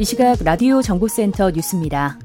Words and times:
이 0.00 0.04
시각 0.06 0.42
라디오 0.42 0.80
정보센터 0.80 1.50
뉴스입니다. 1.50 2.18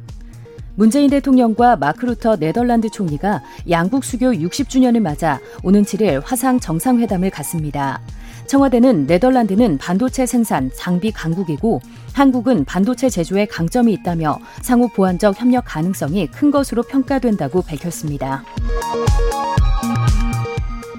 문재인 0.75 1.09
대통령과 1.09 1.75
마크 1.75 2.05
루터 2.05 2.37
네덜란드 2.37 2.89
총리가 2.89 3.43
양국 3.69 4.05
수교 4.05 4.27
60주년을 4.27 5.01
맞아 5.01 5.41
오는 5.61 5.83
7일 5.83 6.21
화상 6.23 6.57
정상회담을 6.57 7.29
갖습니다. 7.31 7.99
청와대는 8.47 9.07
네덜란드는 9.07 9.77
반도체 9.77 10.25
생산, 10.25 10.71
장비 10.73 11.11
강국이고 11.11 11.81
한국은 12.13 12.63
반도체 12.63 13.09
제조에 13.09 13.45
강점이 13.47 13.91
있다며 13.91 14.39
상호 14.61 14.87
보완적 14.87 15.37
협력 15.37 15.65
가능성이 15.67 16.27
큰 16.27 16.51
것으로 16.51 16.81
평가된다고 16.81 17.61
밝혔습니다. 17.61 18.45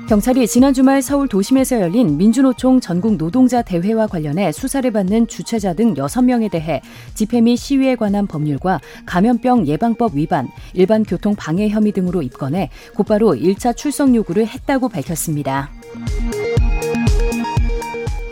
경찰이 0.08 0.46
지난 0.46 0.72
주말 0.72 1.02
서울 1.02 1.26
도심에서 1.26 1.80
열린 1.80 2.16
민주노총 2.16 2.78
전국 2.78 3.16
노동자 3.16 3.60
대회와 3.60 4.06
관련해 4.06 4.52
수사를 4.52 4.88
받는 4.88 5.26
주최자 5.26 5.74
등 5.74 5.94
6명에 5.94 6.48
대해 6.48 6.80
집회 7.14 7.40
및 7.40 7.56
시위에 7.56 7.96
관한 7.96 8.28
법률과 8.28 8.80
감염병 9.04 9.66
예방법 9.66 10.14
위반, 10.14 10.48
일반 10.74 11.02
교통 11.02 11.34
방해 11.34 11.68
혐의 11.68 11.90
등으로 11.90 12.22
입건해 12.22 12.70
곧바로 12.94 13.34
1차 13.34 13.76
출석 13.76 14.14
요구를 14.14 14.46
했다고 14.46 14.88
밝혔습니다. 14.88 15.70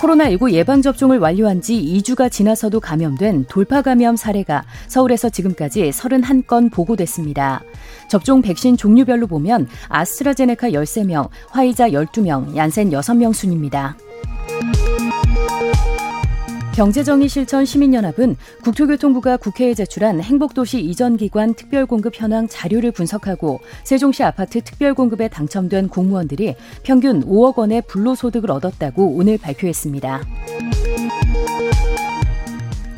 코로나19 0.05 0.53
예방접종을 0.53 1.19
완료한 1.19 1.63
지 1.63 1.75
2주가 1.75 2.31
지나서도 2.31 2.81
감염된 2.81 3.47
돌파 3.49 3.81
감염 3.81 4.17
사례가 4.17 4.65
서울에서 4.87 5.31
지금까지 5.31 5.91
31건 5.91 6.71
보고됐습니다. 6.71 7.63
접종 8.09 8.43
백신 8.43 8.77
종류별로 8.77 9.27
보면 9.27 9.67
아스트라제네카 9.89 10.71
13명, 10.71 11.29
화이자 11.49 11.91
12명, 11.91 12.55
얀센 12.55 12.91
6명 12.91 13.33
순입니다. 13.33 13.97
경제정의 16.75 17.29
실천 17.29 17.65
시민연합은 17.65 18.37
국토교통부가 18.65 19.37
국회에 19.37 19.75
제출한 19.75 20.21
행복도시 20.21 20.81
이전 20.81 21.17
기관 21.17 21.55
특별공급 21.55 22.21
현황 22.21 22.49
자료를 22.49 22.91
분석하고 22.91 23.61
세종시 23.85 24.25
아파트 24.25 24.61
특별공급에 24.61 25.29
당첨된 25.29 25.89
공무원들이 25.89 26.57
평균 26.83 27.25
5억 27.25 27.59
원의 27.59 27.83
불로소득을 27.87 28.51
얻었다고 28.51 29.07
오늘 29.07 29.39
발표했습니다. 29.39 30.23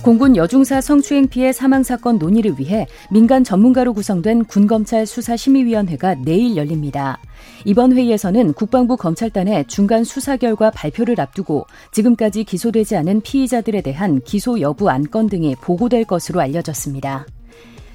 공군 0.07 0.37
여중사 0.37 0.81
성추행 0.81 1.27
피해 1.27 1.53
사망 1.53 1.83
사건 1.83 2.17
논의를 2.19 2.61
위해 2.61 2.87
민간 3.11 3.43
전문가로 3.43 3.93
구성된 3.93 4.45
군검찰 4.45 5.05
수사심의위원회가 5.05 6.15
내일 6.25 6.55
열립니다. 6.55 7.19
이번 7.65 7.93
회의에서는 7.93 8.53
국방부 8.53 8.97
검찰단의 8.97 9.65
중간 9.67 10.05
수사 10.05 10.37
결과 10.37 10.71
발표를 10.71 11.21
앞두고 11.21 11.67
지금까지 11.91 12.45
기소되지 12.45 12.95
않은 12.99 13.23
피의자들에 13.23 13.81
대한 13.81 14.21
기소 14.21 14.61
여부 14.61 14.89
안건 14.91 15.29
등이 15.29 15.57
보고될 15.57 16.05
것으로 16.05 16.41
알려졌습니다. 16.41 17.27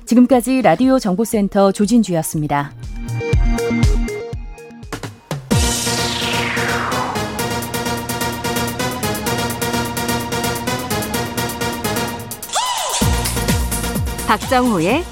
지금까지 0.04 0.64
라디오 0.64 1.00
정보센터 1.00 1.72
조진주였습니다. 1.72 2.74
박정호의 14.32 15.04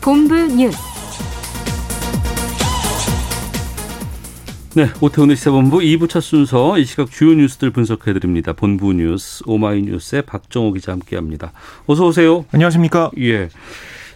본부 0.00 0.34
뉴스. 0.34 0.76
네, 4.74 4.88
오태훈의 5.00 5.36
시사본부 5.36 5.78
2부 5.78 6.08
첫 6.08 6.20
순서 6.20 6.76
이 6.76 6.84
시각 6.84 7.08
주요 7.08 7.34
뉴스들 7.34 7.70
분석해 7.70 8.12
드립니다. 8.12 8.52
본부 8.52 8.92
뉴스 8.92 9.44
오마이뉴스의 9.46 10.22
박정호 10.22 10.72
기자 10.72 10.90
함께합니다. 10.90 11.52
어서 11.86 12.04
오세요. 12.04 12.46
안녕하십니까? 12.50 13.12
예. 13.20 13.48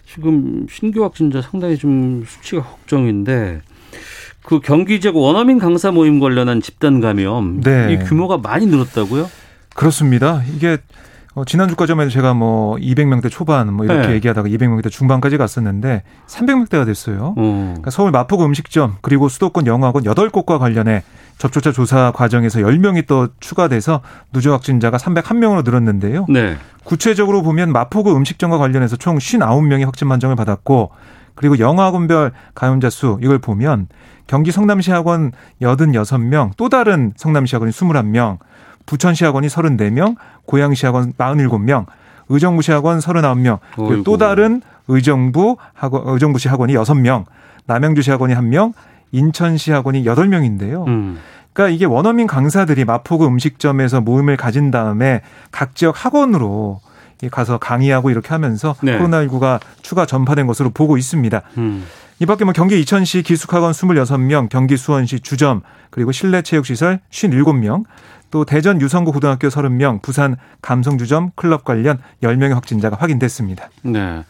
지금 0.05 0.67
신규 0.69 1.05
확진자 1.05 1.41
상당히 1.41 1.77
좀 1.77 2.25
수치가 2.27 2.61
걱정인데 2.61 3.61
그 4.43 4.59
경기 4.59 4.99
지역 4.99 5.15
원어민 5.15 5.59
강사 5.59 5.91
모임 5.91 6.19
관련한 6.19 6.61
집단 6.61 6.99
감염 6.99 7.61
네. 7.61 7.93
이 7.93 7.97
규모가 8.05 8.39
많이 8.39 8.65
늘었다고요? 8.65 9.31
그렇습니다. 9.73 10.43
이게 10.53 10.79
어, 11.35 11.45
지난주까지만 11.45 12.05
해도 12.05 12.11
제가 12.11 12.33
뭐 12.33 12.75
200명대 12.77 13.29
초반 13.29 13.73
뭐 13.73 13.85
이렇게 13.85 14.07
네. 14.07 14.13
얘기하다가 14.15 14.49
200명대 14.49 14.89
중반까지 14.89 15.37
갔었는데 15.37 16.03
300명대가 16.27 16.85
됐어요. 16.85 17.35
어. 17.37 17.65
그러니까 17.67 17.91
서울 17.91 18.11
마포구 18.11 18.45
음식점 18.45 18.97
그리고 19.01 19.29
수도권 19.29 19.67
영화관 19.67 20.03
8곳과 20.03 20.57
관련해 20.57 21.03
접촉자 21.37 21.71
조사 21.71 22.11
과정에서 22.11 22.59
10명이 22.59 23.07
또 23.07 23.29
추가돼서 23.39 24.01
누적 24.33 24.51
확진자가 24.53 24.97
301명으로 24.97 25.63
늘었는데요. 25.63 26.25
네. 26.29 26.57
구체적으로 26.83 27.43
보면 27.43 27.71
마포구 27.71 28.15
음식점과 28.15 28.57
관련해서 28.57 28.97
총 28.97 29.17
59명이 29.17 29.85
확진 29.85 30.09
판정을 30.09 30.35
받았고 30.35 30.91
그리고 31.35 31.59
영화학원별 31.59 32.33
감염자 32.55 32.89
수 32.89 33.17
이걸 33.21 33.39
보면 33.39 33.87
경기 34.27 34.51
성남시 34.51 34.91
학원 34.91 35.31
86명, 35.61 36.51
또 36.57 36.69
다른 36.69 37.13
성남시 37.15 37.55
학원이 37.55 37.71
21명, 37.71 38.37
부천시 38.85 39.23
학원이 39.23 39.47
34명, 39.47 40.15
고양시 40.49 40.87
학원 40.87 41.13
47명, 41.13 41.85
의정부시 42.27 42.71
학원 42.71 42.97
39명, 42.97 43.59
그리고. 43.75 44.03
또 44.03 44.17
다른 44.17 44.63
의정부 44.87 45.57
학원 45.75 46.07
의정부시 46.07 46.47
학원이 46.47 46.73
6명, 46.73 47.25
남양주시 47.67 48.09
학원이 48.09 48.33
1명, 48.33 48.73
인천시 49.11 49.71
학원이 49.71 50.03
8명인데요. 50.03 50.87
음. 50.87 51.19
그러니까 51.53 51.75
이게 51.75 51.85
원어민 51.85 52.25
강사들이 52.25 52.85
마포구 52.85 53.27
음식점에서 53.27 54.01
모임을 54.01 54.37
가진 54.37 54.71
다음에 54.71 55.21
각 55.51 55.75
지역 55.75 56.03
학원으로 56.03 56.81
가서 57.31 57.59
강의하고 57.59 58.09
이렇게 58.09 58.29
하면서 58.29 58.75
네. 58.81 58.97
코로나19가 58.97 59.59
추가 59.83 60.07
전파된 60.07 60.47
것으로 60.47 60.71
보고 60.71 60.97
있습니다. 60.97 61.41
음. 61.57 61.85
이 62.19 62.25
밖에 62.25 62.43
뭐 62.43 62.53
경기 62.53 62.79
이천시 62.79 63.21
기숙학원 63.21 63.71
26명, 63.71 64.49
경기 64.49 64.77
수원시 64.77 65.19
주점, 65.19 65.61
그리고 65.89 66.11
실내 66.11 66.41
체육시설 66.41 66.99
57명, 67.11 67.83
또 68.31 68.45
대전 68.45 68.79
유성구 68.81 69.11
고등학교 69.11 69.47
30명, 69.47 70.01
부산 70.01 70.37
감성주점 70.61 71.31
클럽 71.35 71.63
관련 71.63 71.99
10명의 72.21 72.53
확진자가 72.53 72.95
확인됐습니다. 72.97 73.69
네. 73.83 74.23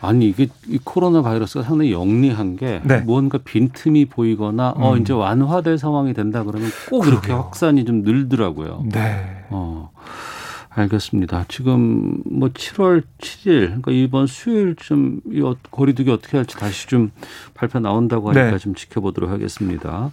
아니 0.00 0.28
이게 0.28 0.48
이 0.68 0.78
코로나 0.84 1.22
바이러스가 1.22 1.64
상당히 1.64 1.92
영리한 1.92 2.56
게 2.56 2.80
네. 2.84 2.98
뭔가 3.00 3.38
빈틈이 3.38 4.06
보이거나 4.06 4.74
어 4.76 4.94
음. 4.94 5.00
이제 5.00 5.14
완화될 5.14 5.78
상황이 5.78 6.12
된다 6.12 6.44
그러면 6.44 6.68
꼭 6.90 7.06
이렇게 7.06 7.28
그러게요. 7.28 7.36
확산이 7.44 7.84
좀 7.86 8.02
늘더라고요. 8.02 8.84
네. 8.92 9.44
어. 9.48 9.90
알겠습니다. 10.76 11.44
지금 11.48 12.18
뭐 12.26 12.48
7월 12.48 13.04
7일 13.20 13.66
그러니까 13.66 13.92
이번 13.92 14.26
수요일쯤 14.26 15.20
이 15.32 15.40
어- 15.40 15.54
거리두기 15.70 16.10
어떻게 16.10 16.36
할지 16.36 16.56
다시 16.56 16.86
좀 16.88 17.10
발표 17.54 17.78
나온다고 17.78 18.28
하니까 18.30 18.50
네. 18.50 18.58
좀 18.58 18.74
지켜보도록 18.74 19.30
하겠습니다. 19.30 20.10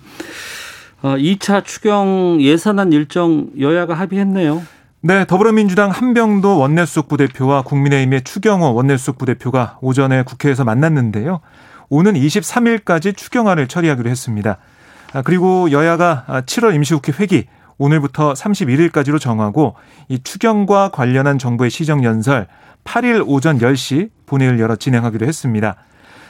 어, 1.02 1.16
2차 1.16 1.66
추경 1.66 2.38
예산안 2.40 2.94
일정 2.94 3.50
여야가 3.60 3.94
합의했네요. 3.96 4.62
네, 5.02 5.26
더불어민주당 5.26 5.90
한병도 5.90 6.60
원내수석 6.60 7.08
부대표와 7.08 7.64
국민의힘의 7.64 8.24
추경호 8.24 8.76
원내수석 8.76 9.18
부대표가 9.18 9.80
오전에 9.82 10.24
국회에서 10.24 10.64
만났는데요. 10.64 11.42
오는 11.90 12.14
23일까지 12.14 13.18
추경안을 13.18 13.68
처리하기로 13.68 14.10
했습니다. 14.10 14.58
아, 15.14 15.22
그리고 15.24 15.72
여야가 15.72 16.44
7월 16.46 16.76
임시국회 16.76 17.14
회기 17.20 17.48
오늘부터 17.80 18.34
31일까지로 18.34 19.20
정하고 19.20 19.74
이 20.08 20.20
추경과 20.24 20.90
관련한 20.90 21.40
정부의 21.40 21.72
시정 21.72 22.04
연설 22.04 22.48
8일 22.84 23.24
오전 23.26 23.58
10시 23.58 24.12
본회의를 24.28 24.60
열어 24.60 24.76
진행하기로 24.76 25.26
했습니다. 25.26 25.76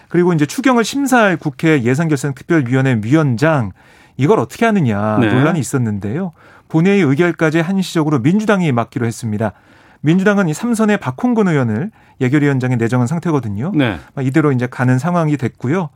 그리고 0.08 0.34
이제 0.34 0.46
추경을 0.46 0.86
심사할 0.86 1.38
국회 1.38 1.84
예산결산특별위원회 1.84 3.02
위원장 3.04 3.72
이걸 4.18 4.40
어떻게 4.40 4.66
하느냐 4.66 5.18
네. 5.20 5.32
논란이 5.34 5.60
있었는데요. 5.60 6.32
본회의 6.70 7.02
의결까지 7.02 7.60
한시적으로 7.60 8.20
민주당이 8.20 8.72
맡기로 8.72 9.06
했습니다. 9.06 9.54
민주당은 10.02 10.48
이 10.50 10.54
삼선의 10.54 10.98
박홍근 10.98 11.48
의원을 11.48 11.92
예결위원장에 12.22 12.76
내정한 12.76 13.08
상태거든요. 13.08 13.72
네. 13.76 13.98
이대로 14.22 14.52
이제 14.52 14.68
가는 14.68 14.98
상황이 14.98 15.38
됐고요. 15.38 15.90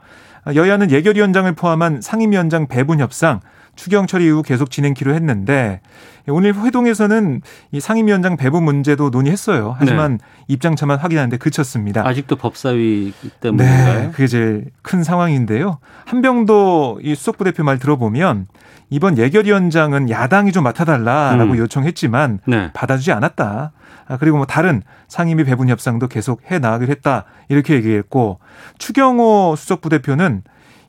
여야는 0.54 0.92
예결위원장을 0.92 1.52
포함한 1.54 2.02
상임위원장 2.02 2.68
배분 2.68 3.00
협상 3.00 3.40
추경 3.76 4.08
처리 4.08 4.26
이후 4.26 4.42
계속 4.42 4.72
진행키로 4.72 5.14
했는데 5.14 5.82
오늘 6.28 6.56
회동에서는 6.56 7.42
이 7.72 7.80
상임위원장 7.80 8.36
배분 8.38 8.64
문제도 8.64 9.10
논의했어요. 9.10 9.76
하지만 9.78 10.18
네. 10.18 10.26
입장차만 10.48 10.98
확인하는데 10.98 11.38
그쳤습니다. 11.38 12.06
아직도 12.08 12.36
법사위 12.36 13.14
때문인가요? 13.42 14.00
네, 14.00 14.12
그게 14.12 14.28
제일 14.28 14.66
큰 14.82 15.04
상황인데요. 15.04 15.78
한병도 16.06 17.02
이 17.04 17.14
수석부 17.16 17.44
대표 17.44 17.64
말 17.64 17.78
들어보면 17.78 18.48
이번 18.90 19.18
예결위원장은 19.18 20.10
야당이 20.10 20.52
좀 20.52 20.64
맡아달라라고 20.64 21.52
음. 21.52 21.58
요청했지만 21.58 22.40
네. 22.48 22.72
받아주지 22.74 23.12
않았다. 23.12 23.72
아, 24.08 24.18
그리고 24.18 24.38
뭐 24.38 24.46
다른 24.46 24.84
상임위 25.08 25.44
배분 25.44 25.70
협상도 25.70 26.08
계속 26.08 26.42
해 26.50 26.60
나가기로 26.60 26.92
했다. 26.92 27.26
이렇게 27.50 27.76
얘기했고 27.76 28.40
추경호 28.78 29.56
수석부 29.58 29.90
대표는 29.90 30.44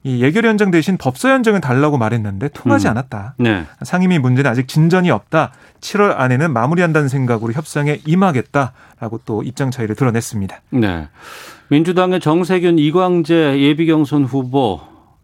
이 0.07 0.23
예결위원장 0.23 0.71
대신 0.71 0.97
법사위원장을 0.97 1.61
달라고 1.61 1.99
말했는데 1.99 2.51
통하지 2.51 2.87
음. 2.87 2.91
않았다. 2.93 3.35
네. 3.39 3.67
상임위 3.83 4.21
문제는 4.21 4.49
아직 4.49 4.69
진전이 4.69 5.11
없다. 5.11 5.51
7월 5.81 6.17
안에는 6.17 6.53
마무리한다는 6.53 7.09
생각으로 7.09 7.53
협상에 7.53 7.99
임하겠다라고 8.07 9.21
또 9.25 9.43
입장 9.43 9.73
차이를 9.73 9.97
드러냈습니다. 9.97 10.61
네. 10.71 11.09
민주당의 11.71 12.21
정세균 12.21 12.79
이광재 12.79 13.59
예비경선 13.59 14.27
후보 14.27 14.81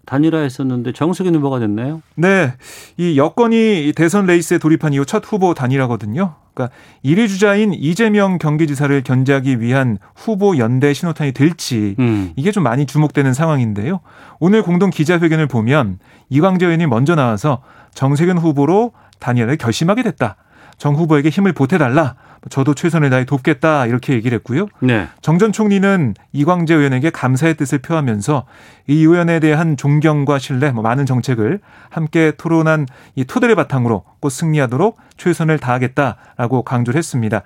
단일화했었는데 0.06 0.92
정세균 0.92 1.34
후보가 1.36 1.58
됐나요? 1.60 2.02
네. 2.14 2.54
이 2.96 3.16
여권이 3.16 3.92
대선 3.94 4.26
레이스에 4.26 4.58
돌입한 4.58 4.92
이후 4.92 5.04
첫 5.04 5.22
후보 5.24 5.54
단일화거든요. 5.54 6.34
그러니까 6.54 6.76
1위 7.04 7.28
주자인 7.28 7.72
이재명 7.72 8.38
경기지사를 8.38 9.02
견제하기 9.02 9.60
위한 9.60 9.98
후보 10.14 10.58
연대 10.58 10.92
신호탄이 10.92 11.32
될지 11.32 11.96
음. 11.98 12.32
이게 12.36 12.52
좀 12.52 12.62
많이 12.62 12.86
주목되는 12.86 13.32
상황인데요. 13.32 14.00
오늘 14.38 14.62
공동 14.62 14.90
기자회견을 14.90 15.46
보면 15.46 15.98
이광재 16.28 16.66
의원이 16.66 16.86
먼저 16.86 17.14
나와서 17.14 17.62
정세균 17.94 18.38
후보로 18.38 18.92
단일화를 19.18 19.56
결심하게 19.56 20.02
됐다. 20.02 20.36
정 20.78 20.94
후보에게 20.96 21.28
힘을 21.28 21.52
보태달라. 21.52 22.16
저도 22.50 22.74
최선을 22.74 23.10
다해 23.10 23.24
돕겠다 23.24 23.86
이렇게 23.86 24.14
얘기를 24.14 24.36
했고요. 24.36 24.66
네. 24.80 25.08
정전 25.20 25.52
총리는 25.52 26.14
이광재 26.32 26.74
의원에게 26.74 27.10
감사의 27.10 27.54
뜻을 27.54 27.78
표하면서 27.78 28.46
이 28.88 28.98
의원에 29.00 29.38
대한 29.40 29.76
존경과 29.76 30.38
신뢰, 30.38 30.72
뭐 30.72 30.82
많은 30.82 31.06
정책을 31.06 31.60
함께 31.90 32.32
토론한 32.36 32.86
이 33.14 33.24
토대를 33.24 33.54
바탕으로 33.54 34.04
꼭 34.20 34.28
승리하도록 34.30 34.98
최선을 35.16 35.58
다하겠다라고 35.58 36.62
강조를 36.62 36.98
했습니다. 36.98 37.42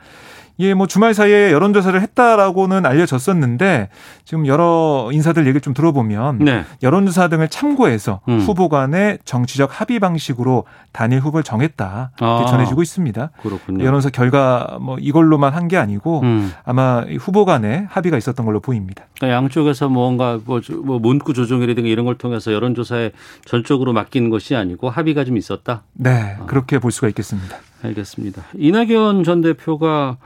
예, 0.58 0.72
뭐 0.72 0.86
주말 0.86 1.12
사이에 1.12 1.52
여론조사를 1.52 2.00
했다라고는 2.00 2.86
알려졌었는데 2.86 3.90
지금 4.24 4.46
여러 4.46 5.10
인사들 5.12 5.42
얘기를 5.42 5.60
좀 5.60 5.74
들어보면 5.74 6.38
네. 6.38 6.64
여론조사 6.82 7.28
등을 7.28 7.48
참고해서 7.48 8.20
음. 8.28 8.40
후보 8.40 8.70
간의 8.70 9.18
정치적 9.26 9.78
합의 9.80 10.00
방식으로 10.00 10.64
단일 10.92 11.20
후보를 11.20 11.44
정했다 11.44 12.12
이렇게 12.18 12.44
아, 12.44 12.46
전해지고 12.46 12.80
있습니다. 12.82 13.30
그렇군요. 13.42 13.84
여론조사 13.84 14.10
결과 14.10 14.78
뭐 14.80 14.96
이걸로만 14.98 15.52
한 15.52 15.66
게 15.66 15.76
아니고 15.76 16.20
음. 16.20 16.52
아마 16.64 17.02
후보 17.18 17.44
간의 17.44 17.86
합의가 17.90 18.16
있었던 18.16 18.46
걸로 18.46 18.60
보입니다. 18.60 19.04
그러니까 19.16 19.36
양쪽에서 19.36 19.88
뭔가 19.88 20.38
뭐, 20.44 20.60
뭐 20.84 21.00
문구 21.00 21.34
조정이라든가 21.34 21.88
이런 21.88 22.06
걸 22.06 22.16
통해서 22.16 22.52
여론조사에 22.52 23.10
전적으로 23.44 23.92
맡기는 23.92 24.30
것이 24.30 24.54
아니고 24.54 24.88
합의가 24.88 25.24
좀 25.24 25.36
있었다. 25.36 25.82
네, 25.92 26.36
아. 26.40 26.46
그렇게 26.46 26.78
볼 26.78 26.92
수가 26.92 27.08
있겠습니다. 27.08 27.56
알겠습니다. 27.82 28.42
이낙연 28.54 29.24
전 29.24 29.40
대표가 29.40 30.16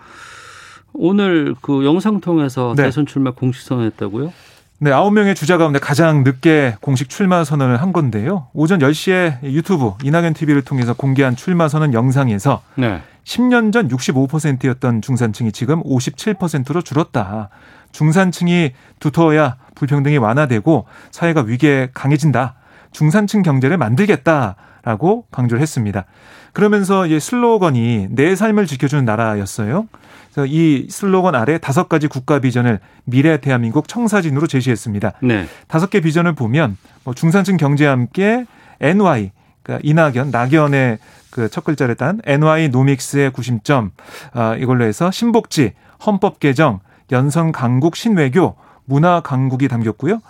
오늘 0.92 1.54
그 1.60 1.84
영상 1.84 2.20
통해서 2.20 2.74
네. 2.76 2.84
대선 2.84 3.06
출마 3.06 3.32
공식 3.32 3.62
선언했다고요? 3.62 4.32
네, 4.82 4.92
아홉 4.92 5.12
명의 5.12 5.34
주자 5.34 5.58
가운데 5.58 5.78
가장 5.78 6.24
늦게 6.24 6.76
공식 6.80 7.10
출마 7.10 7.44
선언을 7.44 7.82
한 7.82 7.92
건데요. 7.92 8.46
오전 8.54 8.78
10시에 8.78 9.42
유튜브 9.42 9.92
이낙연 10.02 10.32
TV를 10.32 10.62
통해서 10.62 10.94
공개한 10.94 11.36
출마 11.36 11.68
선언 11.68 11.92
영상에서 11.92 12.62
네. 12.76 13.02
10년 13.24 13.72
전 13.72 13.88
65%였던 13.88 15.02
중산층이 15.02 15.52
지금 15.52 15.82
57%로 15.82 16.80
줄었다. 16.80 17.50
중산층이 17.92 18.72
두터워야 19.00 19.56
불평등이 19.74 20.16
완화되고 20.16 20.86
사회가 21.10 21.42
위기에 21.42 21.90
강해진다. 21.92 22.54
중산층 22.92 23.42
경제를 23.42 23.76
만들겠다 23.76 24.56
라고 24.84 25.24
강조를 25.30 25.60
했습니다. 25.62 26.04
그러면서 26.52 27.06
이 27.06 27.20
슬로건이 27.20 28.08
내 28.10 28.34
삶을 28.34 28.66
지켜주는 28.66 29.04
나라였어요. 29.04 29.86
그래서 30.32 30.46
이 30.46 30.86
슬로건 30.88 31.34
아래 31.34 31.58
다섯 31.58 31.88
가지 31.88 32.06
국가 32.08 32.38
비전을 32.38 32.80
미래 33.04 33.40
대한민국 33.40 33.88
청사진으로 33.88 34.46
제시했습니다. 34.46 35.12
네. 35.22 35.46
다섯 35.68 35.90
개 35.90 36.00
비전을 36.00 36.34
보면 36.34 36.76
뭐 37.04 37.14
중산층 37.14 37.56
경제와 37.56 37.92
함께 37.92 38.46
NY 38.80 39.32
그러니까 39.62 39.80
이낙연 39.86 40.30
낙연의 40.30 40.98
그 41.30 41.48
첫 41.48 41.62
글자를 41.64 41.94
딴 41.94 42.20
NY 42.24 42.70
노믹스의 42.70 43.30
구심점 43.32 43.92
아, 44.32 44.56
이걸로 44.56 44.84
해서 44.84 45.10
신복지 45.12 45.74
헌법 46.04 46.40
개정 46.40 46.80
연성 47.12 47.52
강국 47.52 47.94
신외교 47.96 48.56
문화 48.84 49.20
강국이 49.20 49.68
담겼고요. 49.68 50.20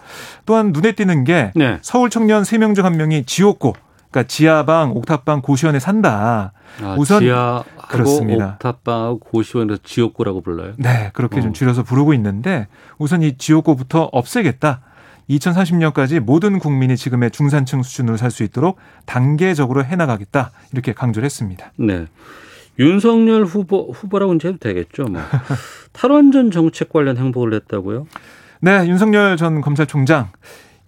또한 0.45 0.73
눈에 0.73 0.93
띄는 0.93 1.25
게 1.25 1.53
네. 1.55 1.79
서울 1.81 2.11
청년 2.11 2.45
세 2.45 2.59
명 2.59 2.75
중 2.75 2.85
한 2.85 2.97
명이 2.99 3.25
지옥고 3.25 3.75
그러니까 4.11 4.29
지하방, 4.29 4.93
옥탑방, 4.97 5.41
고시원에 5.43 5.79
산다. 5.79 6.53
아, 6.83 6.97
우선 6.99 7.21
지하 7.21 7.63
그렇습니다. 7.89 8.53
옥탑방하고 8.55 9.19
고시원에서 9.21 9.81
지옥고라고 9.85 10.41
불러요. 10.41 10.73
네, 10.77 11.11
그렇게 11.15 11.39
어. 11.39 11.43
좀 11.43 11.53
줄여서 11.53 11.85
부르고 11.85 12.13
있는데 12.15 12.67
우선 12.99 13.23
이 13.23 13.37
지옥고부터 13.39 14.09
없애겠다. 14.13 14.81
2030년까지 15.31 16.19
모든 16.19 16.59
국민이 16.59 16.97
지금의 16.97 17.31
중산층 17.31 17.83
수준으로 17.85 18.17
살 18.17 18.33
수 18.33 18.43
있도록 18.43 18.79
단계적으로 19.07 19.85
해나가겠다 19.85 20.51
이렇게 20.73 20.93
강조를 20.93 21.25
했습니다. 21.25 21.73
네. 21.77 22.07
윤석열 22.81 23.45
후보 23.45 23.93
후보라고 23.93 24.35
이제 24.35 24.49
해도 24.49 24.59
되겠죠. 24.59 25.05
뭐 25.05 25.21
탈원전 25.93 26.51
정책 26.51 26.89
관련 26.89 27.17
행보를 27.17 27.55
했다고요? 27.55 28.07
네, 28.61 28.87
윤석열 28.89 29.37
전 29.37 29.61
검찰총장 29.61 30.31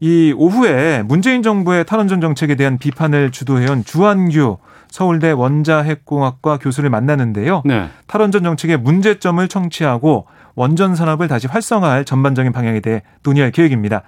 이 0.03 0.35
오후에 0.37 1.05
문재인 1.05 1.45
정부의 1.45 1.85
탈원전 1.85 2.21
정책에 2.21 2.57
대한 2.57 2.77
비판을 2.77 3.31
주도해온 3.31 3.85
주한규 3.85 4.59
서울대 4.89 5.31
원자핵공학과 5.31 6.59
교수를 6.59 6.91
만나는데요. 6.91 7.63
네. 7.65 7.89
탈원전 8.09 8.43
정책의 8.43 8.79
문제점을 8.79 9.47
청취하고 9.47 10.27
원전 10.57 10.97
산업을 10.97 11.29
다시 11.29 11.47
활성화할 11.47 12.05
전반적인 12.05 12.51
방향에 12.51 12.81
대해 12.81 13.03
논의할 13.23 13.53
계획입니다. 13.53 14.03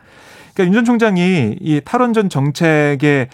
그러니까 0.52 0.72
윤 0.72 0.74
전 0.74 0.84
총장이 0.84 1.58
이 1.60 1.80
탈원전 1.84 2.28
정책에 2.28 3.28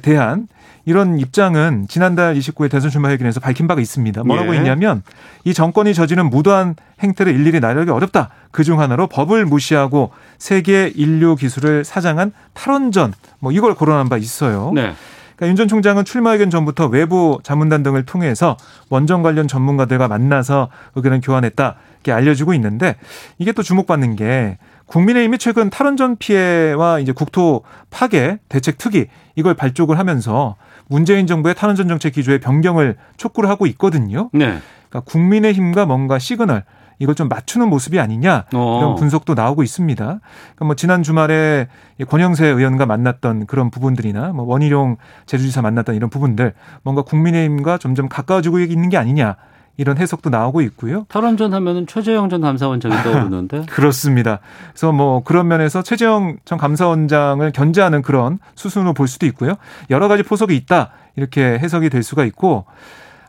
대한 0.00 0.48
이런 0.86 1.18
입장은 1.18 1.86
지난달 1.88 2.34
29일 2.36 2.70
대선 2.70 2.90
출마회견에서 2.90 3.40
밝힌 3.40 3.66
바가 3.66 3.80
있습니다. 3.80 4.22
뭐라고 4.24 4.54
예. 4.54 4.58
했냐면 4.58 5.02
이 5.44 5.52
정권이 5.52 5.92
저지른 5.92 6.30
무도한 6.30 6.76
행태를 7.00 7.34
일일이 7.34 7.60
나르기 7.60 7.90
어렵다. 7.90 8.30
그중 8.56 8.80
하나로 8.80 9.06
법을 9.06 9.44
무시하고 9.44 10.12
세계 10.38 10.90
인류 10.94 11.36
기술을 11.36 11.84
사장한 11.84 12.32
탈원전 12.54 13.12
뭐 13.38 13.52
이걸 13.52 13.74
거론한 13.74 14.08
바 14.08 14.16
있어요. 14.16 14.72
네. 14.74 14.94
그러니까 15.36 15.48
윤 15.48 15.56
전 15.56 15.68
총장은 15.68 16.06
출마회견 16.06 16.48
전부터 16.48 16.86
외부 16.86 17.38
자문단 17.42 17.82
등을 17.82 18.06
통해서 18.06 18.56
원전 18.88 19.22
관련 19.22 19.46
전문가들과 19.46 20.08
만나서 20.08 20.70
의견을 20.94 21.20
교환했다 21.20 21.74
이렇게 21.96 22.12
알려지고 22.12 22.54
있는데 22.54 22.96
이게 23.36 23.52
또 23.52 23.62
주목받는 23.62 24.16
게 24.16 24.56
국민의힘이 24.86 25.36
최근 25.36 25.68
탈원전 25.68 26.16
피해와 26.16 27.00
이제 27.00 27.12
국토 27.12 27.62
파괴 27.90 28.38
대책 28.48 28.78
특위 28.78 29.08
이걸 29.34 29.52
발족을 29.52 29.98
하면서 29.98 30.56
문재인 30.88 31.26
정부의 31.26 31.54
탈원전 31.54 31.88
정책 31.88 32.14
기조의 32.14 32.40
변경을 32.40 32.96
촉구를 33.18 33.50
하고 33.50 33.66
있거든요. 33.66 34.30
네. 34.32 34.60
그러니까 34.88 35.00
국민의힘과 35.10 35.84
뭔가 35.84 36.18
시그널 36.18 36.64
이걸 36.98 37.14
좀 37.14 37.28
맞추는 37.28 37.68
모습이 37.68 38.00
아니냐 38.00 38.44
어. 38.54 38.78
이런 38.78 38.94
분석도 38.96 39.34
나오고 39.34 39.62
있습니다. 39.62 40.04
그러니까 40.04 40.64
뭐 40.64 40.74
지난 40.74 41.02
주말에 41.02 41.68
권영세 42.08 42.46
의원과 42.46 42.86
만났던 42.86 43.46
그런 43.46 43.70
부분들이나 43.70 44.32
뭐 44.32 44.44
원희룡 44.46 44.96
제주지사 45.26 45.62
만났던 45.62 45.94
이런 45.94 46.10
부분들 46.10 46.54
뭔가 46.82 47.02
국민의힘과 47.02 47.78
점점 47.78 48.08
가까워지고 48.08 48.60
있는 48.60 48.88
게 48.88 48.96
아니냐 48.96 49.36
이런 49.78 49.98
해석도 49.98 50.30
나오고 50.30 50.62
있고요. 50.62 51.04
탈원전 51.08 51.52
하면은 51.52 51.86
최재형 51.86 52.30
전 52.30 52.40
감사원장이 52.40 52.94
떠오르는데. 53.02 53.66
그렇습니다. 53.70 54.40
그래서 54.70 54.92
뭐 54.92 55.22
그런 55.22 55.48
면에서 55.48 55.82
최재형 55.82 56.38
전 56.44 56.58
감사원장을 56.58 57.52
견제하는 57.52 58.02
그런 58.02 58.38
수순으로 58.54 58.94
볼 58.94 59.06
수도 59.06 59.26
있고요. 59.26 59.56
여러 59.90 60.08
가지 60.08 60.22
포석이 60.22 60.56
있다. 60.56 60.92
이렇게 61.16 61.42
해석이 61.58 61.90
될 61.90 62.02
수가 62.02 62.24
있고 62.24 62.64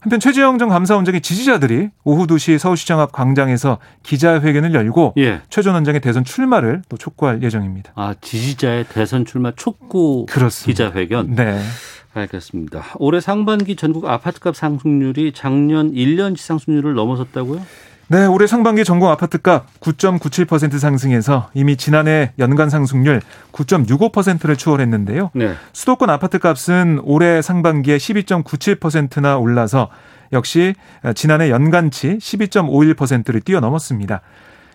한편 0.02 0.20
최재형 0.20 0.58
전 0.58 0.70
감사 0.70 0.96
원장의 0.96 1.22
지지자들이 1.22 1.90
오후 2.04 2.28
2시 2.28 2.58
서울시장 2.58 3.00
앞 3.00 3.12
광장에서 3.12 3.80
기자회견을 4.04 4.74
열고 4.74 5.14
예. 5.18 5.42
최전 5.50 5.74
원장의 5.74 6.02
대선 6.02 6.24
출마를 6.24 6.82
또 6.90 6.98
촉구할 6.98 7.42
예정입니다. 7.44 7.92
아 7.96 8.14
지지자의 8.22 8.86
대선 8.90 9.26
출마 9.26 9.52
촉구 9.56 10.28
그렇습니다. 10.30 10.90
기자회견. 10.90 11.36
네. 11.36 11.60
알겠습니다. 12.14 12.84
올해 12.96 13.20
상반기 13.20 13.76
전국 13.76 14.06
아파트값 14.06 14.56
상승률이 14.56 15.34
작년 15.34 15.92
1년치 15.94 16.38
상승률을 16.38 16.94
넘어섰다고요? 16.96 17.62
네, 18.10 18.26
올해 18.26 18.48
상반기 18.48 18.86
전국 18.86 19.10
아파트값 19.10 19.82
9.97% 19.82 20.80
상승해서 20.80 21.50
이미 21.54 21.76
지난해 21.76 22.32
연간 22.40 22.70
상승률 22.70 23.22
9.65%를 23.52 24.56
추월했는데요. 24.56 25.32
네. 25.34 25.54
수도권 25.74 26.10
아파트값은 26.10 27.02
올해 27.04 27.42
상반기에 27.42 27.98
12.97%나 27.98 29.38
올라서 29.38 29.90
역시 30.32 30.74
지난해 31.16 31.50
연간치 31.50 32.20
12.51%를 32.20 33.42
뛰어넘었습니다. 33.42 34.22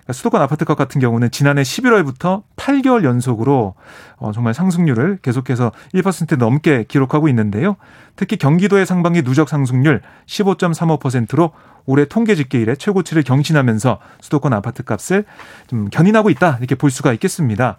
그러니까 0.03 0.13
수도권 0.13 0.43
아파트값 0.43 0.77
같은 0.77 1.01
경우는 1.01 1.31
지난해 1.31 1.63
11월부터 1.63 2.43
8개월 2.57 3.05
연속으로 3.05 3.75
어, 4.17 4.33
정말 4.33 4.53
상승률을 4.53 5.21
계속해서 5.23 5.73
1% 5.95 6.37
넘게 6.37 6.85
기록하고 6.89 7.29
있는데요. 7.29 7.77
특히 8.17 8.37
경기도의 8.37 8.85
상반기 8.85 9.23
누적 9.23 9.49
상승률 9.49 10.03
15.35%로 10.27 11.53
올해 11.87 12.05
통계 12.05 12.35
집계 12.35 12.61
이래 12.61 12.75
최고치를 12.75 13.23
경신하면서 13.23 13.99
수도권 14.21 14.53
아파트 14.53 14.83
값을 14.83 15.25
좀 15.67 15.89
견인하고 15.91 16.31
있다 16.31 16.59
이렇게 16.59 16.75
볼 16.75 16.91
수가 16.91 17.13
있겠습니다. 17.15 17.79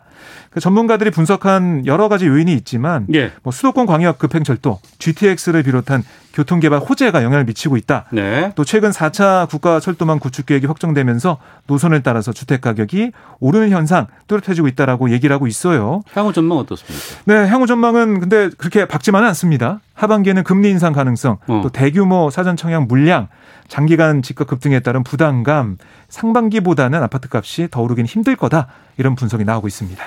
그 0.49 0.59
전문가들이 0.59 1.11
분석한 1.11 1.85
여러 1.85 2.09
가지 2.09 2.27
요인이 2.27 2.53
있지만 2.53 3.07
예. 3.13 3.31
뭐 3.43 3.51
수도권 3.51 3.85
광역 3.85 4.19
급행철도 4.19 4.79
GTX를 4.99 5.63
비롯한 5.63 6.03
교통 6.33 6.59
개발 6.59 6.79
호재가 6.79 7.23
영향을 7.23 7.45
미치고 7.45 7.77
있다. 7.77 8.05
네. 8.11 8.51
또 8.55 8.65
최근 8.65 8.89
4차 8.89 9.47
국가 9.49 9.79
철도망 9.79 10.19
구축 10.19 10.47
계획이 10.47 10.65
확정되면서 10.65 11.37
노선을 11.67 12.01
따라서 12.01 12.33
주택 12.33 12.61
가격이 12.61 13.11
오르는 13.39 13.69
현상 13.69 14.07
뚜렷해지고 14.27 14.67
있다라고 14.69 15.11
얘기를 15.11 15.33
하고 15.33 15.45
있어요. 15.45 16.01
향후 16.13 16.33
전망 16.33 16.57
어떻습니까? 16.57 17.21
네, 17.25 17.47
향후 17.47 17.67
전망은 17.67 18.19
근데 18.19 18.49
그렇게 18.57 18.87
밝지만은 18.87 19.27
않습니다. 19.29 19.79
하반기에는 19.93 20.43
금리 20.43 20.71
인상 20.71 20.91
가능성, 20.91 21.37
어. 21.47 21.61
또 21.63 21.69
대규모 21.69 22.31
사전 22.31 22.57
청약 22.57 22.87
물량, 22.87 23.27
장기간 23.67 24.23
집값 24.23 24.47
급등에 24.47 24.79
따른 24.79 25.03
부담감, 25.03 25.77
상반기보다는 26.09 27.01
아파트 27.03 27.27
값이 27.31 27.67
더 27.69 27.81
오르긴 27.81 28.07
힘들 28.07 28.35
거다. 28.35 28.67
이런 28.97 29.15
분석이 29.15 29.43
나오고 29.43 29.67
있습니다. 29.67 30.03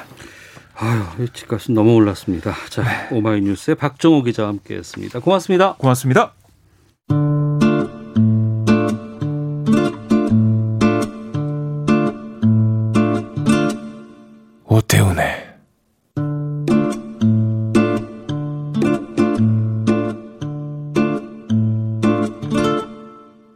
아유, 0.78 1.02
이 1.20 1.28
집값은 1.32 1.74
너무 1.74 1.94
올랐습니다. 1.94 2.52
자, 2.68 2.82
오마이뉴스의 3.10 3.76
박정호 3.76 4.22
기자와 4.22 4.48
함께했습니다. 4.50 5.20
고맙습니다. 5.20 5.74
고맙습니다. 5.76 6.34
오태훈의 14.68 15.46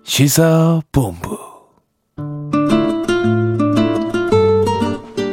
시사본부 0.04 1.49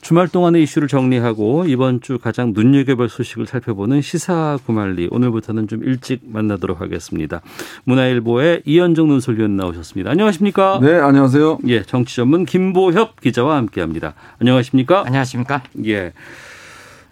주말 0.00 0.28
동안의 0.28 0.62
이슈를 0.62 0.88
정리하고 0.88 1.66
이번 1.66 2.00
주 2.00 2.18
가장 2.18 2.52
눈여겨볼 2.54 3.08
소식을 3.08 3.46
살펴보는 3.46 4.00
시사 4.00 4.58
구말리 4.64 5.08
오늘부터는 5.10 5.68
좀 5.68 5.84
일찍 5.84 6.22
만나도록 6.24 6.80
하겠습니다. 6.80 7.42
문화일보의 7.84 8.62
이현정 8.64 9.08
논설위원 9.08 9.56
나오셨습니다. 9.56 10.10
안녕하십니까? 10.10 10.80
네, 10.80 10.94
안녕하세요. 10.94 11.58
예, 11.68 11.82
정치 11.82 12.16
전문 12.16 12.46
김보협 12.46 13.20
기자와 13.20 13.56
함께합니다. 13.56 14.14
안녕하십니까? 14.40 15.04
안녕하십니까? 15.06 15.62
예. 15.84 16.12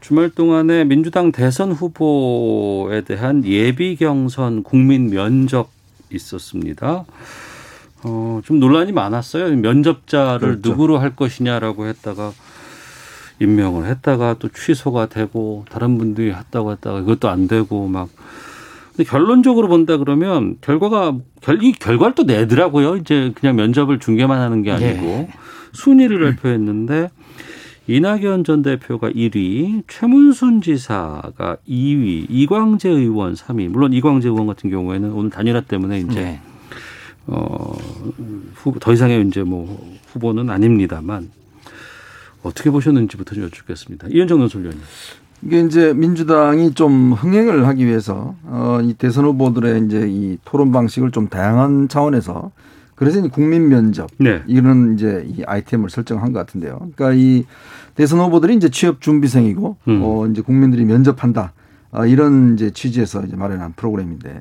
주말 0.01 0.31
동안에 0.31 0.85
민주당 0.85 1.31
대선 1.31 1.73
후보에 1.73 3.03
대한 3.03 3.45
예비 3.45 3.97
경선 3.97 4.63
국민 4.63 5.11
면접 5.11 5.69
있었습니다. 6.11 7.05
어, 8.05 8.41
좀 8.45 8.61
논란이 8.61 8.93
많았어요. 8.93 9.55
면접자를 9.57 10.39
그렇죠. 10.41 10.71
누구로 10.71 10.99
할 10.99 11.15
것이냐라고 11.15 11.87
했다가 11.87 12.33
임명을 13.41 13.87
했다가 13.87 14.37
또 14.39 14.49
취소가 14.49 15.07
되고 15.07 15.65
다른 15.71 15.99
분들이 15.99 16.33
했다고 16.33 16.73
했다가 16.73 17.01
그것도 17.01 17.29
안 17.29 17.49
되고 17.49 17.87
막 17.87 18.09
근데 18.97 19.09
결론적으로 19.09 19.69
본다 19.69 19.97
그러면 19.97 20.57
결과가 20.61 21.17
결, 21.41 21.63
이 21.63 21.73
결과를 21.73 22.15
또 22.15 22.25
내더라고요. 22.25 22.97
이제 22.97 23.33
그냥 23.37 23.55
면접을 23.57 24.01
중계만 24.01 24.41
하는 24.41 24.63
게 24.63 24.73
아니고 24.73 25.29
순위를 25.73 26.21
발표했는데 26.21 27.11
이낙연 27.87 28.45
전 28.45 28.61
대표가 28.63 29.09
1위, 29.09 29.83
최문순 29.89 30.61
지사가 30.61 31.57
2위, 31.67 32.27
이광재 32.29 32.91
의원 32.91 33.33
3위. 33.35 33.69
물론 33.69 33.95
이광재 33.95 34.29
의원 34.29 34.47
같은 34.47 34.69
경우에는 34.69 35.11
오늘 35.13 35.31
단일화 35.31 35.63
때문에 35.63 36.01
이제 36.01 36.21
네. 36.21 36.41
어, 37.27 37.75
후보, 38.55 38.79
더 38.79 38.93
이상의 38.93 39.27
이제 39.27 39.43
뭐 39.43 39.97
후보는 40.09 40.51
아닙니다만 40.51 41.31
어떻게 42.43 42.71
보셨는지부터 42.71 43.35
좀 43.35 43.45
여쭙겠습니다. 43.45 44.09
이현정 44.11 44.39
논설위원님. 44.39 44.83
이게 45.43 45.61
이제 45.61 45.93
민주당이 45.95 46.75
좀 46.75 47.13
흥행을 47.13 47.67
하기 47.69 47.87
위해서 47.87 48.35
어, 48.45 48.81
이 48.83 48.95
대선 48.95 49.25
후보들의 49.25 49.85
이제 49.85 50.07
이 50.09 50.39
토론 50.45 50.73
방식을 50.73 51.13
좀 51.13 51.29
다양한 51.29 51.89
차원에서 51.89 52.51
그래서 52.97 53.21
이제 53.21 53.29
국민 53.29 53.69
면접 53.69 54.11
네. 54.19 54.43
이런 54.49 54.95
이제 54.95 55.25
이 55.29 55.45
아이템을 55.45 55.91
설정한 55.91 56.33
것 56.33 56.41
같은데요. 56.41 56.91
그러니까 56.97 57.13
이 57.13 57.45
대선 57.95 58.19
후보들이 58.19 58.57
이제 58.57 58.69
취업 58.69 59.01
준비생이고 59.01 59.77
음. 59.87 60.01
어, 60.03 60.27
이제 60.27 60.43
국민들이 60.43 60.85
면접한다 60.85 61.53
어, 61.93 62.07
이런 62.07 62.55
이제 62.55 62.71
취지에서 62.73 63.23
이제 63.25 63.37
마련한 63.37 63.75
프로그램인데 63.75 64.41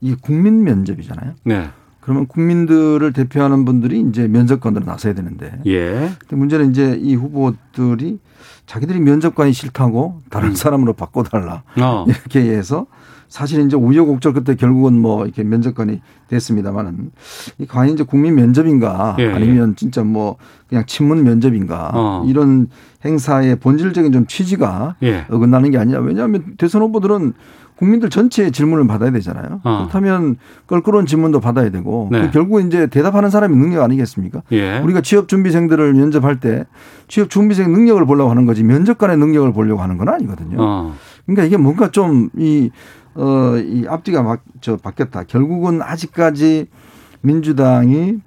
이 0.00 0.14
국민 0.14 0.62
면접이잖아요. 0.62 1.34
네. 1.44 1.70
그러면 2.00 2.26
국민들을 2.26 3.12
대표하는 3.12 3.64
분들이 3.64 4.00
이제 4.00 4.26
면접관으로 4.26 4.84
나서야 4.84 5.14
되는데 5.14 5.60
예. 5.66 6.10
근데 6.18 6.36
문제는 6.36 6.70
이제 6.70 6.98
이 7.00 7.14
후보들이 7.14 8.18
자기들이 8.66 9.00
면접관이 9.00 9.52
싫다고 9.52 10.22
다른 10.30 10.54
사람으로 10.54 10.94
바꿔달라 10.94 11.62
어. 11.80 12.04
이렇게 12.08 12.40
해서 12.40 12.86
사실 13.28 13.64
이제 13.64 13.76
우여곡절 13.76 14.32
끝에 14.32 14.56
결국은 14.56 15.00
뭐 15.00 15.24
이렇게 15.24 15.44
면접관이 15.44 16.00
됐습니다만은 16.28 17.12
이 17.58 17.66
과연 17.66 17.94
이제 17.94 18.02
국민 18.02 18.34
면접인가 18.34 19.16
예, 19.20 19.32
아니면 19.32 19.76
진짜 19.76 20.02
뭐 20.02 20.36
그냥 20.68 20.84
친문 20.86 21.22
면접인가 21.22 21.92
어. 21.94 22.24
이런 22.26 22.68
행사의 23.04 23.56
본질적인 23.56 24.10
좀 24.10 24.26
취지가 24.26 24.96
예. 25.04 25.26
어긋나는 25.30 25.70
게 25.70 25.78
아니냐 25.78 26.00
왜냐하면 26.00 26.56
대선 26.58 26.82
후보들은 26.82 27.34
국민들 27.80 28.10
전체의 28.10 28.52
질문을 28.52 28.86
받아야 28.86 29.10
되잖아요. 29.10 29.62
어. 29.64 29.78
그렇다면 29.78 30.36
껄끄러운 30.66 31.06
질문도 31.06 31.40
받아야 31.40 31.70
되고 31.70 32.10
네. 32.12 32.20
그 32.20 32.30
결국 32.30 32.60
이제 32.60 32.86
대답하는 32.86 33.30
사람이 33.30 33.56
능력 33.56 33.82
아니겠습니까? 33.82 34.42
예. 34.52 34.78
우리가 34.80 35.00
취업 35.00 35.28
준비생들을 35.28 35.94
면접할 35.94 36.40
때 36.40 36.66
취업 37.08 37.30
준비생 37.30 37.72
능력을 37.72 38.04
보려고 38.04 38.30
하는 38.30 38.44
거지 38.44 38.64
면접관의 38.64 39.16
능력을 39.16 39.50
보려고 39.54 39.80
하는 39.80 39.96
건 39.96 40.10
아니거든요. 40.10 40.58
어. 40.60 40.94
그러니까 41.24 41.44
이게 41.44 41.56
뭔가 41.56 41.90
좀이 41.90 42.70
어, 43.14 43.56
이 43.56 43.86
앞뒤가 43.88 44.22
막, 44.22 44.42
저, 44.60 44.76
바뀌었다. 44.76 45.24
결국은 45.24 45.80
아직까지 45.80 46.66
민주당이 47.22 48.18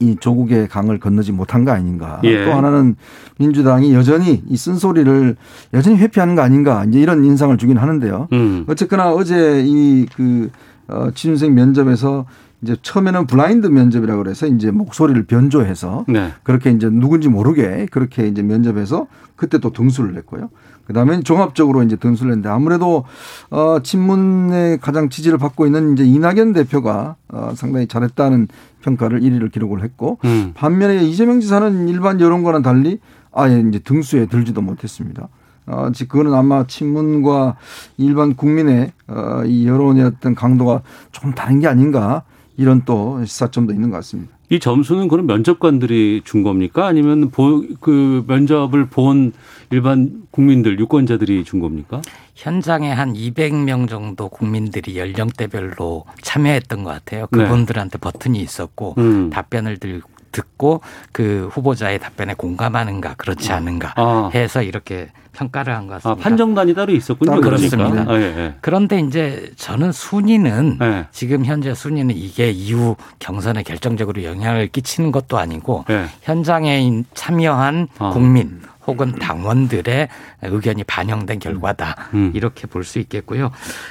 이 0.00 0.16
조국의 0.18 0.68
강을 0.68 0.98
건너지 0.98 1.32
못한 1.32 1.64
거 1.64 1.70
아닌가. 1.70 2.20
예. 2.24 2.44
또 2.44 2.52
하나는 2.52 2.96
민주당이 3.38 3.94
여전히 3.94 4.42
이 4.48 4.56
쓴소리를 4.56 5.36
여전히 5.72 5.96
회피하는 5.98 6.34
거 6.34 6.42
아닌가. 6.42 6.84
이제 6.84 7.00
이런 7.00 7.24
인상을 7.24 7.56
주긴 7.58 7.78
하는데요. 7.78 8.28
음. 8.32 8.64
어쨌거나 8.68 9.12
어제 9.12 9.62
이그 9.64 10.50
어, 10.88 11.10
취준생 11.14 11.54
면접에서 11.54 12.26
이제 12.62 12.76
처음에는 12.80 13.26
블라인드 13.26 13.66
면접이라고 13.66 14.22
그래서 14.22 14.46
이제 14.46 14.70
목소리를 14.70 15.22
변조해서 15.24 16.06
네. 16.08 16.32
그렇게 16.42 16.70
이제 16.70 16.88
누군지 16.88 17.28
모르게 17.28 17.86
그렇게 17.90 18.26
이제 18.26 18.42
면접해서 18.42 19.06
그때 19.36 19.58
또 19.58 19.70
등수를 19.70 20.14
냈고요. 20.14 20.50
그다음에 20.86 21.20
종합적으로 21.20 21.82
이제 21.82 21.96
등수를 21.96 22.30
냈는데 22.30 22.48
아무래도 22.48 23.04
어 23.50 23.78
친문의 23.82 24.78
가장 24.78 25.08
지지를 25.08 25.38
받고 25.38 25.66
있는 25.66 25.94
이제 25.94 26.04
이낙연 26.04 26.52
대표가 26.52 27.16
어 27.28 27.52
상당히 27.54 27.86
잘했다는 27.86 28.48
평가를 28.82 29.20
1위를 29.20 29.50
기록을 29.50 29.82
했고 29.82 30.18
음. 30.24 30.52
반면에 30.54 31.02
이재명 31.04 31.40
지사는 31.40 31.88
일반 31.88 32.20
여론과는 32.20 32.62
달리 32.62 32.98
아예 33.32 33.62
이제 33.66 33.78
등수에 33.78 34.26
들지도 34.26 34.60
못했습니다. 34.60 35.28
어, 35.66 35.88
즉 35.94 36.08
그거는 36.08 36.34
아마 36.34 36.66
친문과 36.66 37.56
일반 37.96 38.34
국민의 38.34 38.92
어, 39.08 39.42
이 39.46 39.66
여론의 39.66 40.04
어떤 40.04 40.34
강도가 40.34 40.82
좀 41.10 41.34
다른 41.34 41.60
게 41.60 41.66
아닌가 41.66 42.22
이런 42.56 42.82
또 42.84 43.24
시사점도 43.24 43.72
있는 43.72 43.90
것 43.90 43.96
같습니다. 43.96 44.33
이 44.50 44.58
점수는 44.60 45.08
그럼 45.08 45.26
면접관들이 45.26 46.22
준 46.24 46.42
겁니까? 46.42 46.86
아니면 46.86 47.30
보, 47.30 47.64
그 47.80 48.24
면접을 48.26 48.86
본 48.86 49.32
일반 49.70 50.22
국민들, 50.30 50.78
유권자들이 50.78 51.44
준 51.44 51.60
겁니까? 51.60 52.02
현장에 52.34 52.92
한 52.92 53.14
200명 53.14 53.88
정도 53.88 54.28
국민들이 54.28 54.98
연령대별로 54.98 56.04
참여했던 56.20 56.84
것 56.84 56.90
같아요. 56.90 57.26
네. 57.32 57.38
그분들한테 57.38 57.98
버튼이 57.98 58.40
있었고 58.40 58.94
음. 58.98 59.30
답변을 59.30 59.78
들, 59.78 60.02
듣고 60.32 60.80
그 61.12 61.48
후보자의 61.52 61.98
답변에 61.98 62.34
공감하는가 62.34 63.14
그렇지 63.14 63.52
않은가 63.52 63.94
아. 63.96 64.30
해서 64.34 64.62
이렇게 64.62 65.10
평가를 65.34 65.74
한것 65.74 65.92
아, 65.92 65.98
같습니다. 65.98 66.22
판정단이 66.22 66.74
따로 66.74 66.92
있었군요. 66.92 67.30
따로 67.30 67.40
그러니까. 67.42 67.76
그렇습니다. 67.76 68.10
아, 68.12 68.16
예, 68.16 68.22
예. 68.22 68.54
그런데 68.60 69.00
이제 69.00 69.50
저는 69.56 69.92
순위는 69.92 70.78
네. 70.78 71.06
지금 71.10 71.44
현재 71.44 71.74
순위는 71.74 72.16
이게 72.16 72.50
이후 72.50 72.96
경선에 73.18 73.62
결정적으로 73.64 74.22
영향을 74.24 74.68
끼치는 74.68 75.12
것도 75.12 75.36
아니고 75.38 75.84
네. 75.88 76.06
현장에 76.22 76.80
인- 76.80 77.04
참여한 77.14 77.88
아. 77.98 78.10
국민 78.10 78.62
혹은 78.86 79.12
당원들의 79.18 80.08
의견이 80.42 80.84
반영된 80.84 81.38
결과다 81.38 81.96
음. 82.14 82.32
이렇게 82.34 82.66
볼 82.66 82.84
수 82.84 82.98
있겠고요. 82.98 83.50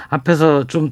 앞에서 0.10 0.66
좀 0.66 0.92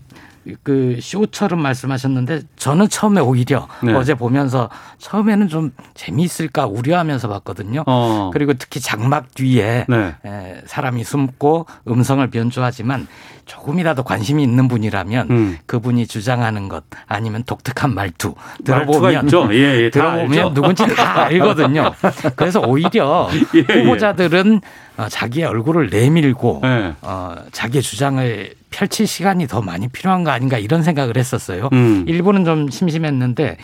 그 0.64 0.98
쇼처럼 1.02 1.62
말씀하셨는데 1.62 2.42
저는 2.56 2.90
처음에 2.90 3.22
오히려 3.22 3.68
네. 3.84 3.94
어제 3.94 4.14
보면서 4.16 4.70
처음에는 4.98 5.48
좀 5.48 5.72
재미있을까 5.94 6.66
우려하면서 6.66 7.28
봤거든요. 7.28 7.84
어. 7.88 8.32
그리고 8.34 8.54
특히 8.54 8.80
장막 8.80 9.34
뒤에 9.36 9.86
네. 9.88 10.16
에, 10.26 10.62
사람이 10.66 11.04
숨고 11.04 11.68
음성을 11.88 12.28
변조하지만 12.30 13.08
조금이라도 13.46 14.04
관심이 14.04 14.44
있는 14.44 14.68
분이라면 14.68 15.30
음. 15.30 15.58
그분이 15.66 16.08
주장하는 16.08 16.70
것 16.70 16.84
아니면 17.08 17.44
독특한 17.46 17.94
말투 17.94 18.36
들어보면. 18.64 19.30
예, 19.52 19.84
예. 19.84 19.90
들어보면 19.90 20.54
누군지 20.54 20.86
다 20.96 21.24
알거든요. 21.26 21.94
그래서 22.36 22.62
오히려 22.62 23.30
예, 23.56 23.66
예. 23.70 23.82
후보자들은 23.82 24.62
어, 24.98 25.08
자기의 25.10 25.46
얼굴을 25.48 25.90
내밀고 25.90 26.62
예. 26.64 26.94
어, 27.02 27.36
자기의 27.52 27.82
주장을 27.82 28.54
펼칠 28.70 29.08
시간이 29.08 29.48
더 29.48 29.62
많이 29.62 29.88
필요한 29.88 30.24
거 30.24 30.32
아닌가 30.32 30.58
이런 30.58 30.84
생각을 30.84 31.18
했었어요. 31.18 31.70
음. 31.74 32.06
일부는 32.08 32.46
좀 32.46 32.70
심심했는데 32.70 33.58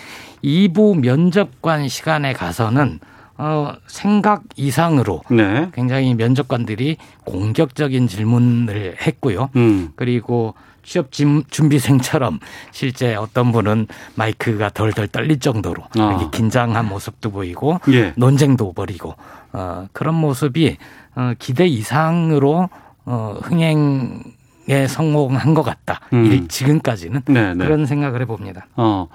2부 0.43 0.99
면접관 0.99 1.87
시간에 1.87 2.33
가서는 2.33 2.99
어, 3.37 3.73
생각 3.87 4.43
이상으로 4.55 5.21
네. 5.29 5.69
굉장히 5.73 6.13
면접관들이 6.15 6.97
공격적인 7.25 8.07
질문을 8.07 8.95
했고요. 9.01 9.49
음. 9.55 9.89
그리고 9.95 10.55
취업 10.83 11.11
진- 11.11 11.43
준비생처럼 11.49 12.39
실제 12.71 13.13
어떤 13.15 13.51
분은 13.51 13.87
마이크가 14.15 14.69
덜덜 14.69 15.07
떨릴 15.09 15.39
정도로 15.39 15.83
아. 15.99 16.29
긴장한 16.31 16.87
모습도 16.87 17.29
보이고 17.31 17.79
예. 17.91 18.13
논쟁도 18.15 18.71
벌이고 18.73 19.15
어, 19.53 19.87
그런 19.91 20.15
모습이 20.15 20.77
어, 21.15 21.33
기대 21.39 21.67
이상으로 21.67 22.69
어, 23.05 23.37
흥행에 23.43 24.87
성공한 24.87 25.53
것 25.53 25.63
같다. 25.63 25.99
음. 26.13 26.25
일- 26.25 26.47
지금까지는 26.47 27.21
네, 27.27 27.53
네. 27.53 27.65
그런 27.65 27.85
생각을 27.85 28.21
해봅니다. 28.21 28.67
어. 28.77 29.07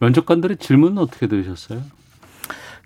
면접관들의 0.00 0.58
질문은 0.58 0.98
어떻게 0.98 1.26
들으셨어요? 1.26 1.80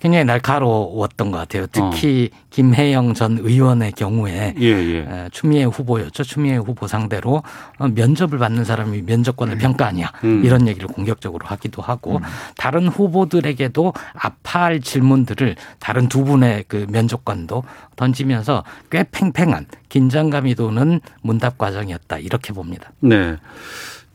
굉장히 0.02 0.24
날카로웠던 0.24 1.30
것 1.30 1.38
같아요. 1.38 1.66
특히 1.70 2.30
김혜영 2.50 3.14
전 3.14 3.38
의원의 3.38 3.92
경우에 3.92 4.52
예, 4.58 4.66
예. 4.66 4.98
에, 4.98 5.28
추미애 5.30 5.62
후보였죠. 5.62 6.24
추미애 6.24 6.56
후보 6.56 6.88
상대로 6.88 7.44
어, 7.78 7.86
면접을 7.86 8.36
받는 8.36 8.64
사람이 8.64 9.02
면접관을 9.02 9.58
평가하냐 9.58 10.10
음. 10.24 10.44
이런 10.44 10.66
얘기를 10.66 10.88
공격적으로 10.88 11.46
하기도 11.46 11.82
하고 11.82 12.20
다른 12.56 12.88
후보들에게도 12.88 13.92
아파할 14.14 14.80
질문들을 14.80 15.54
다른 15.78 16.08
두 16.08 16.24
분의 16.24 16.64
그 16.66 16.84
면접관도 16.90 17.62
던지면서 17.94 18.64
꽤 18.90 19.04
팽팽한 19.08 19.66
긴장감이 19.88 20.56
도는 20.56 21.00
문답 21.20 21.58
과정이었다 21.58 22.18
이렇게 22.18 22.52
봅니다. 22.52 22.90
네. 22.98 23.36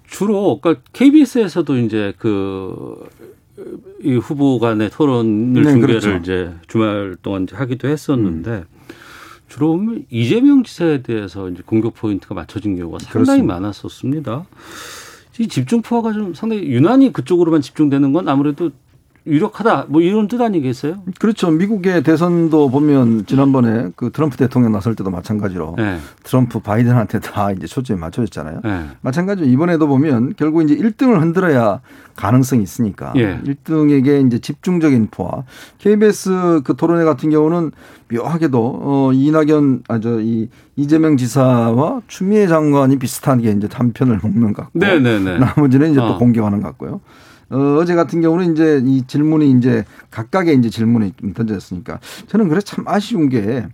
주로 0.06 0.60
그러니까 0.60 0.84
KBS에서도 0.92 1.78
이제 1.78 2.14
그 2.18 3.08
이 4.04 4.16
후보 4.16 4.60
간의 4.60 4.90
토론을 4.92 5.64
네, 5.64 5.72
중계를 5.72 6.00
그렇죠. 6.00 6.16
이제 6.18 6.54
주말 6.68 7.16
동안 7.22 7.48
하기도 7.52 7.88
했었는데 7.88 8.66
주로 9.48 9.70
보면 9.70 10.06
이재명 10.10 10.64
지사에 10.64 11.02
대해서 11.02 11.50
이제 11.50 11.64
공격 11.66 11.96
포인트가 11.96 12.36
맞춰진 12.36 12.76
경우가 12.76 13.00
상당히 13.00 13.26
그렇습니다. 13.26 13.54
많았었습니다. 13.54 14.46
이 15.40 15.48
집중포화가 15.48 16.14
좀 16.14 16.34
상당히 16.34 16.64
유난히 16.64 17.14
그쪽으로만 17.14 17.62
집중되는 17.62 18.12
건 18.14 18.28
아무래도 18.28 18.72
유력하다 19.28 19.86
뭐 19.90 20.02
이런 20.02 20.28
뜻 20.28 20.42
아니겠어요? 20.42 20.96
그렇죠. 21.20 21.52
미국의 21.52 22.04
대선도 22.04 22.70
보면 22.70 23.26
지난번에 23.26 23.90
그 23.96 24.12
트럼프 24.12 24.38
대통령 24.38 24.72
나설 24.72 24.96
때도 24.96 25.10
마찬가지로 25.10 25.76
네. 25.78 25.98
트럼프 26.24 26.60
바이든한테 26.60 27.20
다 27.20 27.52
이제 27.52 27.68
초점이 27.68 28.00
맞춰졌잖아요. 28.00 28.62
네. 28.64 28.88
마찬가지로 29.02 29.48
이번에도 29.48 29.88
보면 29.88 30.34
결국 30.38 30.64
이제 30.64 30.76
1등을 30.76 31.20
흔들어야 31.20 31.82
가능성이 32.16 32.64
있으니까 32.64 33.14
예. 33.18 33.40
1등에게 33.46 34.26
이제 34.26 34.40
집중적인 34.40 35.10
포화. 35.12 35.44
KBS 35.78 36.62
그 36.64 36.76
토론회 36.76 37.04
같은 37.04 37.30
경우는 37.30 37.72
묘하게도 38.12 38.80
어 38.82 39.12
이낙연 39.14 39.84
아저이 39.88 40.50
이재명 40.76 41.18
지사와 41.18 42.02
추미애 42.08 42.48
장관이 42.48 42.98
비슷하게 42.98 43.52
이제 43.52 43.68
한 43.72 43.92
편을 43.94 44.20
먹는 44.24 44.54
것 44.54 44.64
같고 44.64 44.80
네네네. 44.80 45.38
나머지는 45.40 45.92
이제 45.92 46.00
어. 46.00 46.08
또 46.08 46.18
공격하는 46.18 46.62
것 46.62 46.70
같고요. 46.70 47.02
어, 47.50 47.78
어제 47.80 47.96
같은 47.96 48.22
경우는 48.22 48.54
이제 48.54 48.82
이 48.86 49.04
질문이 49.08 49.52
이제 49.52 49.86
각각의 50.12 50.58
이제 50.58 50.70
질문이 50.70 51.14
좀 51.20 51.34
던졌으니까 51.34 52.00
저는 52.28 52.50
그래 52.50 52.60
참 52.62 52.86
아쉬운 52.88 53.30
게 53.30 53.68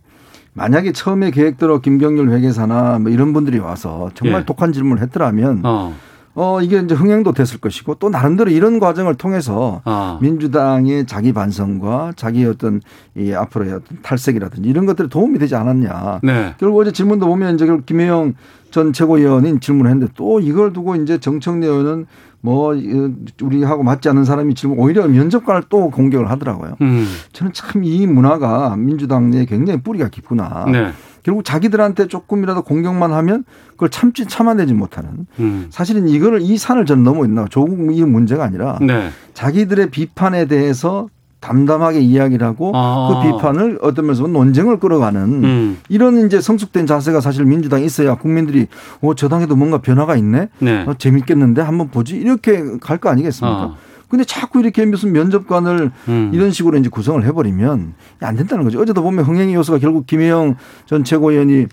만약에 0.53 0.91
처음에 0.91 1.31
계획대로 1.31 1.81
김경률 1.81 2.29
회계사나 2.29 2.99
뭐 2.99 3.11
이런 3.11 3.33
분들이 3.33 3.57
와서 3.59 4.11
정말 4.13 4.41
예. 4.41 4.45
독한 4.45 4.71
질문을 4.71 5.01
했더라면 5.01 5.61
어. 5.63 5.95
어, 6.35 6.61
이게 6.61 6.79
이제 6.79 6.95
흥행도 6.95 7.31
됐을 7.33 7.59
것이고 7.59 7.95
또 7.95 8.09
나름대로 8.09 8.49
이런 8.49 8.79
과정을 8.79 9.15
통해서 9.15 9.81
아. 9.85 10.17
민주당의 10.21 11.05
자기 11.05 11.31
반성과 11.31 12.13
자기 12.15 12.43
어떤 12.45 12.81
이 13.15 13.31
앞으로의 13.33 13.73
어떤 13.73 14.01
탈색이라든지 14.01 14.67
이런 14.67 14.85
것들이 14.85 15.09
도움이 15.09 15.37
되지 15.37 15.55
않았냐. 15.55 16.21
네. 16.23 16.55
결국 16.59 16.79
어제 16.79 16.91
질문도 16.91 17.27
보면 17.27 17.55
이제 17.55 17.67
결국 17.67 17.85
김혜영 17.85 18.33
전 18.73 18.91
최고위원이 18.91 19.59
질문을 19.59 19.91
했는데 19.91 20.11
또 20.17 20.39
이걸 20.39 20.73
두고 20.73 20.95
이제 20.95 21.19
정청래 21.19 21.67
의원은 21.67 22.07
뭐 22.41 22.73
이- 22.73 23.13
우리하고 23.39 23.83
맞지 23.83 24.09
않는 24.09 24.25
사람이 24.25 24.55
질문 24.55 24.79
오히려 24.79 25.07
면접관을 25.07 25.61
또 25.69 25.91
공격을 25.91 26.31
하더라고요. 26.31 26.75
음. 26.81 27.05
저는 27.33 27.53
참 27.53 27.83
이 27.85 28.07
문화가 28.07 28.75
민주당 28.75 29.29
내에 29.29 29.45
굉장히 29.45 29.79
뿌리가 29.83 30.09
깊구나. 30.09 30.65
네. 30.71 30.89
결국 31.21 31.45
자기들한테 31.45 32.07
조금이라도 32.07 32.63
공격만 32.63 33.13
하면 33.13 33.43
그걸 33.73 33.89
참지 33.91 34.25
참아내지 34.25 34.73
못하는 34.73 35.27
음. 35.39 35.67
사실은 35.69 36.07
이거를 36.07 36.41
이 36.41 36.57
산을 36.57 36.87
저는 36.87 37.03
넘어 37.03 37.25
있나 37.25 37.45
조국 37.49 37.95
이 37.95 38.03
문제가 38.03 38.43
아니라 38.43 38.79
네. 38.81 39.09
자기들의 39.35 39.91
비판에 39.91 40.45
대해서 40.47 41.07
담담하게 41.43 41.99
이야기를 41.99 42.47
하고 42.47 42.71
아. 42.73 43.09
그 43.21 43.27
비판을 43.27 43.79
어떤 43.81 44.05
면에서 44.05 44.25
논쟁을 44.27 44.79
끌어가는 44.79 45.43
음. 45.43 45.77
이런 45.89 46.25
이제 46.25 46.39
성숙된 46.39 46.87
자세가 46.87 47.19
사실 47.19 47.43
민주당에 47.43 47.83
있어야 47.83 48.15
국민들이 48.15 48.67
어, 49.01 49.13
저 49.13 49.27
당에도 49.27 49.55
뭔가 49.57 49.79
변화가 49.79 50.15
있네. 50.15 50.47
네. 50.59 50.83
어, 50.87 50.93
재밌겠는데 50.97 51.61
한번 51.61 51.89
보지. 51.89 52.15
이렇게 52.15 52.63
갈 52.79 52.97
거 52.97 53.09
아니겠습니까? 53.09 53.61
아. 53.61 53.75
근데 54.07 54.23
자꾸 54.23 54.59
이렇게 54.61 54.85
무슨 54.85 55.11
면접관을 55.11 55.91
음. 56.07 56.29
이런 56.33 56.51
식으로 56.51 56.77
이제 56.77 56.87
구성을 56.87 57.21
해버리면 57.25 57.93
안 58.21 58.35
된다는 58.35 58.63
거죠. 58.63 58.79
어제도 58.79 59.01
보면 59.01 59.25
흥행의 59.25 59.55
요소가 59.55 59.79
결국 59.79 60.05
김혜영 60.05 60.55
전 60.85 61.03
최고위원이 61.03 61.65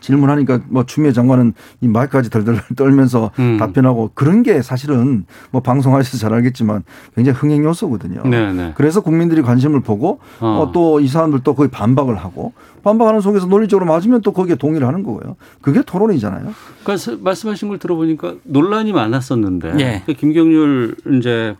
질문하니까 0.00 0.60
뭐 0.68 0.84
추미애 0.84 1.12
장관은 1.12 1.54
이 1.80 1.88
말까지 1.88 2.30
덜덜 2.30 2.60
떨면서 2.76 3.30
음. 3.38 3.56
답변하고 3.58 4.10
그런 4.14 4.42
게 4.42 4.60
사실은 4.62 5.24
뭐 5.50 5.62
방송하셔서 5.62 6.18
잘 6.18 6.34
알겠지만 6.34 6.82
굉장히 7.14 7.38
흥행 7.38 7.64
요소거든요. 7.64 8.22
네, 8.24 8.52
네. 8.52 8.72
그래서 8.76 9.00
국민들이 9.00 9.42
관심을 9.42 9.80
보고 9.80 10.20
어. 10.40 10.70
또이 10.74 11.06
사람들도 11.08 11.54
거의 11.54 11.70
반박을 11.70 12.16
하고 12.16 12.52
반박하는 12.82 13.20
속에서 13.20 13.46
논리적으로 13.46 13.86
맞으면 13.86 14.20
또 14.22 14.32
거기에 14.32 14.56
동의를 14.56 14.86
하는 14.86 15.02
거고요. 15.02 15.36
그게 15.62 15.82
토론이잖아요. 15.82 16.52
그러니까 16.82 16.96
서- 16.96 17.16
말씀하신 17.18 17.68
걸 17.68 17.78
들어보니까 17.78 18.34
논란이 18.44 18.92
많았었는데 18.92 19.74
예. 19.80 20.02
그 20.04 20.12
김경률 20.12 20.96
이제 21.18 21.56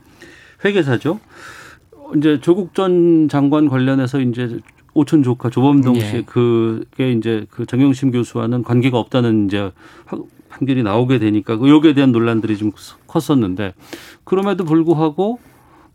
회계사죠. 0.64 1.20
이제 2.16 2.38
조국 2.40 2.74
전 2.74 3.28
장관 3.30 3.68
관련해서 3.68 4.20
이제 4.20 4.58
오촌 4.94 5.22
조카 5.22 5.50
조범동 5.50 5.96
예. 5.96 6.00
씨 6.00 6.22
그게 6.24 7.12
이제 7.12 7.46
그 7.50 7.66
정영심 7.66 8.10
교수와는 8.12 8.62
관계가 8.62 8.98
없다는 8.98 9.46
이제 9.46 9.70
하- 10.06 10.18
판결이 10.50 10.82
나오게 10.84 11.18
되니까 11.18 11.56
그 11.56 11.68
여기에 11.68 11.94
대한 11.94 12.12
논란들이 12.12 12.56
좀 12.56 12.70
컸었는데 13.08 13.74
그럼에도 14.22 14.64
불구하고 14.64 15.40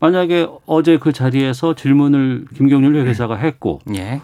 만약에 0.01 0.47
어제 0.65 0.97
그 0.97 1.11
자리에서 1.13 1.75
질문을 1.75 2.45
김경률 2.55 2.95
회계사가 2.97 3.35
했고 3.35 3.79
예. 3.95 4.21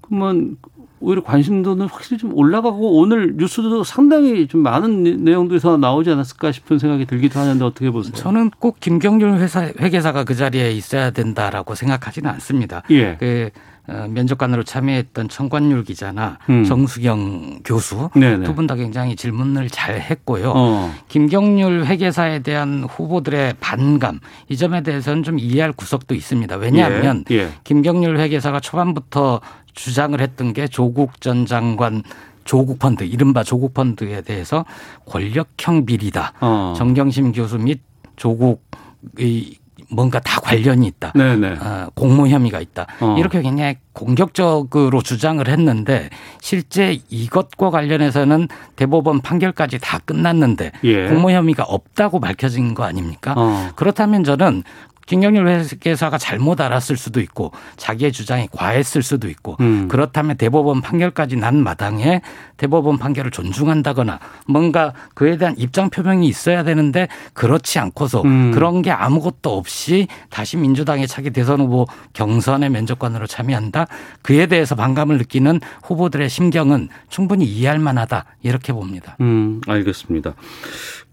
그러면 0.00 0.56
오히려 1.00 1.20
관심도는 1.24 1.86
확실히 1.86 2.16
좀 2.18 2.32
올라가고 2.32 3.00
오늘 3.00 3.34
뉴스도 3.36 3.82
상당히 3.82 4.46
좀 4.46 4.60
많은 4.62 5.24
내용들에서 5.24 5.76
나오지 5.78 6.10
않았을까 6.10 6.52
싶은 6.52 6.78
생각이 6.78 7.06
들기도 7.06 7.40
하는데 7.40 7.64
어떻게 7.64 7.90
보세요? 7.90 8.14
저는 8.14 8.50
꼭 8.60 8.78
김경률 8.78 9.34
회사 9.34 9.64
회계사가 9.64 10.22
그 10.22 10.36
자리에 10.36 10.70
있어야 10.70 11.10
된다라고 11.10 11.74
생각하지는 11.74 12.30
않습니다. 12.30 12.84
예. 12.90 13.16
그 13.18 13.50
어, 13.52 13.71
면접관으로 13.86 14.62
참여했던 14.62 15.28
청관율 15.28 15.84
기자나 15.84 16.38
음. 16.48 16.64
정수경 16.64 17.60
교수 17.64 18.10
네네. 18.14 18.44
두분 18.44 18.66
다 18.66 18.76
굉장히 18.76 19.16
질문을 19.16 19.70
잘 19.70 20.00
했고요. 20.00 20.52
어. 20.54 20.94
김경률 21.08 21.86
회계사에 21.86 22.40
대한 22.40 22.84
후보들의 22.84 23.54
반감 23.60 24.20
이 24.48 24.56
점에 24.56 24.82
대해서는 24.82 25.22
좀 25.24 25.38
이해할 25.38 25.72
구석도 25.72 26.14
있습니다. 26.14 26.56
왜냐하면 26.56 27.24
예. 27.30 27.36
예. 27.36 27.48
김경률 27.64 28.18
회계사가 28.18 28.60
초반부터 28.60 29.40
주장을 29.74 30.20
했던 30.20 30.52
게 30.52 30.68
조국 30.68 31.20
전 31.20 31.44
장관 31.46 32.02
조국 32.44 32.78
펀드 32.78 33.04
이른바 33.04 33.42
조국 33.42 33.74
펀드에 33.74 34.20
대해서 34.22 34.64
권력형 35.06 35.86
비리다. 35.86 36.34
어. 36.40 36.74
정경심 36.76 37.32
교수 37.32 37.58
및 37.58 37.80
조국의 38.16 39.61
뭔가 39.92 40.18
다 40.20 40.40
관련이 40.40 40.86
있다. 40.86 41.12
네네. 41.14 41.56
어, 41.60 41.88
공모 41.94 42.26
혐의가 42.26 42.60
있다. 42.60 42.86
어. 43.00 43.16
이렇게 43.18 43.42
굉장히 43.42 43.76
공격적으로 43.92 45.02
주장을 45.02 45.46
했는데 45.46 46.08
실제 46.40 46.98
이것과 47.10 47.70
관련해서는 47.70 48.48
대법원 48.76 49.20
판결까지 49.20 49.78
다 49.80 49.98
끝났는데 49.98 50.72
예. 50.84 51.08
공모 51.08 51.30
혐의가 51.30 51.64
없다고 51.64 52.20
밝혀진 52.20 52.74
거 52.74 52.84
아닙니까? 52.84 53.34
어. 53.36 53.68
그렇다면 53.76 54.24
저는 54.24 54.62
김경률 55.06 55.48
회계사가 55.48 56.18
잘못 56.18 56.60
알았을 56.60 56.96
수도 56.96 57.20
있고 57.20 57.52
자기의 57.76 58.12
주장이 58.12 58.48
과했을 58.52 59.02
수도 59.02 59.28
있고 59.28 59.56
음. 59.60 59.88
그렇다면 59.88 60.36
대법원 60.36 60.80
판결까지 60.80 61.36
난 61.36 61.62
마당에 61.62 62.20
대법원 62.56 62.98
판결을 62.98 63.30
존중한다거나 63.30 64.20
뭔가 64.46 64.92
그에 65.14 65.36
대한 65.36 65.54
입장 65.58 65.90
표명이 65.90 66.26
있어야 66.28 66.62
되는데 66.62 67.08
그렇지 67.32 67.78
않고서 67.78 68.22
음. 68.22 68.52
그런 68.52 68.82
게 68.82 68.90
아무것도 68.90 69.56
없이 69.56 70.06
다시 70.30 70.56
민주당의 70.56 71.08
차기 71.08 71.30
대선 71.30 71.60
후보 71.60 71.86
경선의 72.12 72.70
면접관으로 72.70 73.26
참여한다 73.26 73.86
그에 74.22 74.46
대해서 74.46 74.74
반감을 74.74 75.18
느끼는 75.18 75.60
후보들의 75.82 76.28
심경은 76.28 76.88
충분히 77.08 77.44
이해할 77.44 77.78
만하다 77.78 78.24
이렇게 78.42 78.72
봅니다. 78.72 79.16
음, 79.20 79.60
알겠습니다. 79.66 80.34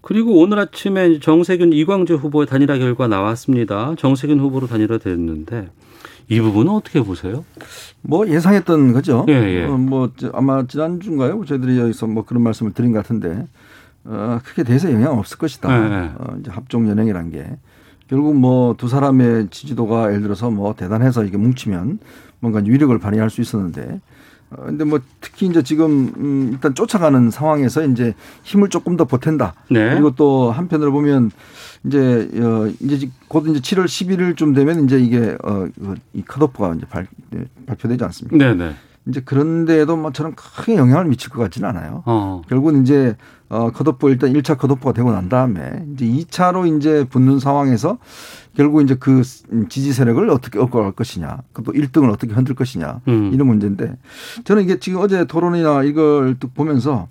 그리고 0.01 0.39
오늘 0.39 0.59
아침에 0.59 1.19
정세균 1.19 1.73
이광재 1.73 2.13
후보의 2.15 2.47
단일화 2.47 2.77
결과 2.77 3.07
나왔습니다. 3.07 3.93
정세균 3.97 4.39
후보로 4.39 4.67
단일화됐는데 4.67 5.69
이 6.29 6.39
부분은 6.39 6.71
어떻게 6.71 7.01
보세요? 7.03 7.43
뭐 8.01 8.27
예상했던 8.27 8.93
거죠. 8.93 9.25
예, 9.29 9.33
예. 9.33 9.65
어, 9.65 9.77
뭐 9.77 10.11
저- 10.15 10.31
아마 10.33 10.65
지난 10.67 10.99
주인가요? 10.99 11.43
저희들이 11.45 11.77
여기서 11.79 12.07
뭐 12.07 12.23
그런 12.23 12.43
말씀을 12.43 12.73
드린 12.73 12.91
것 12.91 12.99
같은데 12.99 13.47
어, 14.05 14.39
크게 14.43 14.63
대세 14.63 14.93
영향 14.93 15.17
없을 15.17 15.37
것이다. 15.37 15.69
예, 15.69 15.93
예. 15.93 16.11
어, 16.17 16.37
이제 16.39 16.51
합종 16.51 16.87
연행이란 16.87 17.31
게 17.31 17.45
결국 18.07 18.35
뭐 18.37 18.75
두 18.77 18.87
사람의 18.87 19.49
지지도가 19.49 20.09
예를 20.11 20.21
들어서 20.21 20.49
뭐 20.49 20.73
대단해서 20.75 21.25
이게 21.25 21.37
뭉치면 21.37 21.99
뭔가 22.39 22.61
위력을 22.63 22.97
발휘할 22.97 23.29
수 23.29 23.41
있었는데 23.41 23.81
어, 23.91 23.99
근데 24.55 24.83
뭐 24.83 24.99
특히 25.21 25.45
이제 25.45 25.61
지금 25.61 26.11
음, 26.17 26.49
일단 26.53 26.73
쫓아가는 26.73 27.29
상황에서 27.29 27.85
이제 27.85 28.15
힘을 28.43 28.69
조금 28.69 28.97
더 28.97 29.05
보탠다. 29.05 29.53
네. 29.69 29.91
그리고 29.91 30.15
또 30.15 30.51
한편으로 30.51 30.91
보면 30.91 31.31
이제 31.85 32.29
어 32.35 32.71
이제 32.79 33.09
곧 33.27 33.47
이제 33.47 33.59
7월 33.59 33.85
11일쯤 33.85 34.55
되면 34.55 34.85
이제 34.85 34.99
이게 34.99 35.37
어이 35.43 36.23
컷오프가 36.25 36.73
이제 36.75 36.85
발, 36.87 37.07
네, 37.29 37.45
발표되지 37.67 38.03
않습니까? 38.03 38.37
네 38.37 38.55
네. 38.55 38.75
이제 39.07 39.21
그런데도 39.21 39.95
뭐 39.97 40.11
저는 40.11 40.35
크게 40.35 40.75
영향을 40.75 41.05
미칠 41.05 41.29
것 41.29 41.41
같지는 41.41 41.69
않아요. 41.69 42.03
어. 42.05 42.41
결국은 42.49 42.81
이제 42.81 43.15
어 43.49 43.71
컷오프 43.71 44.09
일단 44.09 44.31
1차 44.33 44.57
컷오프가 44.57 44.93
되고 44.93 45.11
난 45.11 45.27
다음에 45.27 45.85
이제 45.93 46.05
2차로 46.05 46.77
이제 46.77 47.05
붙는 47.09 47.39
상황에서 47.39 47.97
결국 48.55 48.81
이제 48.81 48.95
그 48.95 49.23
지지 49.69 49.91
세력을 49.91 50.29
어떻게 50.29 50.59
얻어갈 50.59 50.91
것이냐, 50.91 51.39
또 51.53 51.71
1등을 51.71 52.11
어떻게 52.11 52.33
흔들 52.33 52.55
것이냐 52.55 53.01
음. 53.07 53.31
이런 53.33 53.47
문제인데 53.47 53.95
저는 54.43 54.63
이게 54.63 54.79
지금 54.79 54.99
어제 55.01 55.25
토론이나 55.25 55.83
이걸 55.83 56.35
또 56.39 56.47
보면서 56.49 57.07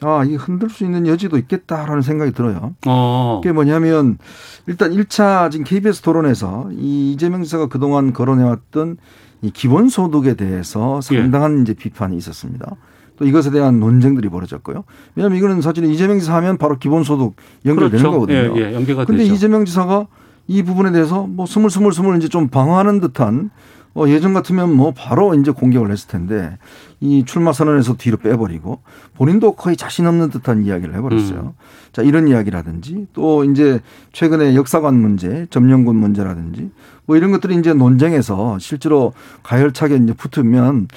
아, 0.00 0.24
이 0.24 0.36
흔들 0.36 0.70
수 0.70 0.84
있는 0.84 1.06
여지도 1.06 1.38
있겠다라는 1.38 2.02
생각이 2.02 2.32
들어요. 2.32 2.74
어. 2.86 3.40
그게 3.42 3.52
뭐냐면 3.52 4.18
일단 4.66 4.92
1차 4.92 5.50
지금 5.50 5.64
KBS 5.64 6.02
토론에서 6.02 6.68
이 6.72 7.12
이재명 7.12 7.42
지사가 7.42 7.66
그동안 7.66 8.12
거론해왔던 8.12 8.98
이 9.42 9.50
기본소득에 9.50 10.34
대해서 10.34 11.00
예. 11.12 11.18
상당한 11.20 11.62
이제 11.62 11.74
비판이 11.74 12.16
있었습니다. 12.16 12.76
또 13.18 13.26
이것에 13.26 13.50
대한 13.50 13.80
논쟁들이 13.80 14.28
벌어졌고요. 14.28 14.84
왜냐하면 15.14 15.38
이거는 15.38 15.60
사실 15.60 15.84
이재명 15.84 16.18
지사 16.18 16.34
하면 16.36 16.56
바로 16.56 16.78
기본소득 16.78 17.34
연결되는 17.66 17.98
그렇죠. 17.98 18.12
거거든요. 18.12 18.56
예, 18.56 18.70
예, 18.70 18.74
연계가 18.74 19.04
근데 19.04 19.24
되죠. 19.24 19.34
이재명 19.34 19.64
지사가 19.64 20.06
이 20.46 20.62
부분에 20.62 20.92
대해서 20.92 21.26
뭐 21.26 21.44
스물스물 21.44 21.92
스물 21.92 22.16
이제 22.16 22.28
좀 22.28 22.48
방어하는 22.48 23.00
듯한 23.00 23.50
어, 23.94 24.06
예전 24.06 24.32
같으면 24.32 24.74
뭐 24.74 24.92
바로 24.96 25.34
이제 25.34 25.50
공격을 25.50 25.90
했을 25.90 26.08
텐데 26.08 26.56
이 27.00 27.24
출마 27.24 27.52
선언에서 27.52 27.96
뒤로 27.96 28.16
빼버리고 28.16 28.80
본인도 29.16 29.56
거의 29.56 29.76
자신 29.76 30.06
없는 30.06 30.30
듯한 30.30 30.64
이야기를 30.64 30.94
해버렸어요. 30.94 31.40
음. 31.40 31.52
자 31.92 32.02
이런 32.02 32.28
이야기라든지 32.28 33.08
또 33.12 33.44
이제 33.44 33.80
최근에 34.12 34.54
역사관 34.54 34.94
문제, 34.94 35.46
점령군 35.50 35.96
문제라든지 35.96 36.70
뭐 37.08 37.16
이런 37.16 37.32
것들이 37.32 37.56
이제 37.56 37.72
논쟁에서 37.72 38.58
실제로 38.58 39.14
가열차게 39.42 39.96
이제 39.96 40.12
붙으면 40.12 40.88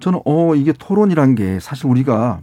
저는 0.00 0.20
어 0.24 0.54
이게 0.54 0.72
토론이란 0.72 1.34
게 1.34 1.60
사실 1.60 1.86
우리가 1.86 2.40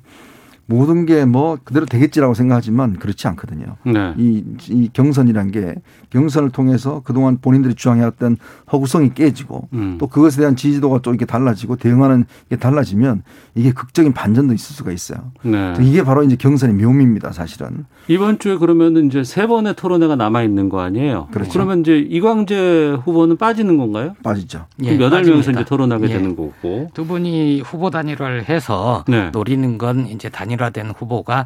모든 0.68 1.06
게 1.08 1.26
뭐 1.26 1.58
그대로 1.64 1.88
되겠지라고 1.88 2.36
생각하지만 2.36 2.94
그렇지 2.98 3.28
않거든요. 3.30 3.78
네. 3.84 4.14
이, 4.18 4.44
이 4.70 4.90
경선이란 4.94 5.50
게 5.52 5.76
경선을 6.16 6.50
통해서 6.52 7.02
그동안 7.04 7.38
본인들이 7.42 7.76
주장해왔던 7.76 8.38
허구성이 8.72 9.14
깨지고 9.14 9.68
음. 9.74 9.98
또 10.00 10.08
그것에 10.08 10.40
대한 10.40 10.56
지지도가 10.56 11.00
또 11.00 11.12
이렇게 11.12 11.26
달라지고 11.26 11.76
대응하는 11.76 12.26
게 12.50 12.56
달라지면 12.56 13.24
이게 13.54 13.74
극적인 13.74 14.14
반전도 14.14 14.54
있을 14.54 14.76
수가 14.76 14.94
있어요. 14.94 15.32
네. 15.44 15.74
이게 15.82 16.04
바로 16.04 16.24
이제 16.24 16.38
경선의 16.38 16.76
묘미입니다, 16.76 17.34
사실은. 17.34 17.86
이번 18.08 18.40
주에 18.40 18.56
그러면 18.56 19.08
이제 19.08 19.26
세 19.26 19.46
번의 19.46 19.76
토론회가 19.76 20.16
남아 20.16 20.44
있는 20.44 20.70
거 20.70 20.80
아니에요? 20.80 21.28
그렇죠. 21.32 21.60
러면 21.60 21.82
이제 21.82 21.98
이광재 21.98 23.00
후보는 23.04 23.36
빠지는 23.36 23.78
건가요? 23.78 24.16
빠지죠. 24.24 24.68
그럼 24.80 25.02
여덟 25.02 25.24
명에서. 25.24 25.52
이제 25.52 25.66
토론하게 25.66 26.06
예. 26.06 26.14
되는 26.14 26.36
거고. 26.36 26.90
두 26.94 27.06
분이 27.06 27.62
후보 27.62 27.90
단일화를 27.90 28.48
해서 28.48 29.04
네. 29.08 29.32
노리는 29.32 29.78
건 29.78 30.08
이제 30.08 30.30
단일화된 30.30 30.92
후보가 30.92 31.46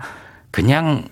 그냥 0.51 1.05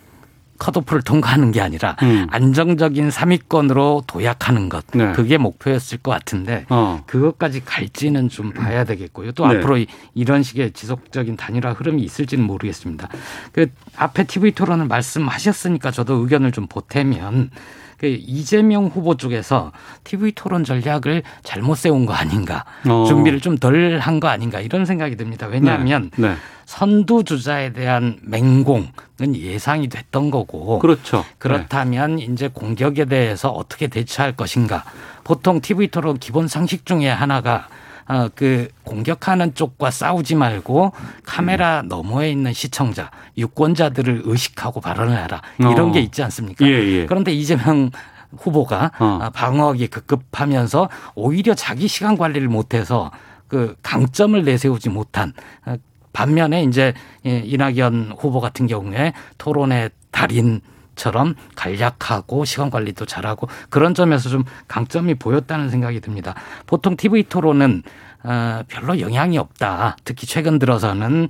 컷오프를 0.58 1.02
통과하는 1.04 1.52
게 1.52 1.62
아니라 1.62 1.96
음. 2.02 2.28
안정적인 2.32 3.10
3위권으로 3.10 4.06
도약하는 4.08 4.70
것 4.70 4.86
네. 4.94 5.12
그게 5.14 5.38
목표였을 5.38 6.00
것 6.00 6.12
같은데 6.12 6.66
어. 6.70 7.04
그것까지 7.06 7.64
갈지는 7.64 8.30
좀 8.30 8.52
봐야 8.52 8.84
되겠고요. 8.84 9.32
또 9.34 9.48
네. 9.48 9.58
앞으로 9.58 9.78
이- 9.78 9.88
이런 10.14 10.44
식의 10.44 10.72
지속적인 10.72 11.38
단일화 11.38 11.74
흐름이 11.74 12.02
있을지는 12.04 12.44
모르겠습니다. 12.46 13.08
그 13.52 13.68
앞에 13.96 14.24
TV 14.26 14.52
토론을 14.52 14.86
말씀하셨으니까 14.88 15.92
저도 15.92 16.16
의견을 16.16 16.52
좀 16.52 16.68
보태면 16.68 17.52
그 17.98 18.06
이재명 18.08 18.86
후보 18.88 19.16
쪽에서 19.18 19.72
TV 20.04 20.32
토론 20.34 20.64
전략을 20.64 21.24
잘못 21.44 21.78
세운 21.78 22.06
거 22.06 22.14
아닌가, 22.14 22.64
어. 22.88 23.06
준비를 23.08 23.42
좀 23.42 23.58
덜 23.58 24.00
한 24.00 24.20
거 24.20 24.28
아닌가 24.28 24.60
이런 24.62 24.86
생각이 24.86 25.16
듭니다. 25.16 25.48
왜냐하면 25.48 26.12
네. 26.18 26.30
네. 26.30 26.36
선두 26.66 27.24
주자에 27.24 27.72
대한 27.74 28.20
맹공은 28.24 29.36
예상이 29.36 29.88
됐던 29.88 30.32
거고 30.32 30.80
그렇죠. 30.80 31.24
그렇다면 31.40 32.20
이제 32.20 32.50
공격에 32.50 33.06
대해서 33.06 33.50
어떻게 33.50 33.88
대처할 33.88 34.36
것인가. 34.36 34.84
보통 35.24 35.60
TV 35.62 35.88
토론 35.88 36.18
기본 36.20 36.48
상식 36.48 36.86
중에 36.86 37.08
하나가 37.10 37.68
어, 38.08 38.30
그 38.34 38.70
공격하는 38.84 39.54
쪽과 39.54 39.92
싸우지 39.92 40.36
말고 40.36 40.94
카메라 41.24 41.82
너머에 41.82 42.32
있는 42.32 42.54
시청자, 42.54 43.12
유권자들을 43.38 44.24
의식하고 44.26 44.82
발언을 44.82 45.18
하라. 45.18 45.42
이런 45.60 45.90
어. 45.90 45.92
게 45.92 46.00
있지 46.00 46.24
않습니까? 46.24 46.66
예, 46.66 46.72
예. 46.72 47.06
그런데 47.06 47.34
이재명 47.34 47.92
후보가 48.38 48.92
어. 49.00 49.20
아, 49.22 49.30
방어하기 49.30 49.88
급급하면서 49.88 50.90
오히려 51.16 51.54
자기 51.54 51.88
시간 51.88 52.18
관리를 52.18 52.48
못해서 52.48 53.12
그 53.48 53.76
강점을 53.82 54.44
내세우지 54.44 54.90
못한 54.90 55.34
어, 55.66 55.76
반면에 56.14 56.64
이제 56.64 56.94
예, 57.26 57.40
이낙연 57.46 58.16
후보 58.18 58.40
같은 58.42 58.68
경우에 58.68 59.14
토론의 59.38 59.92
달인 60.12 60.62
처럼 60.98 61.36
간략하고 61.56 62.44
시간 62.44 62.70
관리도 62.70 63.06
잘하고 63.06 63.48
그런 63.70 63.94
점에서 63.94 64.28
좀 64.28 64.44
강점이 64.68 65.16
보였다는 65.16 65.70
생각이 65.70 66.02
듭니다. 66.02 66.36
보통 66.66 66.98
TV 66.98 67.24
토론은 67.24 67.84
어, 68.24 68.64
별로 68.68 69.00
영향이 69.00 69.38
없다. 69.38 69.96
특히 70.04 70.28
최근 70.28 70.60
들어서는 70.60 71.30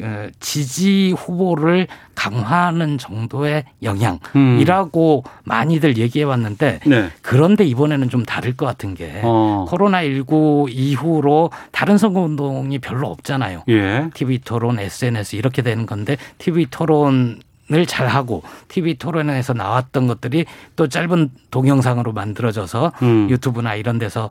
어, 0.00 0.28
지지 0.40 1.14
후보를 1.16 1.86
강화하는 2.14 2.98
정도의 2.98 3.64
영향이라고 3.82 5.22
음. 5.24 5.30
많이들 5.44 5.96
얘기해 5.96 6.24
왔는데 6.24 6.80
네. 6.86 7.10
그런데 7.22 7.64
이번에는 7.64 8.08
좀 8.10 8.24
다를 8.24 8.56
것 8.56 8.66
같은 8.66 8.94
게 8.94 9.20
어. 9.22 9.66
코로나19 9.68 10.68
이후로 10.70 11.50
다른 11.70 11.96
선거운동이 11.98 12.78
별로 12.78 13.08
없잖아요. 13.08 13.64
예. 13.68 14.10
TV 14.12 14.40
토론, 14.40 14.78
SNS 14.78 15.36
이렇게 15.36 15.62
되는 15.62 15.86
건데 15.86 16.16
TV 16.38 16.66
토론 16.70 17.40
을 17.72 17.84
잘하고 17.84 18.44
TV 18.68 18.94
토론에서 18.94 19.52
나왔던 19.52 20.06
것들이 20.06 20.44
또 20.76 20.88
짧은 20.88 21.30
동영상으로 21.50 22.12
만들어져서 22.12 22.92
음. 23.02 23.28
유튜브나 23.28 23.74
이런 23.74 23.98
데서 23.98 24.30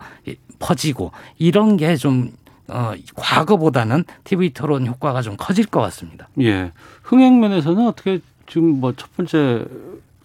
퍼지고 0.60 1.12
이런 1.38 1.76
게좀 1.76 2.32
어, 2.70 2.94
과거보다는 3.16 4.06
TV 4.24 4.54
토론 4.54 4.88
효과가 4.88 5.22
좀 5.22 5.36
커질 5.38 5.66
것 5.66 5.82
같습니다. 5.82 6.30
예. 6.40 6.72
흥행 7.04 7.40
면에서는 7.42 7.86
어떻게 7.88 8.22
지금 8.48 8.80
뭐 8.80 8.94
첫 8.94 9.14
번째 9.18 9.66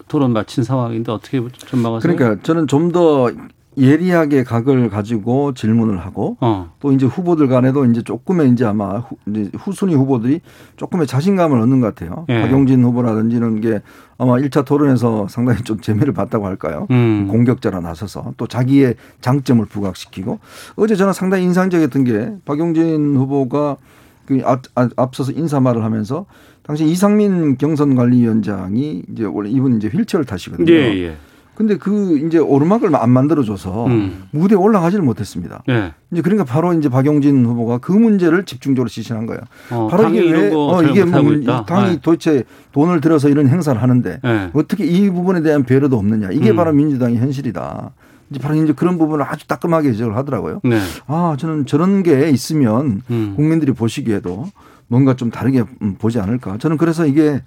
토론 0.07 0.33
마친 0.33 0.63
상황인데 0.65 1.11
어떻게 1.11 1.41
전망하세요? 1.67 2.15
그러니까 2.15 2.43
저는 2.45 2.67
좀 2.69 2.93
더 2.93 3.31
예리하게 3.81 4.45
각을 4.45 4.91
가지고 4.91 5.55
질문을 5.55 5.99
하고 5.99 6.37
어. 6.41 6.71
또 6.81 6.93
이제 6.93 7.07
후보들 7.07 7.49
간에도 7.49 7.85
이제 7.87 8.03
조금의 8.03 8.51
이제 8.51 8.65
아마 8.65 8.99
후, 8.99 9.17
이제 9.29 9.51
후순위 9.57 9.95
후보들이 9.95 10.41
조금의 10.77 11.07
자신감을 11.07 11.59
얻는 11.61 11.81
것 11.81 11.95
같아요. 11.95 12.27
예. 12.29 12.43
박용진 12.43 12.85
후보라든지 12.85 13.37
이런 13.37 13.61
게 13.61 13.81
아마 14.19 14.35
1차 14.35 14.65
토론에서 14.65 15.29
상당히 15.29 15.63
좀 15.63 15.81
재미를 15.81 16.13
봤다고 16.13 16.47
할까요? 16.47 16.87
음. 16.91 17.27
공격자로 17.31 17.81
나서서 17.81 18.35
또 18.37 18.47
자기의 18.47 18.97
장점을 19.21 19.65
부각시키고 19.67 20.39
어제 20.77 20.95
저는 20.97 21.13
상당히 21.13 21.45
인상적이었던 21.45 22.05
게 22.05 22.33
박용진 22.45 23.17
후보가 23.17 23.77
그 24.27 24.41
앞, 24.45 24.63
앞- 24.75 24.93
앞서서 24.97 25.33
인사말을 25.33 25.83
하면서 25.83 26.27
당시 26.63 26.85
이상민 26.85 27.57
경선관리위원장이 27.59 29.03
이제 29.13 29.25
원래 29.25 29.51
이분 29.51 29.77
이제 29.77 29.89
휠체어를 29.89 30.25
타시거든요. 30.25 30.71
예, 30.71 30.95
예. 31.05 31.17
근데 31.61 31.77
그 31.77 32.17
이제 32.27 32.39
오르막을 32.39 32.97
안 32.97 33.11
만들어줘서 33.11 33.85
음. 33.85 34.25
무대에 34.31 34.57
올라가지를 34.57 35.05
못했습니다. 35.05 35.63
예. 35.69 35.93
이제 36.11 36.23
그러니까 36.23 36.45
바로 36.51 36.73
이제 36.73 36.89
박용진 36.89 37.45
후보가 37.45 37.77
그 37.79 37.93
문제를 37.93 38.47
집중적으로 38.47 38.89
지시한 38.89 39.27
거예요. 39.27 39.43
어, 39.71 39.87
바로 39.89 40.09
이게 40.09 40.33
왜 40.33 40.51
어, 40.55 40.81
잘 40.81 40.89
이게 40.91 41.05
뭐. 41.05 41.21
당이 41.67 41.91
네. 41.91 41.99
도대체 42.01 42.45
돈을 42.73 43.03
들여서 43.03 43.29
이런 43.29 43.47
행사를 43.47 43.81
하는데 43.81 44.21
예. 44.25 44.51
어떻게 44.55 44.87
이 44.87 45.11
부분에 45.11 45.43
대한 45.43 45.65
배려도 45.65 45.99
없느냐. 45.99 46.31
이게 46.31 46.49
음. 46.49 46.57
바로 46.57 46.73
민주당의 46.73 47.19
현실이다. 47.19 47.91
이제 48.31 48.41
바로 48.41 48.55
이제 48.55 48.73
그런 48.73 48.97
부분을 48.97 49.27
아주 49.29 49.47
따끔하게 49.47 49.93
지적을 49.93 50.17
하더라고요. 50.17 50.61
네. 50.65 50.81
아 51.09 51.37
저는 51.39 51.67
저런 51.67 52.03
게 52.03 52.31
있으면 52.31 53.03
음. 53.11 53.35
국민들이 53.37 53.73
보시기에도 53.73 54.47
뭔가 54.91 55.15
좀 55.15 55.31
다르게 55.31 55.63
음, 55.83 55.95
보지 55.95 56.19
않을까. 56.19 56.59
저는 56.59 56.77
그래서 56.77 57.07
이게 57.07 57.43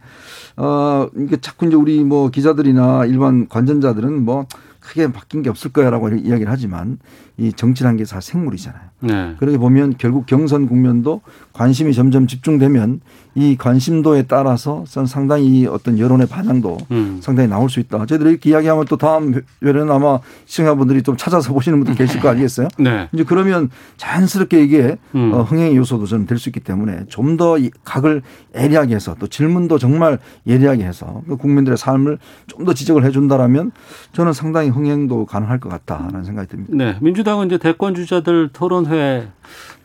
어 0.56 1.10
이게 1.17 1.36
자꾸 1.41 1.67
이제 1.67 1.75
우리 1.75 2.01
뭐 2.01 2.29
기자들이나 2.29 3.06
일반 3.06 3.49
관전자들은 3.49 4.23
뭐 4.23 4.47
크게 4.79 5.12
바뀐 5.12 5.43
게 5.43 5.49
없을 5.49 5.73
거야라고 5.73 6.10
이야기를 6.10 6.49
하지만 6.49 6.99
이 7.47 7.53
정치라는 7.53 7.97
게다 7.97 8.19
생물이잖아요. 8.21 8.82
네. 9.01 9.36
그렇게 9.38 9.58
보면 9.58 9.95
결국 9.97 10.25
경선 10.25 10.67
국면도 10.67 11.21
관심이 11.51 11.93
점점 11.93 12.27
집중되면 12.27 13.01
이 13.36 13.58
관심도에 13.58 14.23
따라서 14.23 14.84
전 14.88 15.06
상당히 15.08 15.47
이 15.47 15.65
어떤 15.65 15.97
여론의 15.97 16.27
반향도 16.27 16.77
음. 16.91 17.19
상당히 17.21 17.49
나올 17.49 17.69
수 17.69 17.79
있다. 17.79 18.06
저희들이 18.06 18.29
이렇게 18.29 18.51
이야기하면 18.51 18.86
또 18.86 18.95
다음 18.97 19.41
회는 19.63 19.89
아마 19.91 20.19
시청자분들이 20.45 21.01
좀 21.01 21.17
찾아서 21.17 21.51
보시는 21.51 21.79
분들 21.79 21.95
계실 21.95 22.21
거 22.21 22.29
아니겠어요? 22.29 22.67
네. 22.77 23.10
이제 23.12 23.23
그러면 23.23 23.69
자연스럽게 23.97 24.63
이게 24.63 24.97
음. 25.15 25.34
어, 25.34 25.41
흥행의 25.43 25.75
요소도 25.77 26.06
저는 26.06 26.25
될 26.27 26.38
수 26.38 26.49
있기 26.49 26.60
때문에 26.60 27.06
좀 27.10 27.34
더 27.38 27.58
각을 27.84 28.21
예리하게 28.56 28.93
해서 28.93 29.15
또 29.17 29.25
질문도 29.25 29.79
정말 29.79 30.19
예리하게 30.45 30.84
해서 30.86 31.23
그 31.27 31.36
국민들의 31.38 31.77
삶을 31.77 32.19
좀 32.47 32.63
더 32.65 32.73
지적을 32.73 33.03
해준다라면 33.03 33.71
저는 34.13 34.32
상당히 34.34 34.69
흥행도 34.69 35.25
가능할 35.25 35.60
것 35.60 35.67
같다라는 35.69 36.23
생각이 36.23 36.47
듭니다. 36.47 36.71
네. 36.75 36.95
민주당 37.01 37.32
은 37.41 37.47
이제 37.47 37.57
대권 37.57 37.95
주자들 37.95 38.49
토론회 38.53 39.27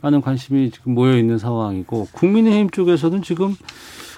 많은 0.00 0.20
관심이 0.20 0.70
지금 0.70 0.94
모여 0.94 1.16
있는 1.16 1.38
상황이고 1.38 2.08
국민의힘 2.12 2.70
쪽에서는 2.70 3.22
지금 3.22 3.56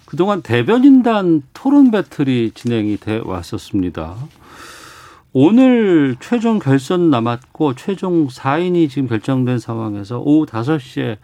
그동안 0.07 0.43
대변인단 0.43 1.43
토론 1.55 1.91
배틀이 1.91 2.53
진행이 2.55 2.97
돼 2.97 3.21
왔었습니다. 3.25 4.17
오늘 5.33 6.17
최종 6.19 6.59
결선 6.59 7.11
남았고 7.11 7.77
최종 7.77 8.27
4인이 8.27 8.91
지금 8.91 9.09
결정된 9.09 9.59
상황에서 9.59 10.19
오후 10.19 10.45
5시에 10.47 11.19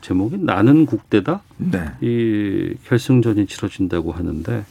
제목이 0.00 0.38
나는 0.38 0.86
국대다 0.86 1.42
네. 1.58 1.90
이 2.00 2.74
결승전이 2.86 3.46
치러진다고 3.46 4.12
하는데 4.12 4.64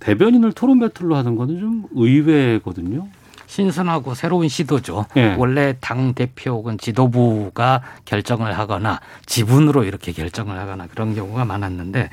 대변인을 0.00 0.52
토론 0.52 0.80
배틀로 0.80 1.16
하는 1.16 1.36
거는 1.36 1.58
좀 1.58 1.84
의외거든요. 1.92 3.08
신선하고 3.50 4.14
새로운 4.14 4.48
시도죠. 4.48 5.06
예. 5.16 5.34
원래 5.34 5.74
당 5.80 6.14
대표 6.14 6.52
혹은 6.52 6.78
지도부가 6.78 7.82
결정을 8.04 8.56
하거나 8.56 9.00
지분으로 9.26 9.82
이렇게 9.82 10.12
결정을 10.12 10.56
하거나 10.56 10.86
그런 10.86 11.16
경우가 11.16 11.44
많았는데 11.44 12.10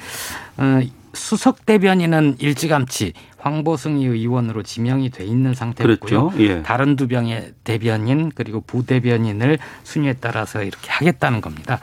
어, 0.57 0.81
수석 1.13 1.67
대변인은 1.67 2.37
일찌감치 2.39 3.13
황보승 3.37 3.97
의원으로 3.97 4.63
지명이 4.63 5.11
돼 5.11 5.25
있는 5.25 5.53
상태고요. 5.53 5.97
그랬죠. 5.97 6.33
예. 6.39 6.63
다른 6.63 6.95
두 6.95 7.07
병의 7.07 7.53
대변인 7.63 8.31
그리고 8.33 8.61
부대변인을 8.61 9.59
순위에 9.83 10.13
따라서 10.19 10.63
이렇게 10.63 10.89
하겠다는 10.89 11.41
겁니다. 11.41 11.79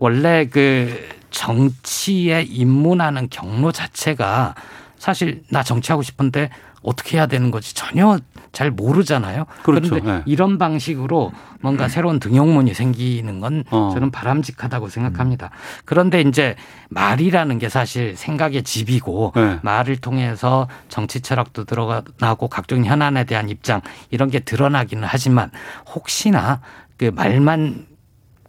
원래 0.00 0.46
그 0.46 1.08
정치에 1.30 2.42
입문하는 2.42 3.28
경로 3.30 3.72
자체가 3.72 4.54
사실 4.98 5.44
나 5.48 5.62
정치하고 5.62 6.02
싶은데 6.02 6.50
어떻게 6.82 7.16
해야 7.16 7.26
되는 7.26 7.50
거지 7.50 7.74
전혀 7.74 8.18
잘 8.52 8.70
모르잖아요. 8.70 9.46
그렇죠. 9.62 9.96
런데 9.96 10.12
네. 10.12 10.22
이런 10.26 10.58
방식으로 10.58 11.32
뭔가 11.60 11.88
새로운 11.88 12.20
등용문이 12.20 12.74
생기는 12.74 13.40
건 13.40 13.64
어. 13.70 13.90
저는 13.92 14.10
바람직하다고 14.10 14.88
생각합니다. 14.88 15.50
그런데 15.84 16.20
이제 16.20 16.56
말이라는 16.90 17.58
게 17.58 17.68
사실 17.68 18.16
생각의 18.16 18.62
집이고 18.62 19.32
네. 19.34 19.58
말을 19.62 19.96
통해서 19.96 20.68
정치 20.88 21.20
철학도 21.20 21.64
드러나고 21.64 22.48
각종 22.48 22.84
현안에 22.84 23.24
대한 23.24 23.48
입장 23.48 23.80
이런 24.10 24.30
게 24.30 24.40
드러나기는 24.40 25.04
하지만 25.06 25.50
혹시나 25.94 26.60
그 26.96 27.10
말만 27.14 27.86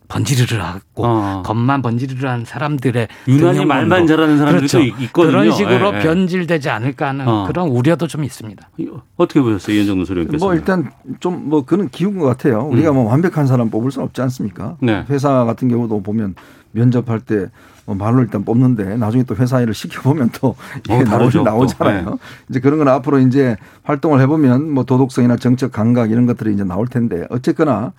번지르르 0.09 0.59
하고 0.61 1.05
어. 1.05 1.43
겉만 1.45 1.81
번지르르 1.81 2.27
한 2.27 2.43
사람들의 2.43 3.07
유난히 3.27 3.63
말만 3.63 4.07
잘하는 4.07 4.37
사람들이 4.37 4.67
그렇죠. 4.67 4.79
있- 4.81 4.99
있거든요. 5.05 5.31
그런 5.37 5.51
식으로 5.53 5.93
예, 5.93 5.97
예. 5.99 6.03
변질되지 6.03 6.69
않을까 6.69 7.09
하는 7.09 7.27
어. 7.27 7.45
그런 7.47 7.69
우려도 7.69 8.07
좀 8.07 8.23
있습니다. 8.23 8.69
어떻게 9.15 9.39
보셨어요, 9.39 9.75
이현정 9.75 10.03
소령께서? 10.03 10.43
뭐 10.45 10.53
일단 10.55 10.91
좀 11.21 11.39
뭐 11.49 11.63
그는 11.63 11.87
기운 11.89 12.17
것 12.19 12.25
같아요. 12.25 12.63
우리가 12.65 12.91
뭐 12.91 13.05
완벽한 13.09 13.47
사람 13.47 13.69
뽑을 13.69 13.91
수는 13.91 14.05
없지 14.07 14.21
않습니까? 14.23 14.75
음. 14.81 14.85
네. 14.87 15.05
회사 15.09 15.45
같은 15.45 15.69
경우도 15.69 16.01
보면 16.03 16.35
면접할 16.71 17.19
때뭐 17.21 17.95
말로 17.97 18.21
일단 18.21 18.43
뽑는데 18.43 18.97
나중에 18.97 19.23
또 19.23 19.35
회사 19.35 19.61
일을 19.61 19.73
시켜보면 19.73 20.29
또 20.33 20.55
이게 20.85 20.93
어, 20.95 21.03
다르죠, 21.03 21.43
나오, 21.43 21.59
나오잖아요. 21.59 22.05
또. 22.05 22.11
네. 22.11 22.17
이제 22.49 22.59
그런 22.59 22.77
건 22.79 22.87
앞으로 22.87 23.19
이제 23.19 23.57
활동을 23.83 24.21
해보면 24.21 24.71
뭐 24.71 24.83
도덕성이나 24.85 25.37
정책 25.37 25.71
감각 25.71 26.11
이런 26.11 26.25
것들이 26.25 26.53
이제 26.53 26.63
나올 26.63 26.87
텐데 26.87 27.25
어쨌거나 27.29 27.93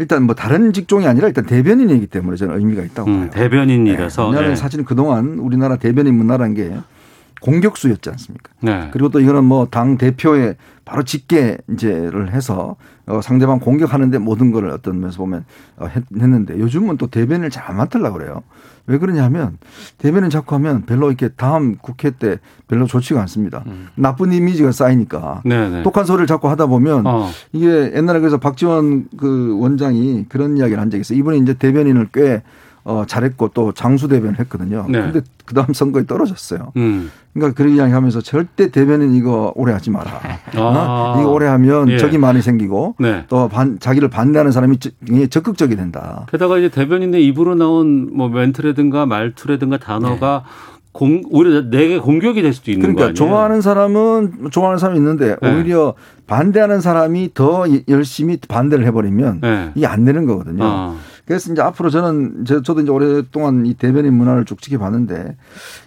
일단 0.00 0.22
뭐 0.22 0.34
다른 0.34 0.72
직종이 0.72 1.06
아니라 1.06 1.28
일단 1.28 1.44
대변인이기 1.44 2.06
때문에 2.06 2.36
저는 2.38 2.58
의미가 2.58 2.82
있다고 2.84 3.10
음, 3.10 3.20
봐요. 3.20 3.30
대변인이라서. 3.30 4.22
네. 4.22 4.28
왜냐하면 4.30 4.50
네. 4.54 4.56
사실은 4.56 4.86
그동안 4.86 5.38
우리나라 5.38 5.76
대변인 5.76 6.14
문화라는 6.14 6.54
게 6.54 6.74
공격수였지 7.42 8.08
않습니까? 8.08 8.50
네. 8.62 8.88
그리고 8.92 9.10
또 9.10 9.20
이거는 9.20 9.44
뭐 9.44 9.66
당 9.70 9.98
대표에 9.98 10.56
바로 10.86 11.02
직계 11.02 11.58
이제를 11.70 12.32
해서 12.32 12.76
어 13.10 13.20
상대방 13.20 13.58
공격하는데 13.60 14.18
모든 14.18 14.52
걸 14.52 14.70
어떤 14.70 15.00
면에서 15.00 15.18
보면 15.18 15.44
어 15.76 15.86
했, 15.86 16.02
했는데 16.16 16.58
요즘은 16.58 16.96
또 16.96 17.06
대변인을 17.06 17.50
잘 17.50 17.60
안 17.70 17.76
맡으려고 17.76 18.18
그래요. 18.18 18.42
왜 18.86 18.98
그러냐면 18.98 19.58
대변인 19.98 20.30
자꾸 20.30 20.54
하면 20.56 20.86
별로 20.86 21.08
이렇게 21.08 21.28
다음 21.28 21.76
국회 21.76 22.10
때 22.10 22.38
별로 22.66 22.86
좋지가 22.86 23.20
않습니다. 23.20 23.62
나쁜 23.94 24.32
이미지가 24.32 24.72
쌓이니까 24.72 25.42
음. 25.44 25.48
네네. 25.48 25.82
똑한 25.82 26.04
소리를 26.04 26.26
자꾸 26.26 26.48
하다 26.48 26.66
보면 26.66 27.06
어. 27.06 27.28
이게 27.52 27.92
옛날에 27.94 28.18
그래서 28.18 28.38
박지원 28.38 29.08
그 29.16 29.56
원장이 29.60 30.26
그런 30.28 30.56
이야기를 30.56 30.80
한 30.80 30.90
적이 30.90 31.02
있어요. 31.02 31.18
이분이 31.18 31.38
이제 31.40 31.54
대변인을 31.54 32.08
꽤 32.12 32.42
어, 32.84 33.04
잘했고 33.06 33.48
또 33.52 33.72
장수 33.72 34.08
대변을 34.08 34.38
했거든요. 34.40 34.86
네. 34.88 35.00
근데 35.00 35.20
그 35.44 35.54
다음 35.54 35.72
선거에 35.74 36.06
떨어졌어요. 36.06 36.72
음. 36.76 37.10
그러니까 37.34 37.54
그런 37.56 37.74
이야기 37.76 37.92
하면서 37.92 38.20
절대 38.20 38.70
대변인 38.70 39.14
이거 39.14 39.52
오래 39.54 39.72
하지 39.72 39.90
마라. 39.90 40.10
어? 40.56 41.16
이거 41.20 41.30
오래 41.30 41.46
하면 41.46 41.88
예. 41.90 41.98
적이 41.98 42.18
많이 42.18 42.40
생기고 42.42 42.96
네. 42.98 43.24
또 43.28 43.48
반, 43.48 43.78
자기를 43.78 44.08
반대하는 44.08 44.50
사람이 44.52 44.78
적- 44.78 44.92
굉장히 45.04 45.28
적극적이 45.28 45.76
된다. 45.76 46.26
게다가 46.30 46.58
이제 46.58 46.68
대변인의 46.70 47.24
입으로 47.26 47.54
나온 47.54 48.10
뭐 48.16 48.28
멘트라든가 48.28 49.06
말투라든가 49.06 49.76
단어가 49.78 50.44
공, 50.92 51.22
오히려 51.30 51.70
내게 51.70 51.98
공격이 52.00 52.42
될 52.42 52.52
수도 52.52 52.72
있는 52.72 52.88
거 52.88 52.94
그러니까 52.94 53.04
아니에요? 53.04 53.14
좋아하는 53.14 53.60
사람은 53.60 54.50
좋아하는 54.50 54.78
사람이 54.78 54.98
있는데 54.98 55.36
네. 55.40 55.54
오히려 55.54 55.94
반대하는 56.26 56.80
사람이 56.80 57.30
더 57.34 57.64
열심히 57.88 58.38
반대를 58.48 58.84
해버리면 58.86 59.40
네. 59.40 59.70
이게 59.76 59.86
안 59.86 60.04
되는 60.04 60.24
거거든요. 60.26 60.64
어. 60.64 60.96
그래서 61.30 61.52
이제 61.52 61.62
앞으로 61.62 61.90
저는 61.90 62.44
저- 62.44 62.60
저도 62.60 62.80
이제 62.80 62.90
오랫동안 62.90 63.64
이 63.64 63.74
대변인 63.74 64.14
문화를 64.14 64.44
쭉 64.44 64.60
지켜봤는데 64.60 65.36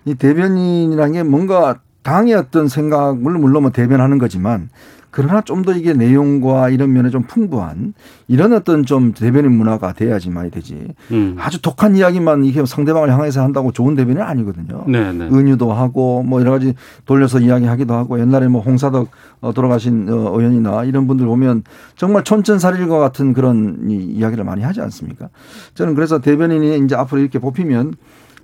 이 0.06 0.16
대변인이라는 0.16 1.12
게 1.12 1.24
뭔가 1.24 1.82
당의 2.02 2.34
어떤 2.34 2.70
생각을 2.70 3.18
물론 3.18 3.64
뭐 3.64 3.72
대변하는 3.72 4.20
거지만 4.20 4.70
그러나 5.14 5.42
좀 5.42 5.64
더 5.64 5.72
이게 5.72 5.94
내용과 5.94 6.70
이런 6.70 6.92
면에 6.92 7.10
좀 7.10 7.24
풍부한 7.24 7.94
이런 8.28 8.52
어떤 8.52 8.84
좀 8.84 9.14
대변인 9.14 9.54
문화가 9.56 9.94
돼야지만이 9.94 10.52
되지. 10.52 10.88
음. 11.12 11.38
아주 11.40 11.62
독한 11.62 11.96
이야기만 11.96 12.44
이게 12.44 12.66
상대방을 12.66 13.14
향해서 13.14 13.42
한다고 13.42 13.72
좋은 13.72 13.96
대변인은 13.96 14.22
아니거든요. 14.26 14.84
네, 14.88 15.14
네. 15.14 15.26
은유도 15.26 15.72
하고 15.72 16.24
뭐 16.24 16.42
여러 16.42 16.52
가지 16.52 16.74
돌려서 17.06 17.40
이야기하기도 17.40 17.94
하고 17.94 18.20
옛날에 18.20 18.48
뭐 18.48 18.62
홍사덕 18.62 19.10
어, 19.40 19.54
돌아가신 19.54 20.10
어, 20.10 20.38
의원이나 20.38 20.84
이런 20.84 21.08
분들 21.08 21.26
보면 21.28 21.64
정말 21.96 22.24
촌천살일과 22.24 23.00
같은 23.00 23.34
그런 23.34 23.90
이 23.90 23.96
이야기를 23.96 24.44
많이 24.44 24.64
하지 24.64 24.82
않습니까? 24.82 25.30
저는 25.76 25.96
그래서 25.96 26.20
대변인이 26.20 26.84
이제 26.84 26.96
앞으로 26.96 27.22
이렇게 27.22 27.40
뽑히면 27.40 27.94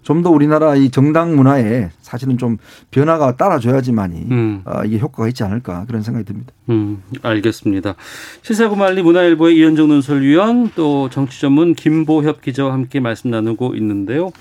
좀 0.03 0.19
더 0.23 0.29
우리나라 0.31 0.75
이 0.75 0.89
정당 0.89 1.35
문화에 1.35 1.91
사실은 2.01 2.37
좀 2.37 2.57
변화가 2.91 3.37
따라줘야지만이 3.37 4.27
음. 4.31 4.61
어, 4.65 4.83
이게 4.85 4.99
효과가 4.99 5.29
있지 5.29 5.43
않을까 5.43 5.85
그런 5.87 6.01
생각이 6.01 6.25
듭니다. 6.25 6.51
음, 6.69 7.01
알겠습니다. 7.21 7.95
시사구말리 8.41 9.01
문화일보의 9.01 9.55
이현정 9.57 9.87
논설위원 9.87 10.71
또 10.75 11.09
정치 11.09 11.39
전문 11.39 11.73
김보협 11.73 12.41
기자와 12.41 12.73
함께 12.73 12.99
말씀 12.99 13.29
나누고 13.29 13.75
있는데요. 13.75 14.31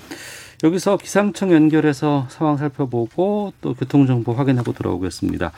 여기서 0.63 0.97
기상청 0.97 1.53
연결해서 1.53 2.27
상황 2.29 2.57
살펴보고 2.57 3.53
또 3.61 3.73
교통 3.73 4.05
정보 4.07 4.33
확인하고 4.33 4.73
돌아오겠습니다. 4.73 5.53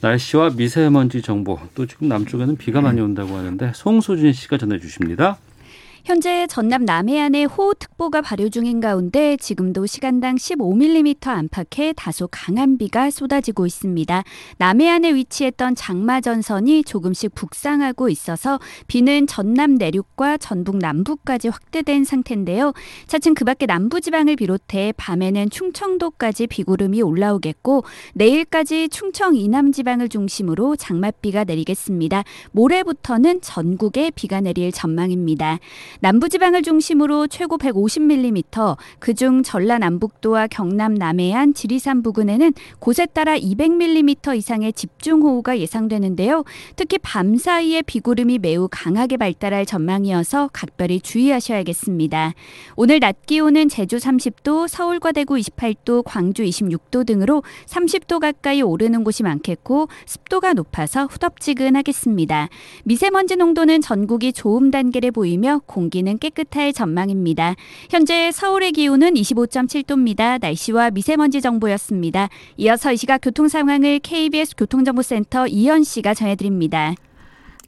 날씨와 0.00 0.50
미세먼지 0.56 1.22
정보 1.22 1.60
또 1.76 1.86
지금 1.86 2.08
남쪽에는 2.08 2.56
비가 2.56 2.80
많이 2.80 3.00
온다고 3.00 3.36
하는데 3.36 3.70
송소진 3.74 4.32
씨가 4.32 4.58
전해 4.58 4.80
주십니다. 4.80 5.38
현재 6.04 6.48
전남 6.48 6.84
남해안에 6.84 7.44
호우특보가 7.44 8.22
발효 8.22 8.48
중인 8.48 8.80
가운데 8.80 9.36
지금도 9.36 9.86
시간당 9.86 10.34
15mm 10.34 11.28
안팎의 11.28 11.94
다소 11.96 12.26
강한 12.28 12.76
비가 12.76 13.08
쏟아지고 13.08 13.66
있습니다. 13.66 14.24
남해안에 14.58 15.14
위치했던 15.14 15.76
장마전선이 15.76 16.82
조금씩 16.82 17.36
북상하고 17.36 18.08
있어서 18.08 18.58
비는 18.88 19.28
전남 19.28 19.76
내륙과 19.76 20.38
전북 20.38 20.78
남부까지 20.78 21.48
확대된 21.48 22.02
상태인데요. 22.02 22.72
차츰 23.06 23.34
그 23.34 23.44
밖에 23.44 23.66
남부지방을 23.66 24.34
비롯해 24.34 24.94
밤에는 24.96 25.50
충청도까지 25.50 26.48
비구름이 26.48 27.00
올라오겠고 27.00 27.84
내일까지 28.14 28.88
충청 28.88 29.36
이남 29.36 29.70
지방을 29.70 30.08
중심으로 30.08 30.74
장맛비가 30.74 31.44
내리겠습니다. 31.44 32.24
모레부터는 32.50 33.40
전국에 33.40 34.10
비가 34.10 34.40
내릴 34.40 34.72
전망입니다. 34.72 35.60
남부지방을 36.00 36.62
중심으로 36.62 37.26
최고 37.26 37.58
150mm, 37.58 38.76
그중 38.98 39.42
전라남북도와 39.42 40.48
경남 40.48 40.94
남해안, 40.94 41.54
지리산 41.54 42.02
부근에는 42.02 42.52
곳에 42.78 43.06
따라 43.06 43.36
200mm 43.36 44.36
이상의 44.36 44.72
집중호우가 44.72 45.58
예상되는데요. 45.58 46.44
특히 46.76 46.98
밤 46.98 47.36
사이에 47.36 47.82
비구름이 47.82 48.38
매우 48.38 48.68
강하게 48.70 49.16
발달할 49.16 49.66
전망이어서 49.66 50.50
각별히 50.52 51.00
주의하셔야겠습니다. 51.00 52.34
오늘 52.76 53.00
낮 53.00 53.26
기온은 53.26 53.68
제주 53.68 53.96
30도, 53.96 54.68
서울과 54.68 55.12
대구 55.12 55.34
28도, 55.34 56.02
광주 56.04 56.42
26도 56.42 57.06
등으로 57.06 57.42
30도 57.66 58.20
가까이 58.20 58.62
오르는 58.62 59.04
곳이 59.04 59.22
많겠고 59.22 59.88
습도가 60.06 60.54
높아서 60.54 61.06
후덥지근하겠습니다. 61.06 62.48
미세먼지 62.84 63.36
농도는 63.36 63.80
전국이 63.80 64.32
좋음 64.32 64.70
단계를 64.70 65.10
보이며 65.10 65.60
공 65.66 65.81
기는 65.90 66.18
깨끗할 66.18 66.72
전망입니다. 66.72 67.54
현재 67.90 68.30
서울의 68.32 68.72
기온은 68.72 69.14
25.7도입니다. 69.14 70.40
날씨와 70.40 70.90
미세먼지 70.90 71.40
정보였습니다. 71.40 72.28
이어서 72.56 72.92
이 72.92 72.96
시각 72.96 73.18
교통 73.22 73.48
상황을 73.48 74.00
KBS 74.00 74.56
교통정보센터 74.56 75.46
이현 75.46 75.84
씨가 75.84 76.14
전해드립니다. 76.14 76.94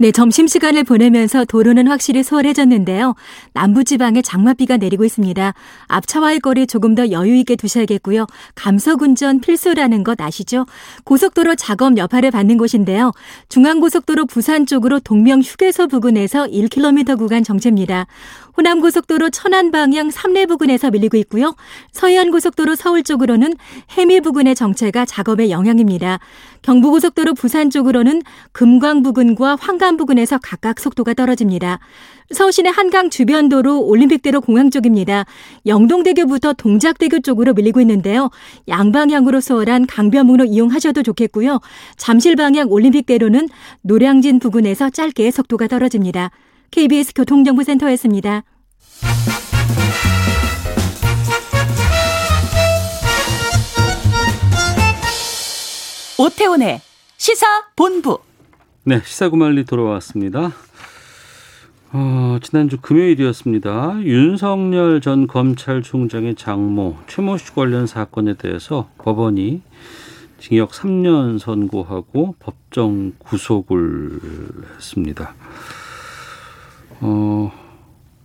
네, 0.00 0.10
점심시간을 0.10 0.82
보내면서 0.82 1.44
도로는 1.44 1.86
확실히 1.86 2.24
수월해졌는데요. 2.24 3.14
남부지방에 3.52 4.22
장맛비가 4.22 4.76
내리고 4.76 5.04
있습니다. 5.04 5.54
앞차와의 5.86 6.40
거리 6.40 6.66
조금 6.66 6.96
더 6.96 7.12
여유있게 7.12 7.54
두셔야겠고요. 7.54 8.26
감속운전 8.56 9.40
필수라는 9.40 10.02
것 10.02 10.20
아시죠? 10.20 10.66
고속도로 11.04 11.54
작업 11.54 11.96
여파를 11.96 12.32
받는 12.32 12.58
곳인데요. 12.58 13.12
중앙고속도로 13.48 14.26
부산 14.26 14.66
쪽으로 14.66 14.98
동명 14.98 15.40
휴게소 15.40 15.86
부근에서 15.86 16.46
1km 16.46 17.16
구간 17.16 17.44
정체입니다. 17.44 18.06
호남고속도로 18.56 19.30
천안 19.30 19.70
방향 19.70 20.10
삼례 20.10 20.46
부근에서 20.46 20.90
밀리고 20.90 21.16
있고요. 21.18 21.54
서해안고속도로 21.92 22.76
서울 22.76 23.02
쪽으로는 23.02 23.54
해미 23.90 24.20
부근의 24.20 24.54
정체가 24.54 25.04
작업의 25.04 25.50
영향입니다. 25.50 26.20
경부고속도로 26.62 27.34
부산 27.34 27.70
쪽으로는 27.70 28.22
금광 28.52 29.02
부근과 29.02 29.56
황간 29.60 29.96
부근에서 29.96 30.38
각각 30.42 30.80
속도가 30.80 31.14
떨어집니다. 31.14 31.80
서울시내 32.30 32.70
한강 32.70 33.10
주변도로 33.10 33.82
올림픽대로 33.82 34.40
공항 34.40 34.70
쪽입니다. 34.70 35.26
영동대교부터 35.66 36.54
동작대교 36.54 37.20
쪽으로 37.20 37.52
밀리고 37.52 37.80
있는데요. 37.82 38.30
양방향으로 38.68 39.40
수월한 39.40 39.86
강변북로 39.86 40.44
이용하셔도 40.44 41.02
좋겠고요. 41.02 41.60
잠실 41.96 42.36
방향 42.36 42.70
올림픽대로는 42.70 43.48
노량진 43.82 44.38
부근에서 44.38 44.88
짧게 44.88 45.30
속도가 45.30 45.66
떨어집니다. 45.66 46.30
KBS 46.70 47.12
교통정보센터였습니다. 47.14 48.42
오태훈의 56.18 56.80
시사본부. 57.16 58.18
네, 58.84 59.00
시사구말리 59.04 59.64
돌아왔습니다. 59.64 60.52
어, 61.92 62.38
지난주 62.42 62.80
금요일이었습니다. 62.80 64.00
윤석열 64.02 65.00
전 65.00 65.26
검찰총장의 65.26 66.34
장모 66.34 66.96
최모 67.06 67.38
씨 67.38 67.54
관련 67.54 67.86
사건에 67.86 68.34
대해서 68.34 68.88
법원이 68.98 69.62
징역 70.38 70.72
3년 70.72 71.38
선고하고 71.38 72.34
법정 72.38 73.12
구속을 73.18 74.20
했습니다. 74.76 75.34
어, 77.00 77.52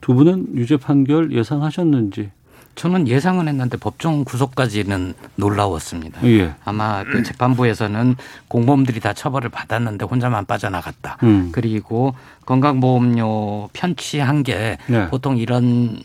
두 0.02 0.14
분은 0.14 0.56
유죄 0.56 0.78
판결 0.78 1.32
예상하셨는지? 1.32 2.32
저는 2.76 3.10
예상은 3.10 3.50
했는데 3.50 3.76
법정 3.76 4.24
구속까지는 4.24 5.14
놀라웠습니다. 5.36 6.26
예. 6.26 6.54
아마 6.64 7.04
그 7.04 7.24
재판부에서는 7.24 8.16
공범들이 8.48 9.02
다 9.02 9.12
처벌을 9.12 9.50
받았는데 9.50 10.06
혼자만 10.06 10.46
빠져나갔다. 10.46 11.18
음. 11.24 11.50
그리고 11.52 12.14
건강보험료 12.46 13.70
편취한 13.74 14.44
게 14.44 14.78
네. 14.88 15.10
보통 15.10 15.38
이런 15.38 16.00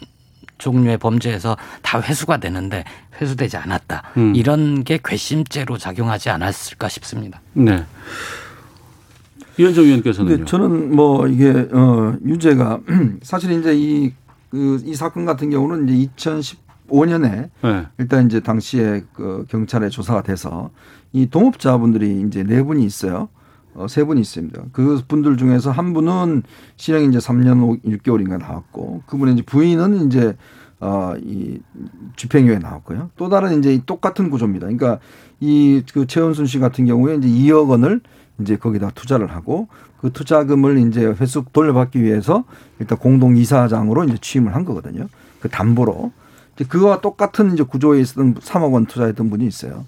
종류의 0.59 0.99
범죄에서 0.99 1.57
다 1.83 2.01
회수가 2.01 2.39
되는데 2.39 2.85
회수되지 3.21 3.57
않았다. 3.57 4.03
음. 4.17 4.35
이런 4.35 4.83
게 4.83 4.99
괘씸죄로 5.03 5.79
작용하지 5.79 6.31
않았을까 6.31 6.89
싶습니다. 6.89 7.41
네. 7.53 7.85
의원께서는요. 9.63 10.37
근데 10.37 10.45
저는 10.45 10.95
뭐 10.95 11.27
이게 11.29 11.69
어 11.73 12.17
유죄가 12.25 12.81
사실 13.23 13.53
이제 13.53 13.75
이그 13.77 14.83
이 14.85 14.95
사건 14.95 15.25
같은 15.25 15.51
경우는 15.51 15.89
이제 15.89 16.11
2015년에 16.17 17.51
네. 17.63 17.87
일단 17.99 18.27
이제 18.27 18.41
당시에 18.41 19.05
그 19.13 19.45
경찰에 19.49 19.89
조사가 19.89 20.23
돼서 20.23 20.71
이 21.13 21.27
동업자분들이 21.29 22.23
이제 22.27 22.43
네 22.43 22.63
분이 22.63 22.85
있어요. 22.85 23.29
어, 23.75 23.89
세 23.89 24.05
분이 24.05 24.21
있습니다. 24.21 24.63
그 24.73 25.03
분들 25.09 25.37
중에서 25.37 25.71
한 25.73 25.93
분은 25.95 26.45
실형이 26.77 27.09
이제 27.09 27.19
3년 27.19 27.83
6개월인가 27.85 28.39
나왔고 28.39 29.03
그분의 29.07 29.35
이제 29.35 29.43
부인은 29.43 30.07
이제 30.07 30.37
어, 30.79 31.15
이 31.21 31.59
집행유예 32.17 32.59
나왔고요. 32.59 33.11
또 33.17 33.29
다른 33.29 33.59
이제 33.59 33.75
이 33.75 33.83
똑같은 33.85 34.31
구조입니다. 34.31 34.67
그러니까 34.67 35.01
이 35.41 35.83
그 35.93 36.07
최은순 36.07 36.47
씨 36.47 36.59
같은 36.61 36.85
경우에 36.85 37.17
이제 37.17 37.29
2억 37.29 37.69
원을 37.69 38.01
이제 38.41 38.57
거기다 38.57 38.91
투자를 38.95 39.29
하고 39.29 39.69
그 40.01 40.13
투자금을 40.13 40.79
이제 40.79 41.05
회수 41.21 41.45
돌려받기 41.53 42.03
위해서 42.03 42.45
일단 42.79 42.99
공동 42.99 43.37
이사장으로 43.37 44.05
이제 44.05 44.19
취임을 44.21 44.55
한 44.55 44.65
거거든요. 44.65 45.09
그 45.41 45.49
담보로. 45.49 46.13
이제 46.55 46.65
그와 46.65 47.01
똑같은 47.01 47.53
이제 47.53 47.63
구조에 47.63 48.01
있었던 48.01 48.35
3억 48.35 48.73
원 48.73 48.87
투자했던 48.87 49.31
분이 49.31 49.47
있어요. 49.47 49.85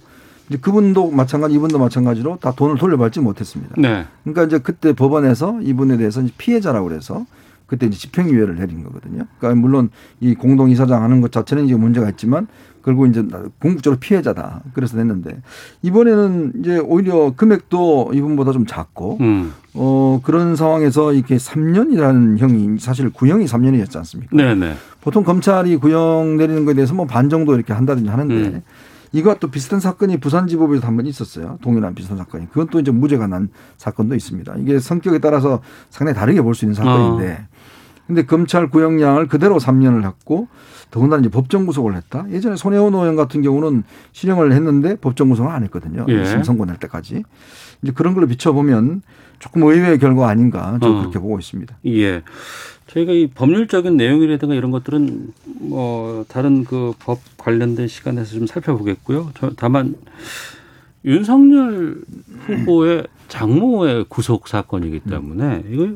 이제 0.48 0.58
그분도 0.58 1.10
마찬가지, 1.10 1.54
이분도 1.54 1.78
마찬가지로 1.78 2.38
다 2.40 2.52
돈을 2.52 2.76
돌려받지 2.78 3.20
못했습니다. 3.20 3.74
네. 3.78 4.06
그러니까 4.22 4.44
이제 4.44 4.58
그때 4.58 4.92
법원에서 4.92 5.60
이분에 5.62 5.96
대해서 5.96 6.22
이제 6.22 6.32
피해자라고 6.38 6.88
그래서 6.88 7.26
그때 7.66 7.86
이제 7.86 7.98
집행유예를 7.98 8.56
내린 8.56 8.84
거거든요. 8.84 9.24
그러니까 9.38 9.60
물론 9.60 9.90
이 10.20 10.34
공동 10.34 10.70
이사장 10.70 11.02
하는 11.02 11.20
것 11.20 11.32
자체는 11.32 11.66
이제 11.66 11.74
문제가 11.74 12.08
있지만 12.10 12.46
결국 12.86 13.08
이제 13.08 13.20
궁극적으로 13.58 13.98
피해자다. 13.98 14.62
그래서 14.72 14.96
냈는데 14.96 15.42
이번에는 15.82 16.52
이제 16.60 16.78
오히려 16.78 17.32
금액도 17.36 18.12
이분보다 18.14 18.52
좀 18.52 18.64
작고 18.64 19.18
음. 19.20 19.52
어 19.74 20.20
그런 20.22 20.54
상황에서 20.54 21.12
이렇게 21.12 21.36
3년이라는 21.36 22.38
형이 22.38 22.78
사실 22.78 23.10
구형이 23.10 23.46
3년이었지 23.46 23.96
않습니까? 23.96 24.36
네네. 24.36 24.74
보통 25.00 25.24
검찰이 25.24 25.76
구형 25.78 26.36
내리는 26.36 26.64
거에 26.64 26.74
대해서 26.74 26.94
뭐 26.94 27.06
반 27.06 27.28
정도 27.28 27.56
이렇게 27.56 27.72
한다든지 27.72 28.08
하는데 28.08 28.34
음. 28.34 28.62
이거와 29.10 29.36
또 29.40 29.48
비슷한 29.50 29.80
사건이 29.80 30.18
부산지법에서 30.20 30.86
한 30.86 30.96
번 30.96 31.06
있었어요. 31.06 31.58
동일한 31.62 31.92
비슷한 31.96 32.16
사건이. 32.18 32.46
그건 32.50 32.68
또 32.68 32.78
이제 32.78 32.92
무죄가 32.92 33.26
난 33.26 33.48
사건도 33.78 34.14
있습니다. 34.14 34.54
이게 34.58 34.78
성격에 34.78 35.18
따라서 35.18 35.60
상당히 35.90 36.16
다르게 36.16 36.40
볼 36.40 36.54
수 36.54 36.64
있는 36.66 36.74
사건인데 36.76 37.48
근데 38.06 38.24
검찰 38.24 38.70
구형량을 38.70 39.26
그대로 39.26 39.58
3년을 39.58 40.04
했고 40.06 40.46
더군다나 40.90 41.20
이제 41.20 41.28
법정 41.28 41.66
구속을 41.66 41.94
했다. 41.96 42.26
예전에 42.30 42.56
손혜원 42.56 42.94
의원 42.94 43.16
같은 43.16 43.42
경우는 43.42 43.82
실형을 44.12 44.52
했는데 44.52 44.96
법정 44.96 45.28
구속을 45.28 45.50
안 45.50 45.62
했거든요. 45.64 46.06
예. 46.08 46.22
1심 46.22 46.44
선고 46.44 46.64
낼 46.64 46.76
때까지. 46.76 47.22
이제 47.82 47.92
그런 47.92 48.14
걸로 48.14 48.26
비춰보면 48.26 49.02
조금 49.38 49.62
의외의 49.64 49.98
결과 49.98 50.28
아닌가 50.28 50.78
저는 50.80 50.96
어. 50.96 51.00
그렇게 51.00 51.18
보고 51.18 51.38
있습니다. 51.38 51.76
예. 51.86 52.22
저희가 52.86 53.12
이 53.12 53.26
법률적인 53.26 53.96
내용이라든가 53.96 54.54
이런 54.54 54.70
것들은 54.70 55.32
뭐 55.60 56.24
다른 56.28 56.64
그 56.64 56.92
법 56.98 57.18
관련된 57.36 57.88
시간에서 57.88 58.34
좀 58.36 58.46
살펴보겠고요. 58.46 59.32
저 59.38 59.50
다만 59.56 59.96
윤석열 61.04 62.00
후보의 62.46 63.06
장모의 63.28 64.06
구속 64.08 64.48
사건이기 64.48 65.00
때문에 65.00 65.64
이거 65.70 65.88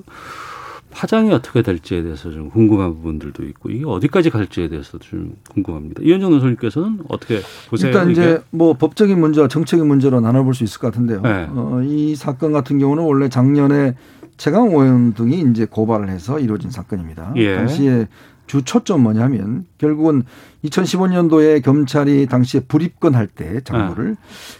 파장이 1.01 1.32
어떻게 1.32 1.62
될지에 1.62 2.03
대해서 2.03 2.30
좀 2.30 2.51
궁금한 2.51 2.92
부분들도 2.94 3.42
있고 3.44 3.70
이게 3.70 3.86
어디까지 3.86 4.28
갈지에 4.28 4.68
대해서 4.68 4.98
좀 4.98 5.34
궁금합니다. 5.48 6.03
이현정 6.05 6.30
논설님께서는 6.30 6.98
어떻게 7.09 7.40
보세요? 7.70 7.88
일단 7.88 8.11
이게? 8.11 8.20
이제 8.20 8.42
뭐 8.51 8.74
법적인 8.74 9.18
문제와 9.18 9.48
정책인 9.48 9.86
문제로 9.86 10.20
나눠볼 10.20 10.53
수 10.53 10.62
있을 10.62 10.78
것 10.78 10.92
같은데요. 10.92 11.22
네. 11.22 11.46
어, 11.48 11.80
이 11.82 12.14
사건 12.16 12.53
같은 12.53 12.78
경우는 12.78 13.03
원래 13.03 13.30
작년에 13.30 13.94
최강 14.36 14.66
의원 14.68 15.14
등이 15.14 15.42
이제 15.51 15.64
고발을 15.64 16.11
해서 16.11 16.38
이루어진 16.38 16.70
사건입니다. 16.70 17.32
예. 17.36 17.57
당시에 17.57 18.07
주 18.46 18.62
초점 18.62 19.03
뭐냐면 19.03 19.64
결국은 19.78 20.24
2015년도에 20.64 21.64
검찰이 21.64 22.26
당시에 22.26 22.61
불입건 22.68 23.14
할 23.14 23.26
때 23.26 23.62
장모를 23.62 24.09
네. 24.11 24.16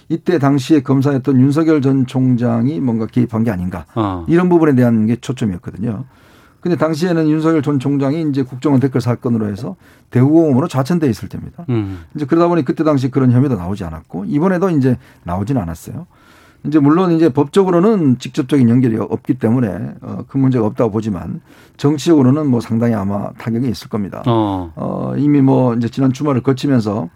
이때 0.09 0.39
당시에 0.39 0.81
검사였던 0.81 1.39
윤석열 1.39 1.83
전 1.83 2.07
총장이 2.07 2.81
뭔가 2.81 3.05
개입한 3.07 3.45
게 3.45 3.51
아닌가 3.51 3.85
어. 3.95 4.25
이런 4.27 4.49
부분에 4.49 4.75
대한 4.75 5.05
게 5.07 5.17
초점이었거든요. 5.17 6.07
근데 6.61 6.77
당시에는 6.77 7.29
윤석열 7.29 7.63
전 7.63 7.79
총장이 7.79 8.27
이제 8.29 8.43
국정원 8.43 8.81
댓글 8.81 9.01
사건으로 9.01 9.49
해서 9.49 9.77
대우공업으로 10.11 10.69
좌천돼 10.69 11.09
있을 11.09 11.29
때입니다. 11.29 11.65
음. 11.71 12.05
이제 12.15 12.27
그러다 12.27 12.49
보니 12.49 12.65
그때 12.65 12.85
당시 12.85 13.11
그런 13.11 13.33
혐의도 13.33 13.57
나오지 13.57 13.85
않았고 13.85 14.27
이번에도 14.27 14.71
이제 14.71 14.99
나오진 15.25 15.57
않았어요. 15.57 16.07
이제 16.67 16.79
물론 16.79 17.13
이제 17.13 17.31
법적으로는 17.31 18.19
직접적인 18.19 18.69
연결이 18.69 18.99
없기 18.99 19.35
때문에 19.39 19.95
어, 20.03 20.25
큰 20.29 20.41
문제가 20.41 20.67
없다고 20.67 20.91
보지만 20.91 21.41
정치적으로는 21.79 22.47
뭐 22.49 22.61
상당히 22.61 22.95
아마 22.95 23.31
타격이 23.39 23.67
있을 23.69 23.89
겁니다. 23.89 24.23
어. 24.27 24.71
어, 24.77 25.15
이미 25.17 25.41
뭐 25.41 25.75
이제 25.75 25.89
지난 25.89 26.13
주말을 26.13 26.43
거치면서 26.43 27.09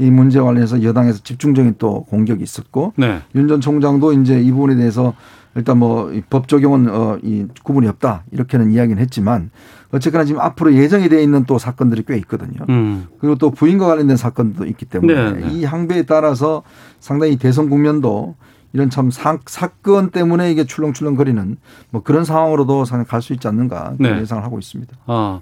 이 0.00 0.10
문제 0.10 0.40
관련해서 0.40 0.82
여당에서 0.82 1.22
집중적인 1.22 1.76
또 1.78 2.04
공격이 2.04 2.42
있었고 2.42 2.94
네. 2.96 3.20
윤전 3.34 3.60
총장도 3.60 4.12
이제 4.14 4.40
이 4.40 4.50
부분에 4.50 4.76
대해서 4.76 5.14
일단 5.58 5.78
뭐 5.78 6.10
법 6.30 6.46
적용은 6.48 6.88
어, 6.88 7.18
이 7.22 7.46
구분이 7.64 7.86
없다 7.88 8.22
이렇게는 8.30 8.70
이야기는 8.70 9.02
했지만 9.02 9.50
어쨌거나 9.90 10.24
지금 10.24 10.40
앞으로 10.40 10.72
예정이 10.74 11.08
돼 11.08 11.22
있는 11.22 11.44
또 11.44 11.58
사건들이 11.58 12.04
꽤 12.06 12.16
있거든요. 12.18 12.60
음. 12.68 13.06
그리고 13.20 13.34
또 13.36 13.50
부인과 13.50 13.86
관련된 13.86 14.16
사건도 14.16 14.66
있기 14.66 14.84
때문에 14.86 15.14
네, 15.32 15.40
네. 15.40 15.52
이 15.52 15.64
항배에 15.64 16.02
따라서 16.04 16.62
상당히 17.00 17.36
대선 17.36 17.68
국면도 17.68 18.36
이런 18.74 18.90
참 18.90 19.10
사, 19.10 19.38
사건 19.46 20.10
때문에 20.10 20.52
이게 20.52 20.64
출렁출렁거리는 20.64 21.56
뭐 21.90 22.02
그런 22.02 22.24
상황으로도 22.24 22.84
상당히 22.84 23.08
갈수 23.08 23.32
있지 23.32 23.48
않는가 23.48 23.94
그런 23.98 24.16
네. 24.16 24.20
예상을 24.22 24.42
하고 24.44 24.58
있습니다. 24.58 24.94
아. 25.06 25.40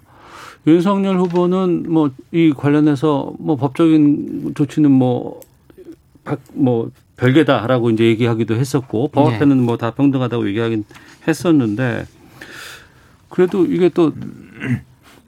윤석열 0.66 1.18
후보는 1.18 1.84
뭐 1.88 2.10
이 2.32 2.52
관련해서 2.56 3.32
뭐 3.38 3.56
법적인 3.56 4.52
조치는 4.54 4.90
뭐, 4.90 5.40
박- 5.40 5.45
뭐 6.52 6.90
별개다라고 7.16 7.90
이제 7.90 8.04
얘기하기도 8.04 8.54
했었고 8.54 9.08
법 9.08 9.30
네. 9.30 9.36
앞에는 9.36 9.62
뭐다 9.62 9.92
평등하다고 9.92 10.48
얘기하긴 10.48 10.84
했었는데 11.26 12.06
그래도 13.28 13.64
이게 13.64 13.88
또 13.88 14.12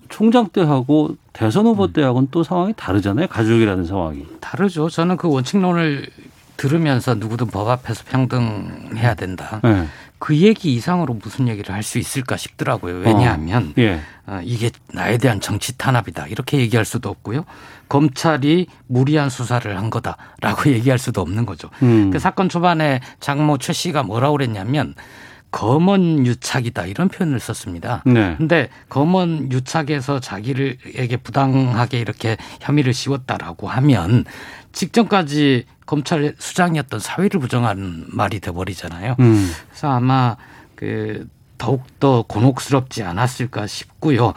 총장 0.09 0.49
때하고 0.49 1.17
대선 1.33 1.67
후보 1.67 1.93
때하고는 1.93 2.29
또 2.31 2.43
상황이 2.43 2.73
다르잖아요. 2.77 3.27
가족이라는 3.29 3.85
상황이. 3.85 4.27
다르죠. 4.41 4.89
저는 4.89 5.17
그 5.17 5.29
원칙론을 5.29 6.09
들으면서 6.57 7.15
누구든 7.15 7.49
법 7.49 7.69
앞에서 7.69 8.05
평등해야 8.09 9.15
된다. 9.15 9.61
네. 9.63 9.87
그 10.19 10.37
얘기 10.37 10.75
이상으로 10.75 11.15
무슨 11.15 11.49
얘기를 11.49 11.75
할 11.75 11.83
수 11.83 11.99
있을까 11.99 12.37
싶더라고요. 12.37 12.97
왜냐하면 12.99 13.73
예. 13.79 14.01
어, 14.27 14.41
이게 14.45 14.71
나에 14.93 15.17
대한 15.17 15.41
정치 15.41 15.79
탄압이다 15.79 16.27
이렇게 16.27 16.59
얘기할 16.59 16.85
수도 16.85 17.09
없고요. 17.09 17.45
검찰이 17.89 18.67
무리한 18.87 19.31
수사를 19.31 19.77
한 19.77 19.89
거다라고 19.91 20.71
얘기할 20.73 20.99
수도 20.99 21.21
없는 21.23 21.47
거죠. 21.47 21.71
음. 21.83 22.11
그 22.11 22.19
사건 22.19 22.49
초반에 22.49 23.01
장모 23.21 23.59
최 23.59 23.73
씨가 23.73 24.03
뭐라고 24.03 24.35
그랬냐면 24.37 24.95
검언 25.51 26.27
유착이다 26.27 26.87
이런 26.87 27.09
표현을 27.09 27.41
썼습니다. 27.41 28.03
네. 28.07 28.35
근데 28.37 28.69
검언 28.89 29.51
유착에서 29.51 30.21
자기를에게 30.21 31.17
부당하게 31.19 31.99
이렇게 32.01 32.37
혐의를 32.61 32.93
씌웠다라고 32.93 33.69
하면 33.69 34.25
직전까지 34.73 35.65
검찰 35.87 36.35
수장이었던 36.39 37.01
사회를 37.01 37.41
부정하는 37.41 38.05
말이 38.09 38.41
돼버리잖아요. 38.41 39.17
음. 39.21 39.51
그래서 39.71 39.91
아마 39.91 40.37
그 40.75 41.27
더욱더 41.59 42.23
곤혹스럽지 42.29 43.03
않았을까 43.03 43.67
싶고요. 43.67 44.29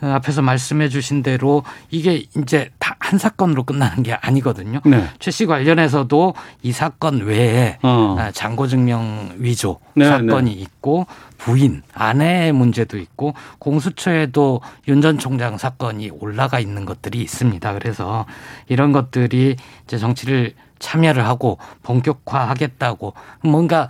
어, 0.00 0.06
앞에서 0.06 0.42
말씀해 0.42 0.88
주신 0.90 1.22
대로 1.22 1.64
이게 1.90 2.24
이제 2.36 2.70
다 2.78 2.88
한 3.08 3.18
사건으로 3.18 3.64
끝나는 3.64 4.02
게 4.02 4.12
아니거든요. 4.12 4.80
네. 4.84 5.08
최씨 5.18 5.46
관련해서도 5.46 6.34
이 6.62 6.72
사건 6.72 7.22
외에 7.22 7.78
어. 7.82 8.16
아, 8.18 8.30
장고증명 8.32 9.36
위조 9.38 9.80
네, 9.94 10.04
사건이 10.04 10.54
네. 10.56 10.60
있고 10.60 11.06
부인 11.38 11.82
아내의 11.94 12.52
문제도 12.52 12.98
있고 12.98 13.32
공수처에도 13.60 14.60
윤 14.88 14.98
전 15.00 15.18
총장 15.18 15.56
사건이 15.56 16.10
올라가 16.20 16.58
있는 16.60 16.84
것들이 16.84 17.22
있습니다. 17.22 17.72
그래서 17.72 18.26
이런 18.66 18.92
것들이 18.92 19.56
이제 19.84 19.96
정치를 19.96 20.52
참여를 20.80 21.24
하고 21.24 21.56
본격화하겠다고 21.84 23.14
뭔가 23.42 23.88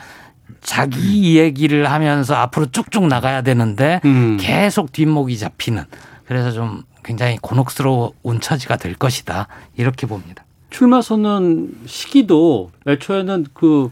자기 0.61 1.38
얘기를 1.38 1.90
하면서 1.90 2.34
앞으로 2.34 2.66
쭉쭉 2.66 3.07
나가야 3.07 3.42
되는데 3.42 4.01
음. 4.05 4.36
계속 4.40 4.92
뒷목이 4.92 5.38
잡히는 5.38 5.84
그래서 6.26 6.53
좀 6.53 6.82
굉장히 7.05 7.38
곤혹스러운 7.40 8.40
처지가 8.40 8.76
될 8.76 8.94
것이다 8.94 9.49
이렇게 9.76 10.07
봅니다. 10.07 10.44
출마 10.70 11.01
선언 11.01 11.72
시기도 11.86 12.70
애초에는 12.86 13.46
그 13.55 13.90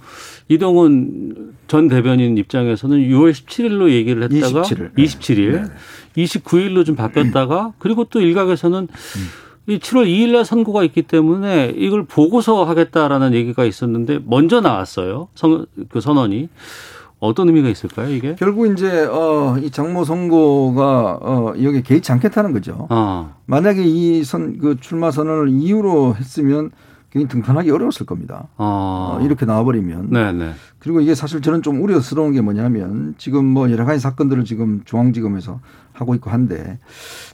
이동훈 0.49 1.55
전 1.69 1.89
대변인 1.89 2.37
입장에서는 2.37 2.99
6월 2.99 3.33
17일로 3.33 3.91
얘기를 3.91 4.23
했다가 4.23 4.63
27일. 4.63 4.93
네. 4.95 5.05
27일, 5.05 5.71
29일로 6.17 6.85
좀 6.85 6.97
바뀌었다가 6.97 7.73
그리고 7.79 8.05
또 8.05 8.21
일각에서는 8.21 8.89
이 9.69 9.79
7월 9.79 10.07
2일 10.07 10.33
날 10.33 10.45
선고가 10.45 10.85
있기 10.85 11.03
때문에 11.03 11.73
이걸 11.77 12.05
보고서 12.05 12.65
하겠다라는 12.65 13.35
얘기가 13.35 13.65
있었는데 13.65 14.21
먼저 14.25 14.61
나왔어요. 14.61 15.29
선, 15.35 15.67
그 15.89 16.01
선언이. 16.01 16.49
어떤 17.19 17.49
의미가 17.49 17.71
있을까요, 17.71 18.11
이게? 18.11 18.37
결국 18.39 18.67
이제 18.71 19.07
어, 19.07 19.57
이 19.59 19.71
장모 19.71 20.05
선고가 20.05 21.19
어, 21.23 21.55
여기에 21.61 21.81
개의치 21.81 22.13
않겠다는 22.13 22.53
거죠. 22.53 22.87
아, 22.91 23.33
만약에 23.47 23.83
이 23.83 24.23
선 24.23 24.59
그 24.61 24.77
출마 24.81 25.11
선언을 25.11 25.49
이유로 25.49 26.15
했으면 26.17 26.71
굉장히 27.17 27.29
등판하기 27.29 27.71
어려웠을 27.71 28.05
겁니다. 28.05 28.49
아. 28.59 29.19
어, 29.19 29.25
이렇게 29.25 29.47
나와버리면 29.47 30.11
네네. 30.11 30.53
그리고 30.79 31.01
이게 31.01 31.15
사실 31.15 31.41
저는 31.41 31.63
좀 31.63 31.83
우려스러운 31.83 32.33
게 32.33 32.43
뭐냐면 32.43 33.15
지금 33.17 33.47
뭐 33.47 33.71
여러 33.71 33.87
가지 33.87 34.01
사건들을 34.01 34.45
지금 34.45 34.83
중앙지검에서 34.85 35.61
하고 35.95 36.15
있고 36.15 36.31
한데 36.31 36.79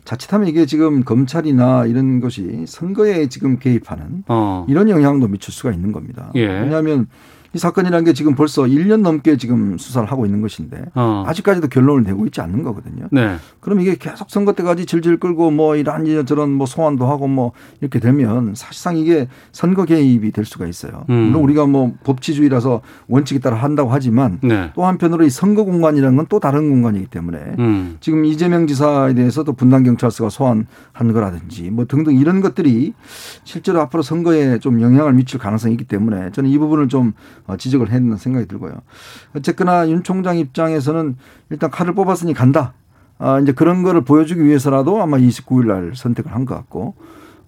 자칫하면 0.04 0.46
이게 0.46 0.66
지금 0.66 1.02
검찰이나 1.02 1.86
이런 1.86 2.20
것이 2.20 2.64
선거에 2.66 3.28
지금 3.28 3.58
개입하는 3.58 4.22
어. 4.28 4.64
이런 4.68 4.88
영향도 4.88 5.26
미칠 5.26 5.52
수가 5.52 5.72
있는 5.72 5.90
겁니다. 5.90 6.30
예. 6.36 6.46
왜냐하면 6.46 7.08
이 7.54 7.58
사건이라는 7.58 8.04
게 8.04 8.12
지금 8.12 8.34
벌써 8.34 8.62
1년 8.62 9.02
넘게 9.02 9.36
지금 9.36 9.78
수사를 9.78 10.10
하고 10.10 10.26
있는 10.26 10.40
것인데 10.40 10.86
어. 10.94 11.24
아직까지도 11.26 11.68
결론을 11.68 12.02
내고 12.02 12.26
있지 12.26 12.40
않는 12.40 12.62
거거든요. 12.62 13.06
네. 13.12 13.36
그럼 13.60 13.80
이게 13.80 13.94
계속 13.96 14.30
선거 14.30 14.52
때까지 14.52 14.86
질질 14.86 15.18
끌고 15.18 15.50
뭐 15.50 15.76
이런 15.76 16.02
저런 16.26 16.50
뭐 16.50 16.66
소환도 16.66 17.06
하고 17.06 17.28
뭐 17.28 17.52
이렇게 17.80 18.00
되면 18.00 18.54
사실상 18.56 18.96
이게 18.96 19.28
선거 19.52 19.84
개입이 19.84 20.32
될 20.32 20.44
수가 20.44 20.66
있어요. 20.66 21.04
음. 21.10 21.26
물론 21.26 21.44
우리가 21.44 21.66
뭐 21.66 21.94
법치주의라서 22.02 22.80
원칙에 23.06 23.38
따라 23.38 23.56
한다고 23.56 23.90
하지만 23.90 24.40
네. 24.42 24.72
또 24.74 24.84
한편으로 24.84 25.24
이 25.24 25.30
선거 25.30 25.64
공간이라는 25.64 26.16
건 26.16 26.26
또 26.32 26.40
다른 26.40 26.70
공간이기 26.70 27.08
때문에 27.08 27.38
음. 27.58 27.98
지금 28.00 28.24
이재명 28.24 28.66
지사에 28.66 29.12
대해서도 29.12 29.52
분당 29.52 29.82
경찰서가 29.82 30.30
소환한 30.30 30.66
거라든지 31.12 31.68
뭐 31.68 31.84
등등 31.84 32.16
이런 32.16 32.40
것들이 32.40 32.94
실제로 33.44 33.82
앞으로 33.82 34.02
선거에 34.02 34.58
좀 34.60 34.80
영향을 34.80 35.12
미칠 35.12 35.38
가능성이 35.38 35.74
있기 35.74 35.84
때문에 35.84 36.30
저는 36.32 36.48
이 36.48 36.56
부분을 36.56 36.88
좀 36.88 37.12
어, 37.41 37.41
지적을 37.58 37.88
해야 37.88 37.98
된다는 37.98 38.16
생각이 38.18 38.46
들고요. 38.46 38.72
어쨌거나 39.36 39.88
윤 39.88 40.02
총장 40.02 40.38
입장에서는 40.38 41.16
일단 41.50 41.70
칼을 41.70 41.94
뽑았으니 41.94 42.34
간다. 42.34 42.72
아, 43.18 43.38
이제 43.38 43.52
그런 43.52 43.82
거를 43.82 44.00
보여주기 44.02 44.44
위해서라도 44.44 45.00
아마 45.02 45.16
29일 45.18 45.66
날 45.66 45.92
선택을 45.94 46.34
한 46.34 46.44
것 46.44 46.54
같고 46.54 46.94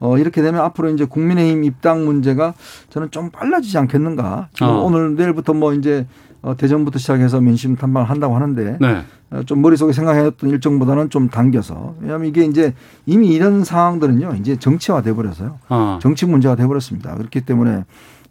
어, 0.00 0.18
이렇게 0.18 0.42
되면 0.42 0.60
앞으로 0.60 0.90
이제 0.90 1.04
국민의힘 1.04 1.64
입당 1.64 2.04
문제가 2.04 2.54
저는 2.90 3.10
좀 3.10 3.30
빨라지지 3.30 3.78
않겠는가. 3.78 4.48
지금 4.52 4.68
어. 4.68 4.82
오늘 4.84 5.14
내일부터 5.16 5.54
뭐 5.54 5.72
이제 5.72 6.06
어, 6.42 6.56
대전부터 6.56 6.98
시작해서 6.98 7.40
민심 7.40 7.74
탐방을 7.76 8.10
한다고 8.10 8.34
하는데 8.34 8.76
네. 8.78 9.02
어, 9.30 9.42
좀 9.44 9.62
머릿속에 9.62 9.92
생각했던 9.94 10.50
일정보다는 10.50 11.08
좀 11.08 11.30
당겨서 11.30 11.94
왜냐하면 12.00 12.28
이게 12.28 12.44
이제 12.44 12.74
이미 13.06 13.28
이런 13.28 13.64
상황들은요 13.64 14.34
이제 14.40 14.56
정치화 14.56 15.00
돼 15.00 15.14
버려서요 15.14 15.58
어. 15.70 15.98
정치 16.02 16.26
문제가 16.26 16.54
돼 16.54 16.66
버렸습니다 16.66 17.14
그렇기 17.16 17.40
때문에 17.40 17.84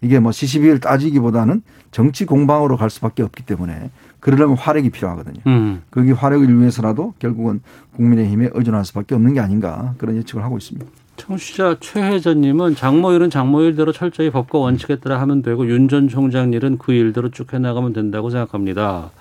이게 0.03 0.19
뭐 0.19 0.31
시시비를 0.31 0.79
따지기보다는 0.79 1.63
정치 1.91 2.25
공방으로 2.25 2.77
갈 2.77 2.89
수밖에 2.89 3.23
없기 3.23 3.43
때문에 3.45 3.89
그러려면 4.19 4.57
화력이 4.57 4.89
필요하거든요 4.89 5.41
음. 5.47 5.81
거기 5.91 6.11
화력을 6.11 6.59
위해서라도 6.59 7.13
결국은 7.19 7.61
국민의힘에 7.95 8.49
의존할 8.53 8.85
수밖에 8.85 9.15
없는 9.15 9.33
게 9.33 9.39
아닌가 9.39 9.93
그런 9.97 10.15
예측을 10.17 10.43
하고 10.43 10.57
있습니다. 10.57 10.85
청취자 11.15 11.77
최혜전님은 11.79 12.75
장모일은 12.75 13.29
장모일대로 13.29 13.91
철저히 13.91 14.31
법과 14.31 14.57
원칙에 14.57 14.95
따라 14.95 15.21
하면 15.21 15.43
되고 15.43 15.67
윤 15.67 15.87
전 15.87 16.07
총장 16.07 16.53
일은 16.53 16.79
그 16.79 16.91
일대로 16.91 17.29
쭉 17.29 17.53
해나가면 17.53 17.93
된다고 17.93 18.29
생각합니다. 18.31 19.11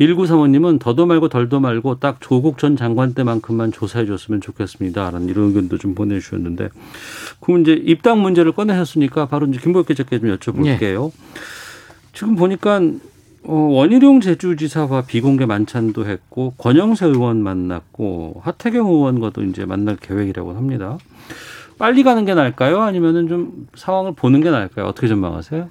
1935님은 0.00 0.78
더도 0.78 1.06
말고 1.06 1.28
덜도 1.28 1.60
말고 1.60 1.98
딱 1.98 2.18
조국 2.20 2.58
전 2.58 2.76
장관 2.76 3.14
때만큼만 3.14 3.72
조사해 3.72 4.06
줬으면 4.06 4.40
좋겠습니다. 4.40 5.10
라는 5.10 5.28
이런 5.28 5.46
의견도 5.48 5.78
좀 5.78 5.94
보내주셨는데 5.94 6.68
그럼 7.40 7.62
이제 7.62 7.72
입당 7.72 8.22
문제를 8.22 8.52
꺼내셨으니까 8.52 9.26
바로 9.26 9.46
이제 9.46 9.58
김보혁 9.60 9.86
기자께 9.86 10.20
좀 10.20 10.36
여쭤볼게요. 10.36 11.10
지금 12.12 12.36
보니까 12.36 12.80
어, 13.44 13.54
원희룡 13.54 14.20
제주지사와 14.20 15.02
비공개 15.02 15.46
만찬도 15.46 16.06
했고 16.06 16.54
권영세 16.58 17.06
의원 17.06 17.42
만났고 17.42 18.40
하태경 18.44 18.86
의원과도 18.86 19.42
이제 19.44 19.64
만날 19.64 19.96
계획이라고 19.96 20.54
합니다. 20.54 20.98
빨리 21.78 22.02
가는 22.02 22.24
게 22.24 22.34
나을까요? 22.34 22.80
아니면은 22.82 23.28
좀 23.28 23.68
상황을 23.76 24.12
보는 24.14 24.40
게 24.42 24.50
나을까요? 24.50 24.86
어떻게 24.86 25.06
전망하세요? 25.08 25.68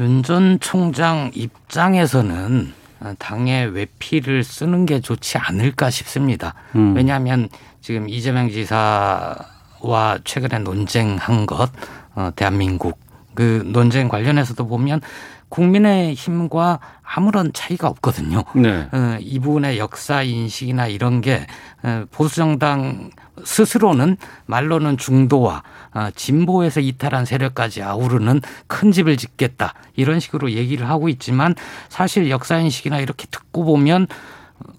윤 0.00 0.22
전 0.22 0.60
총장 0.60 1.30
입장에서는 1.34 2.72
당의 3.18 3.66
외피를 3.68 4.44
쓰는 4.44 4.86
게 4.86 5.00
좋지 5.00 5.38
않을까 5.38 5.90
싶습니다. 5.90 6.54
음. 6.74 6.94
왜냐하면 6.94 7.48
지금 7.80 8.08
이재명 8.08 8.50
지사와 8.50 10.18
최근에 10.24 10.58
논쟁한 10.60 11.46
것, 11.46 11.70
어, 12.14 12.30
대한민국 12.34 12.98
그 13.34 13.62
논쟁 13.66 14.08
관련해서도 14.08 14.66
보면 14.66 15.00
국민의 15.48 16.14
힘과 16.14 16.78
아무런 17.02 17.52
차이가 17.52 17.88
없거든요. 17.88 18.44
네. 18.54 18.88
어, 18.92 19.16
이 19.20 19.38
부분의 19.38 19.78
역사 19.78 20.22
인식이나 20.22 20.86
이런 20.88 21.20
게 21.20 21.46
어, 21.82 22.04
보수정당 22.10 23.10
스스로는 23.44 24.16
말로는 24.46 24.98
중도와 24.98 25.62
어, 25.94 26.08
진보에서 26.14 26.80
이탈한 26.80 27.24
세력까지 27.24 27.82
아우르는 27.82 28.42
큰 28.66 28.92
집을 28.92 29.16
짓겠다 29.16 29.74
이런 29.96 30.20
식으로 30.20 30.52
얘기를 30.52 30.88
하고 30.88 31.08
있지만 31.08 31.54
사실 31.88 32.28
역사 32.30 32.58
인식이나 32.58 32.98
이렇게 32.98 33.26
듣고 33.30 33.64
보면 33.64 34.06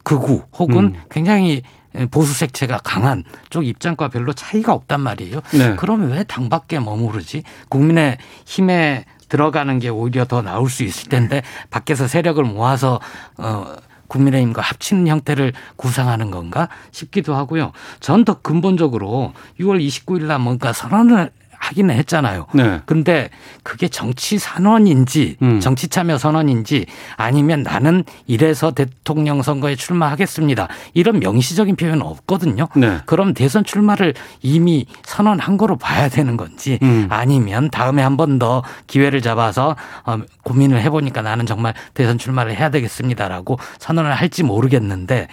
극우 0.04 0.44
혹은 0.58 0.78
음. 0.86 1.02
굉장히 1.10 1.64
보수 2.12 2.34
색채가 2.34 2.82
강한 2.84 3.24
쪽 3.50 3.66
입장과 3.66 4.10
별로 4.10 4.32
차이가 4.34 4.74
없단 4.74 5.02
말이에요. 5.02 5.42
네. 5.54 5.76
그러면 5.78 6.12
왜 6.12 6.24
당 6.24 6.48
밖에 6.48 6.80
머무르지? 6.80 7.42
국민의 7.70 8.20
힘에 8.46 9.06
들어가는 9.30 9.80
게 9.80 9.90
오히려 9.90 10.26
더 10.26 10.42
나올 10.42 10.70
수 10.70 10.84
있을 10.84 11.10
텐데 11.10 11.42
밖에서 11.70 12.08
세력을 12.08 12.44
모아서 12.44 13.00
어 13.38 13.76
국민의힘과 14.08 14.62
합치는 14.62 15.08
형태를 15.08 15.54
구상하는 15.78 16.32
건가 16.32 16.68
싶기도 16.92 17.36
하고요. 17.36 17.72
전 18.00 18.26
더 18.26 18.42
근본적으로 18.42 19.34
6월 19.60 19.80
29일 19.86 20.24
날 20.24 20.40
뭔가 20.40 20.74
선언을 20.74 21.32
하기는 21.60 21.94
했잖아요. 21.96 22.48
네. 22.54 22.82
근데 22.86 23.30
그게 23.64 23.88
정치 23.88 24.38
선언인지 24.40 25.38
음. 25.42 25.60
정치 25.60 25.88
참여 25.88 26.18
선언인지 26.18 26.86
아니면 27.18 27.64
나는 27.64 28.04
이래서 28.26 28.72
대통령 28.72 29.42
선거에 29.42 29.76
출마하겠습니다. 29.76 30.68
이런 30.94 31.20
명시적인 31.20 31.76
표현은 31.76 32.02
없거든요. 32.02 32.68
네. 32.76 33.00
그럼 33.06 33.34
대선 33.34 33.64
출마를 33.64 34.14
이미 34.42 34.86
선언한 35.04 35.58
거로 35.58 35.76
봐야 35.78 36.10
되는 36.10 36.38
건지 36.38 36.80
음. 36.82 37.08
아니면 37.10 37.70
다음에 37.70 38.02
한 38.02 38.16
번 38.16 38.40
더 38.40 38.64
기회를 38.88 39.22
잡아서 39.22 39.76
어, 40.06 40.20
고민을 40.44 40.82
해보니까 40.84 41.22
나는 41.22 41.46
정말 41.46 41.74
대선 41.94 42.18
출마를 42.18 42.56
해야 42.56 42.70
되겠습니다라고 42.70 43.58
선언을 43.80 44.14
할지 44.14 44.44
모르겠는데 44.44 45.28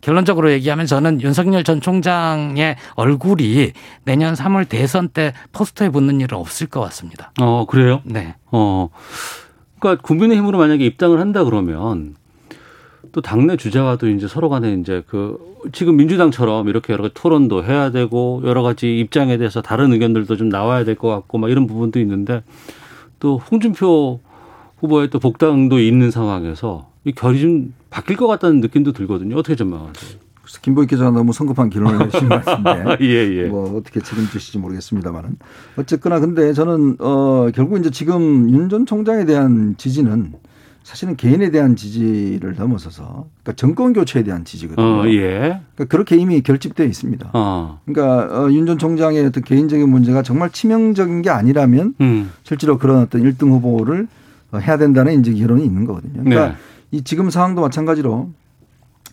결론적으로 0.00 0.50
얘기하면 0.52 0.86
저는 0.86 1.20
윤석열 1.22 1.64
전 1.64 1.80
총장의 1.80 2.76
얼굴이 2.94 3.72
내년 4.04 4.34
3월 4.34 4.68
대선 4.68 5.08
때 5.08 5.32
포스터에 5.52 5.88
붙는 5.90 6.20
일은 6.20 6.38
없을 6.38 6.66
것 6.66 6.80
같습니다. 6.80 7.32
어, 7.40 7.66
그래요? 7.66 8.00
네. 8.04 8.34
어. 8.50 8.88
그러니까 9.78 10.02
국민의힘으로 10.02 10.58
만약에 10.58 10.84
입당을 10.84 11.20
한다 11.20 11.44
그러면 11.44 12.16
또 13.12 13.20
당내 13.20 13.56
주자와도 13.56 14.08
이제 14.10 14.28
서로 14.28 14.48
간에 14.48 14.72
이제 14.74 15.02
그 15.08 15.38
지금 15.72 15.96
민주당처럼 15.96 16.68
이렇게 16.68 16.92
여러 16.92 17.02
가지 17.04 17.14
토론도 17.14 17.64
해야 17.64 17.90
되고 17.90 18.42
여러 18.44 18.62
가지 18.62 18.98
입장에 18.98 19.38
대해서 19.38 19.62
다른 19.62 19.92
의견들도 19.92 20.36
좀 20.36 20.48
나와야 20.48 20.84
될 20.84 20.94
것 20.94 21.08
같고 21.08 21.38
막 21.38 21.50
이런 21.50 21.66
부분도 21.66 21.98
있는데 22.00 22.42
또 23.18 23.38
홍준표 23.38 24.20
후보의 24.78 25.10
또 25.10 25.18
복당도 25.18 25.80
있는 25.80 26.10
상황에서 26.10 26.90
이 27.08 27.12
결이 27.12 27.40
좀 27.40 27.72
바뀔 27.90 28.16
것 28.16 28.26
같다는 28.26 28.60
느낌도 28.60 28.92
들거든요. 28.92 29.36
어떻게 29.36 29.56
전망하세요? 29.56 29.92
그래서 30.42 30.60
김보익 30.62 30.90
기자가 30.90 31.10
너무 31.10 31.32
성급한 31.32 31.70
결론을 31.70 32.06
내신 32.12 32.28
것 32.28 32.44
같은데 32.44 32.96
예, 33.00 33.06
예. 33.44 33.46
뭐 33.48 33.76
어떻게 33.78 34.00
책임지실지 34.00 34.58
모르겠습니다만은 34.58 35.36
어쨌거나 35.76 36.20
근데 36.20 36.52
저는 36.52 36.96
어 37.00 37.48
결국 37.54 37.78
이제 37.78 37.90
지금 37.90 38.50
윤 38.50 38.68
전 38.68 38.84
총장에 38.84 39.24
대한 39.24 39.74
지지는 39.78 40.34
사실은 40.82 41.16
개인에 41.16 41.50
대한 41.50 41.76
지지를 41.76 42.54
넘어서서 42.56 43.26
그러니까 43.42 43.52
정권 43.56 43.92
교체에 43.94 44.22
대한 44.22 44.44
지지거든요. 44.44 44.86
어, 44.86 45.06
예. 45.08 45.60
그러니까 45.74 45.84
그렇게 45.88 46.16
이미 46.16 46.40
결집되어 46.42 46.86
있습니다. 46.86 47.30
어. 47.34 47.80
그러니까 47.86 48.44
어, 48.44 48.50
윤 48.50 48.66
전 48.66 48.78
총장의 48.78 49.24
어떤 49.26 49.42
개인적인 49.44 49.86
문제가 49.88 50.22
정말 50.22 50.50
치명적인 50.50 51.22
게 51.22 51.30
아니라면 51.30 51.94
음. 52.00 52.30
실제로 52.42 52.76
그런 52.78 52.98
어떤 53.02 53.22
1등 53.22 53.50
후보를 53.50 54.08
어, 54.50 54.58
해야 54.58 54.78
된다는 54.78 55.20
이제 55.20 55.32
결론이 55.34 55.62
있는 55.62 55.84
거거든요. 55.84 56.22
그러니까 56.24 56.48
네. 56.48 56.54
이 56.90 57.02
지금 57.02 57.30
상황도 57.30 57.60
마찬가지로 57.62 58.30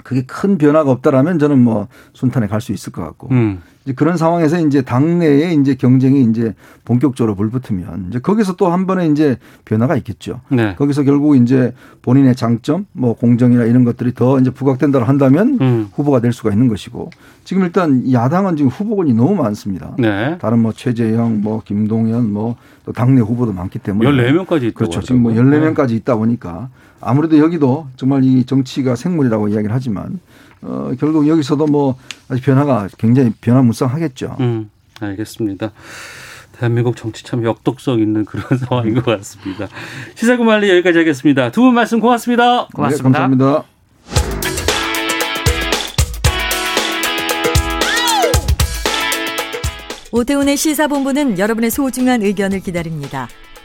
그게 0.03 0.23
큰 0.23 0.57
변화가 0.57 0.91
없다라면 0.91 1.39
저는 1.39 1.57
뭐 1.59 1.87
순탄에 2.13 2.47
갈 2.47 2.61
수 2.61 2.73
있을 2.73 2.91
것 2.91 3.01
같고 3.03 3.29
음. 3.31 3.61
이제 3.85 3.93
그런 3.93 4.17
상황에서 4.17 4.59
이제 4.59 4.81
당내에 4.81 5.53
이제 5.53 5.73
경쟁이 5.75 6.23
이제 6.23 6.53
본격적으로 6.83 7.33
불붙으면 7.35 8.07
이제 8.09 8.19
거기서 8.19 8.55
또 8.55 8.67
한 8.67 8.85
번에 8.87 9.07
이제 9.07 9.37
변화가 9.63 9.95
있겠죠. 9.97 10.41
네. 10.49 10.75
거기서 10.75 11.03
결국 11.03 11.35
이제 11.35 11.73
본인의 12.01 12.35
장점, 12.35 12.85
뭐 12.91 13.15
공정이나 13.15 13.63
이런 13.65 13.83
것들이 13.83 14.13
더 14.13 14.39
이제 14.39 14.49
부각된다고 14.51 15.05
한다면 15.05 15.57
음. 15.61 15.87
후보가 15.93 16.19
될 16.19 16.33
수가 16.33 16.51
있는 16.51 16.67
것이고 16.67 17.09
지금 17.43 17.63
일단 17.63 18.11
야당은 18.11 18.57
지금 18.57 18.69
후보군이 18.69 19.13
너무 19.13 19.35
많습니다. 19.35 19.95
네. 19.97 20.37
다른 20.39 20.59
뭐 20.59 20.71
최재형, 20.71 21.41
뭐 21.41 21.61
김동연, 21.65 22.31
뭐 22.31 22.57
또 22.85 22.91
당내 22.93 23.21
후보도 23.21 23.51
많기 23.51 23.79
때문에 23.79 24.09
14명까지 24.09 24.63
있다고 24.63 24.73
그렇죠. 24.75 25.01
지금 25.01 25.23
뭐 25.23 25.31
하더라고요. 25.31 25.73
14명까지 25.73 25.91
있다 25.91 26.15
보니까 26.15 26.69
아무래도 27.05 27.37
여기도 27.39 27.87
정말 27.95 28.23
이 28.23 28.45
정치가 28.45 28.95
생물이라고 28.95 29.47
이야기를 29.49 29.73
하지만 29.73 30.19
어 30.61 30.91
결국 30.99 31.27
여기서도 31.27 31.67
뭐 31.67 31.95
아직 32.27 32.43
변화가 32.43 32.89
굉장히 32.97 33.31
변화무쌍하겠죠. 33.41 34.35
음, 34.39 34.69
알겠습니다. 34.99 35.71
대한민국 36.57 36.95
정치 36.95 37.23
참 37.23 37.43
역독성 37.43 37.99
있는 37.99 38.25
그런 38.25 38.45
상황인 38.57 38.95
것 38.95 39.05
같습니다. 39.17 39.67
시사구말리 40.15 40.69
여기까지 40.69 40.97
하겠습니다. 40.99 41.51
두 41.51 41.61
분 41.61 41.73
말씀 41.75 41.99
고맙습니다. 41.99 42.67
네, 42.77 42.97
감사합니다. 43.03 43.63
오태훈의 50.11 50.55
시사본부는 50.55 51.39
여러분의 51.39 51.69
소중한 51.71 52.21
의견을 52.21 52.61
기다립니다. 52.61 53.27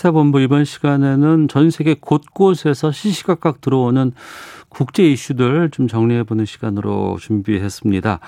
시사본부 0.00 0.40
이번 0.40 0.64
시간에는 0.64 1.48
전 1.48 1.70
세계 1.70 1.94
곳곳에서 1.94 2.90
시시각각 2.90 3.60
들어오는 3.60 4.12
국제 4.70 5.02
이슈들 5.04 5.68
좀 5.70 5.88
정리해보는 5.88 6.46
시간으로 6.46 7.18
준비했습니다. 7.20 8.20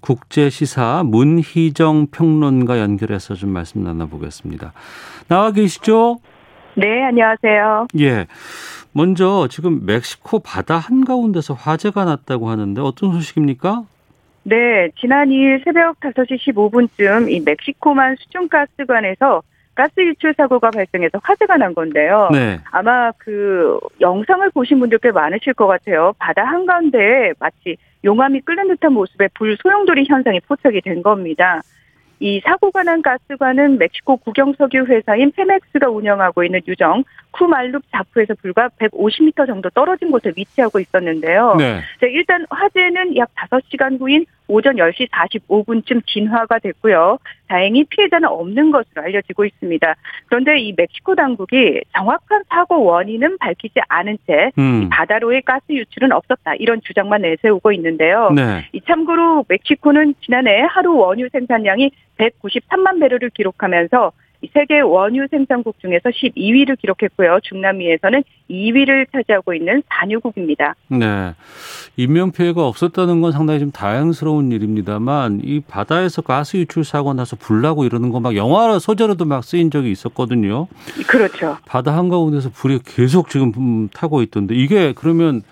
국제 0.00 0.48
시사 0.48 1.02
문희정 1.04 2.06
평론가 2.12 2.78
연결해서 2.78 3.34
좀 3.34 3.50
말씀 3.50 3.84
나눠보겠습니다. 3.84 4.72
나와 5.28 5.50
계시죠? 5.50 6.16
네, 6.76 7.04
안녕하세요. 7.04 7.88
예. 7.98 8.26
먼저 8.92 9.48
지금 9.50 9.84
멕시코 9.84 10.38
바다 10.38 10.78
한가운데서 10.78 11.52
화재가 11.52 12.06
났다고 12.06 12.48
하는데 12.48 12.80
어떤 12.80 13.12
소식입니까? 13.12 13.84
네, 14.44 14.88
지난 14.98 15.28
2일 15.28 15.62
새벽 15.62 16.00
5시 16.00 16.38
15분쯤 16.38 17.30
이 17.30 17.40
멕시코만 17.40 18.16
수중가스관에서 18.18 19.42
가스 19.74 20.00
유출 20.00 20.34
사고가 20.36 20.70
발생해서 20.70 21.18
화재가 21.22 21.56
난 21.56 21.74
건데요. 21.74 22.28
네. 22.32 22.60
아마 22.70 23.10
그 23.18 23.78
영상을 24.00 24.48
보신 24.50 24.78
분들 24.80 24.98
꽤 24.98 25.10
많으실 25.10 25.54
것 25.54 25.66
같아요. 25.66 26.12
바다 26.18 26.44
한가운데에 26.44 27.32
마치 27.38 27.76
용암이 28.04 28.40
끓는 28.42 28.68
듯한 28.68 28.92
모습의 28.92 29.30
불 29.34 29.56
소용돌이 29.62 30.04
현상이 30.08 30.40
포착이 30.40 30.80
된 30.82 31.02
겁니다. 31.02 31.62
이 32.22 32.40
사고가 32.44 32.84
난 32.84 33.02
가스관은 33.02 33.78
멕시코 33.78 34.16
국영석유 34.16 34.84
회사인 34.84 35.32
페맥스가 35.32 35.88
운영하고 35.90 36.44
있는 36.44 36.60
유정 36.68 37.02
쿠말룹 37.32 37.82
자프에서 37.90 38.34
불과 38.40 38.68
150m 38.78 39.44
정도 39.48 39.68
떨어진 39.70 40.12
곳에 40.12 40.32
위치하고 40.36 40.78
있었는데요. 40.78 41.56
네. 41.58 41.80
자, 42.00 42.06
일단 42.06 42.46
화재는 42.48 43.16
약 43.16 43.28
5시간 43.34 44.00
후인 44.00 44.24
오전 44.52 44.76
10시 44.76 45.08
45분쯤 45.08 46.06
진화가 46.06 46.58
됐고요. 46.58 47.18
다행히 47.48 47.84
피해자는 47.84 48.28
없는 48.28 48.70
것으로 48.70 49.02
알려지고 49.02 49.46
있습니다. 49.46 49.94
그런데 50.26 50.58
이 50.60 50.74
멕시코 50.76 51.14
당국이 51.14 51.80
정확한 51.94 52.42
사고 52.48 52.84
원인은 52.84 53.38
밝히지 53.38 53.80
않은 53.88 54.18
채 54.26 54.50
음. 54.58 54.88
바다로의 54.90 55.42
가스 55.42 55.64
유출은 55.70 56.12
없었다 56.12 56.54
이런 56.56 56.80
주장만 56.82 57.22
내세우고 57.22 57.72
있는데요. 57.72 58.30
네. 58.34 58.66
이 58.72 58.80
참고로 58.86 59.46
멕시코는 59.48 60.14
지난해 60.22 60.60
하루 60.68 60.96
원유 60.96 61.30
생산량이 61.32 61.90
193만 62.18 63.00
배럴을 63.00 63.30
기록하면서 63.30 64.12
이 64.12 64.21
세계 64.52 64.80
원유 64.80 65.26
생산국 65.30 65.76
중에서 65.80 66.08
12위를 66.08 66.78
기록했고요. 66.80 67.40
중남미에서는 67.42 68.22
2위를 68.50 69.06
차지하고 69.12 69.54
있는 69.54 69.82
산유국입니다. 69.88 70.74
네. 70.88 71.34
인명 71.96 72.32
피해가 72.32 72.66
없었다는 72.66 73.20
건 73.20 73.32
상당히 73.32 73.60
좀 73.60 73.70
다양스러운 73.70 74.50
일입니다만 74.52 75.40
이 75.44 75.60
바다에서 75.60 76.22
가스 76.22 76.56
유출 76.56 76.84
사고 76.84 77.12
나서 77.14 77.36
불나고 77.36 77.84
이러는 77.84 78.10
거 78.10 78.22
막 78.22 78.36
영화 78.36 78.78
소재로도 78.78 79.24
막 79.24 79.42
쓰인 79.42 79.70
적이 79.70 79.90
있었거든요. 79.90 80.68
그렇죠. 81.08 81.56
바다 81.66 81.96
한가운데서 81.96 82.50
불이 82.50 82.78
계속 82.84 83.28
지금 83.30 83.52
음, 83.56 83.88
타고 83.92 84.22
있던데 84.22 84.54
이게 84.54 84.92
그러면 84.96 85.42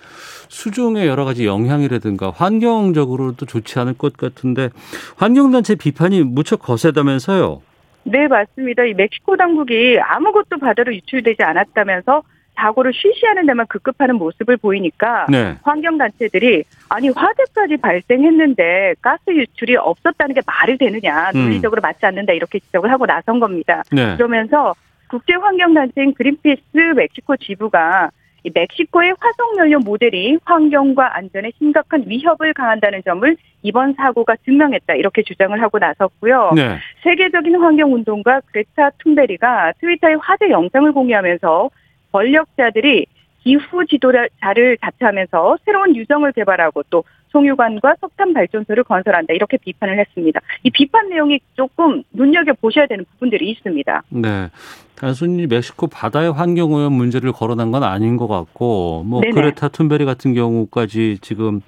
수중의 0.49 1.07
여러 1.09 1.24
가지 1.24 1.47
영향이라든가 1.47 2.30
환경적으로도 2.30 3.47
좋지 3.47 3.78
않을 3.80 3.95
것 3.95 4.16
같은데 4.16 4.70
환경단체 5.16 5.74
비판이 5.74 6.22
무척 6.22 6.61
거세다면서요. 6.62 7.61
네, 8.05 8.28
맞습니다. 8.28 8.84
이 8.84 8.94
멕시코 8.94 9.36
당국이 9.36 9.98
아무것도 10.01 10.59
바다로 10.59 10.94
유출되지 10.94 11.42
않았다면서 11.42 12.22
사고를 12.55 12.92
쉬쉬하는 12.92 13.46
데만 13.46 13.66
급급하는 13.68 14.16
모습을 14.16 14.57
보이니까 14.59 15.26
네. 15.30 15.57
환경단체들이 15.62 16.64
아니 16.90 17.09
화재까지 17.09 17.78
발생했는데 17.78 18.96
가스 19.01 19.30
유출이 19.30 19.76
없었다는 19.76 20.34
게 20.34 20.42
말이 20.44 20.76
되느냐 20.76 21.30
음. 21.34 21.44
논리적으로 21.44 21.80
맞지 21.80 22.05
않는다 22.05 22.34
이렇게 22.34 22.59
지적을 22.59 22.90
하고 22.90 23.07
나선 23.07 23.40
겁니다. 23.40 23.82
네. 23.90 24.14
그러면서 24.16 24.74
국제환경단체인 25.09 26.14
그린피스 26.14 26.62
멕시코 26.96 27.36
지부가 27.36 28.11
이 28.11 28.19
멕시코의 28.55 29.14
화석연료 29.20 29.80
모델이 29.80 30.38
환경과 30.45 31.16
안전에 31.16 31.51
심각한 31.59 32.05
위협을 32.07 32.55
가한다는 32.55 33.03
점을 33.05 33.36
이번 33.62 33.95
사고가 33.95 34.36
증명했다 34.45 34.95
이렇게 34.95 35.22
주장을 35.22 35.61
하고 35.61 35.78
나섰고요. 35.78 36.53
네. 36.57 36.78
세계적인 37.03 37.57
환경운동가 37.57 38.41
그레타 38.47 38.91
툰베리가 38.99 39.74
트위터에 39.80 40.14
화재 40.20 40.49
영상을 40.51 40.91
공유하면서 40.93 41.70
권력자들이 42.12 43.07
기후 43.43 43.61
지도자를 43.86 44.78
자처하면서 44.80 45.59
새로운 45.64 45.97
유정을 45.97 46.32
개발하고 46.32 46.84
또 46.91 47.05
송유관과 47.28 47.97
석탄 48.01 48.34
발전소를 48.34 48.84
건설한다 48.84 49.34
이렇게 49.34 49.57
비판을 49.57 49.99
했습니다. 49.99 50.41
이 50.62 50.70
비판 50.70 51.09
내용이 51.09 51.41
조금 51.55 52.03
눈여겨 52.12 52.55
보셔야 52.61 52.86
되는 52.86 53.05
부분들이 53.12 53.51
있습니다. 53.51 54.03
네. 54.11 54.49
단순히 54.97 55.47
멕시코 55.47 55.86
바다의 55.86 56.32
환경 56.32 56.72
오염 56.72 56.93
문제를 56.93 57.32
거론한 57.32 57.70
건 57.70 57.84
아닌 57.84 58.16
것 58.16 58.28
같고 58.28 59.05
뭐 59.07 59.22
네네. 59.22 59.32
그레타 59.32 59.68
툰베리 59.68 60.05
같은 60.05 60.34
경우까지 60.34 61.18
지금 61.22 61.62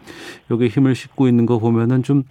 여기 0.51 0.66
힘을 0.66 0.95
싣고 0.95 1.29
있는 1.29 1.47
거 1.47 1.59
보면은 1.59 2.03
좀 2.03 2.25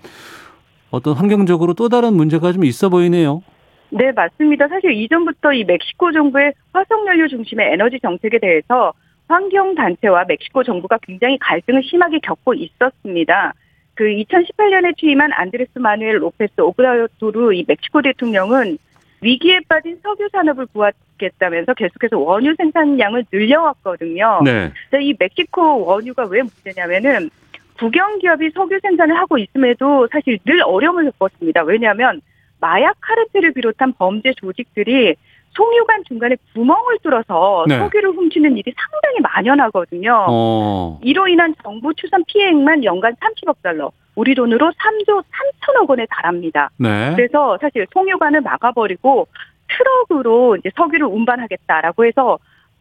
어떤 0.91 1.15
환경적으로 1.15 1.73
또 1.73 1.89
다른 1.89 2.13
문제가 2.13 2.51
좀 2.51 2.65
있어 2.65 2.89
보이네요. 2.89 3.41
네, 3.89 4.11
맞습니다. 4.11 4.67
사실 4.67 4.91
이전부터 4.91 5.53
이 5.53 5.63
멕시코 5.63 6.11
정부의 6.11 6.53
화석연료 6.73 7.27
중심의 7.29 7.73
에너지 7.73 7.99
정책에 8.01 8.39
대해서 8.39 8.93
환경 9.31 9.75
단체와 9.75 10.25
멕시코 10.27 10.61
정부가 10.63 10.97
굉장히 11.01 11.37
갈등을 11.39 11.83
심하게 11.83 12.19
겪고 12.19 12.53
있었습니다. 12.53 13.53
그 13.93 14.03
2018년에 14.03 14.97
취임한 14.97 15.31
안드레스 15.31 15.79
마누엘 15.79 16.21
로페스 16.21 16.59
오브라도르 16.59 17.53
이 17.53 17.63
멕시코 17.65 18.01
대통령은 18.01 18.77
위기에 19.21 19.59
빠진 19.69 19.97
석유 20.03 20.27
산업을 20.31 20.65
구하겠다면서 20.67 21.75
계속해서 21.75 22.17
원유 22.17 22.55
생산량을 22.57 23.25
늘려왔거든요. 23.31 24.41
네. 24.43 24.71
이 24.99 25.15
멕시코 25.17 25.85
원유가 25.85 26.25
왜 26.25 26.41
문제냐면은 26.41 27.29
국영 27.77 28.19
기업이 28.19 28.49
석유 28.51 28.79
생산을 28.81 29.17
하고 29.17 29.37
있음에도 29.37 30.07
사실 30.11 30.39
늘 30.45 30.61
어려움을 30.61 31.11
겪었습니다. 31.11 31.63
왜냐하면 31.63 32.21
마약 32.59 32.95
카르텔을 32.99 33.53
비롯한 33.53 33.93
범죄 33.93 34.33
조직들이 34.33 35.15
송유관 35.53 36.03
중간에 36.07 36.35
구멍을 36.53 36.99
뚫어서 37.03 37.65
네. 37.67 37.77
석유를 37.77 38.11
훔치는 38.11 38.57
일이 38.57 38.73
상당히 38.75 39.19
만연하거든요. 39.21 40.27
어. 40.29 40.99
이로 41.03 41.27
인한 41.27 41.53
정부 41.63 41.93
추산 41.93 42.23
피해액만 42.25 42.83
연간 42.83 43.15
30억 43.15 43.57
달러, 43.61 43.91
우리 44.15 44.33
돈으로 44.33 44.71
3조 44.71 45.23
3천억 45.23 45.89
원에 45.89 46.05
달합니다. 46.09 46.69
네. 46.77 47.13
그래서 47.15 47.57
사실 47.59 47.85
송유관을 47.93 48.41
막아버리고 48.41 49.27
트럭으로 49.67 50.57
이제 50.57 50.69
석유를 50.75 51.07
운반하겠다라고 51.07 52.05
해서 52.05 52.37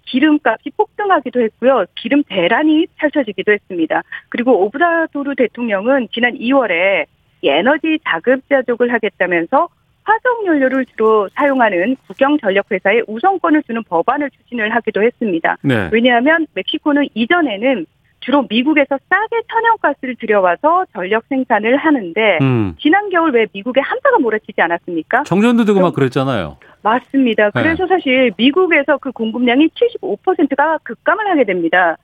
기름값이 0.07 0.71
폭등하기도 0.77 1.41
했고요. 1.41 1.85
기름 1.95 2.23
대란이 2.25 2.87
펼쳐지기도 2.97 3.53
했습니다. 3.53 4.03
그리고 4.29 4.65
오브라도르 4.65 5.35
대통령은 5.37 6.09
지난 6.13 6.35
2월에 6.35 7.07
이 7.43 7.49
에너지 7.49 7.99
자급 8.09 8.43
자족을 8.49 8.93
하겠다면서 8.93 9.69
화석 10.11 10.45
연료를 10.45 10.85
주로 10.87 11.29
사용하는 11.35 11.97
국영 12.09 12.39
전력 12.39 12.67
회사에 12.71 13.03
우선권을 13.07 13.63
주는 13.63 13.83
법안을 13.85 14.31
추진을 14.31 14.75
하기도 14.75 15.03
했습니다. 15.03 15.57
네. 15.63 15.89
왜냐하면 15.93 16.47
멕시코는 16.55 17.09
이전에는 17.15 17.87
주로 18.19 18.45
미국에서 18.51 18.99
싸게 19.09 19.43
천연가스를 19.51 20.17
들여와서 20.17 20.87
전력 20.93 21.25
생산을 21.29 21.77
하는데 21.77 22.39
음. 22.43 22.75
지난 22.79 23.09
겨울 23.09 23.31
왜 23.31 23.47
미국에 23.53 23.81
한파가 23.81 24.19
몰아치지 24.19 24.61
않았습니까? 24.61 25.23
정전도 25.23 25.65
되고 25.65 25.81
막 25.81 25.95
그랬잖아요. 25.95 26.59
맞습니다. 26.83 27.51
네. 27.51 27.63
그래서 27.63 27.87
사실 27.87 28.33
미국에서 28.37 28.99
그 28.99 29.13
공급량이 29.13 29.69
75%가 30.01 30.79
급감을 30.83 31.31
하게 31.31 31.45
됩니다. 31.45 31.97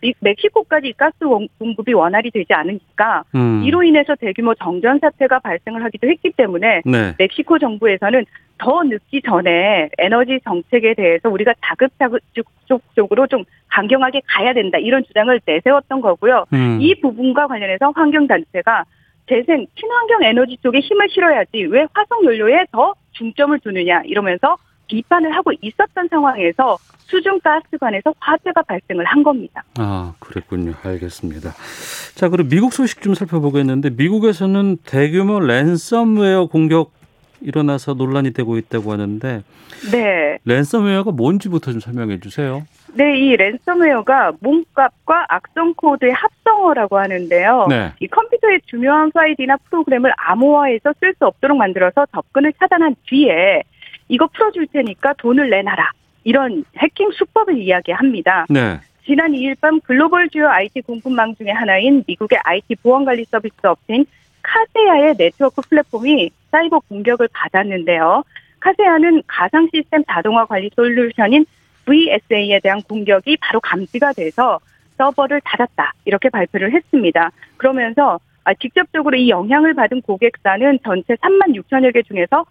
미- 0.00 0.14
멕시코까지 0.20 0.92
가스 0.96 1.24
원- 1.24 1.48
공급이 1.58 1.92
원활히 1.92 2.30
되지 2.30 2.52
않으니까 2.52 3.24
음. 3.34 3.62
이로 3.64 3.82
인해서 3.82 4.14
대규모 4.14 4.54
정전 4.54 4.98
사태가 4.98 5.38
발생을 5.40 5.82
하기도 5.84 6.08
했기 6.08 6.30
때문에 6.30 6.82
네. 6.84 7.14
멕시코 7.18 7.58
정부에서는 7.58 8.24
더 8.58 8.82
늦기 8.82 9.22
전에 9.22 9.88
에너지 9.98 10.38
정책에 10.44 10.94
대해서 10.94 11.28
우리가 11.30 11.54
자급자족적으로 11.64 13.26
좀 13.26 13.44
강경하게 13.68 14.22
가야 14.26 14.52
된다 14.52 14.78
이런 14.78 15.04
주장을 15.04 15.40
내세웠던 15.44 16.00
거고요. 16.00 16.44
음. 16.52 16.78
이 16.80 16.94
부분과 17.00 17.46
관련해서 17.46 17.92
환경단체가 17.94 18.84
재생 19.28 19.66
친환경 19.78 20.22
에너지 20.24 20.56
쪽에 20.62 20.80
힘을 20.80 21.08
실어야지 21.08 21.64
왜 21.70 21.86
화석 21.94 22.24
연료에 22.24 22.64
더 22.72 22.94
중점을 23.12 23.58
두느냐 23.60 24.02
이러면서 24.04 24.56
비판을 24.90 25.34
하고 25.36 25.52
있었던 25.60 26.08
상황에서 26.08 26.76
수중가스관에서 26.98 28.12
화재가 28.18 28.62
발생을 28.62 29.04
한 29.04 29.22
겁니다. 29.22 29.62
아, 29.78 30.14
그랬군요. 30.18 30.74
알겠습니다. 30.82 31.50
자, 32.14 32.28
그럼 32.28 32.48
미국 32.48 32.72
소식 32.72 33.02
좀 33.02 33.14
살펴보겠는데 33.14 33.90
미국에서는 33.90 34.78
대규모 34.84 35.40
랜섬웨어 35.40 36.46
공격 36.46 36.92
일어나서 37.40 37.94
논란이 37.94 38.32
되고 38.32 38.58
있다고 38.58 38.92
하는데 38.92 39.42
네. 39.92 40.38
랜섬웨어가 40.44 41.12
뭔지부터 41.12 41.72
좀 41.72 41.80
설명해 41.80 42.20
주세요. 42.20 42.66
네, 42.92 43.18
이 43.18 43.36
랜섬웨어가 43.36 44.32
몸값과 44.40 45.26
악성 45.28 45.72
코드의 45.74 46.12
합성어라고 46.12 46.98
하는데요. 46.98 47.66
네. 47.70 47.92
이 48.00 48.08
컴퓨터의 48.08 48.60
중요한 48.66 49.10
파일이나 49.12 49.56
프로그램을 49.68 50.12
암호화해서 50.16 50.92
쓸 51.00 51.14
수 51.18 51.26
없도록 51.26 51.56
만들어서 51.56 52.04
접근을 52.12 52.52
차단한 52.58 52.96
뒤에 53.06 53.62
이거 54.10 54.26
풀어줄 54.26 54.66
테니까 54.66 55.14
돈을 55.14 55.48
내놔라. 55.48 55.92
이런 56.24 56.64
해킹 56.76 57.12
수법을 57.12 57.56
이야기합니다. 57.56 58.46
네. 58.50 58.78
지난 59.06 59.32
2일 59.32 59.58
밤 59.60 59.80
글로벌 59.80 60.28
주요 60.28 60.48
IT 60.48 60.82
공급망 60.82 61.34
중의 61.36 61.54
하나인 61.54 62.04
미국의 62.06 62.38
IT 62.42 62.74
보안 62.82 63.04
관리 63.04 63.24
서비스 63.24 63.54
업체인 63.62 64.04
카세아의 64.42 65.14
네트워크 65.16 65.62
플랫폼이 65.62 66.30
사이버 66.50 66.80
공격을 66.80 67.28
받았는데요. 67.32 68.24
카세아는 68.58 69.22
가상 69.26 69.68
시스템 69.72 70.04
자동화 70.04 70.44
관리 70.44 70.70
솔루션인 70.74 71.46
VSA에 71.86 72.60
대한 72.60 72.82
공격이 72.82 73.38
바로 73.40 73.60
감지가 73.60 74.12
돼서 74.12 74.58
서버를 74.98 75.40
닫았다 75.44 75.94
이렇게 76.04 76.28
발표를 76.28 76.72
했습니다. 76.72 77.30
그러면서 77.56 78.18
아, 78.44 78.54
직접적으로 78.54 79.16
이 79.16 79.28
영향을 79.28 79.74
받은 79.74 80.02
고객사는 80.02 80.80
전체 80.82 81.14
3만 81.14 81.54
6천여 81.54 81.94
개 81.94 82.02
중에서 82.02 82.44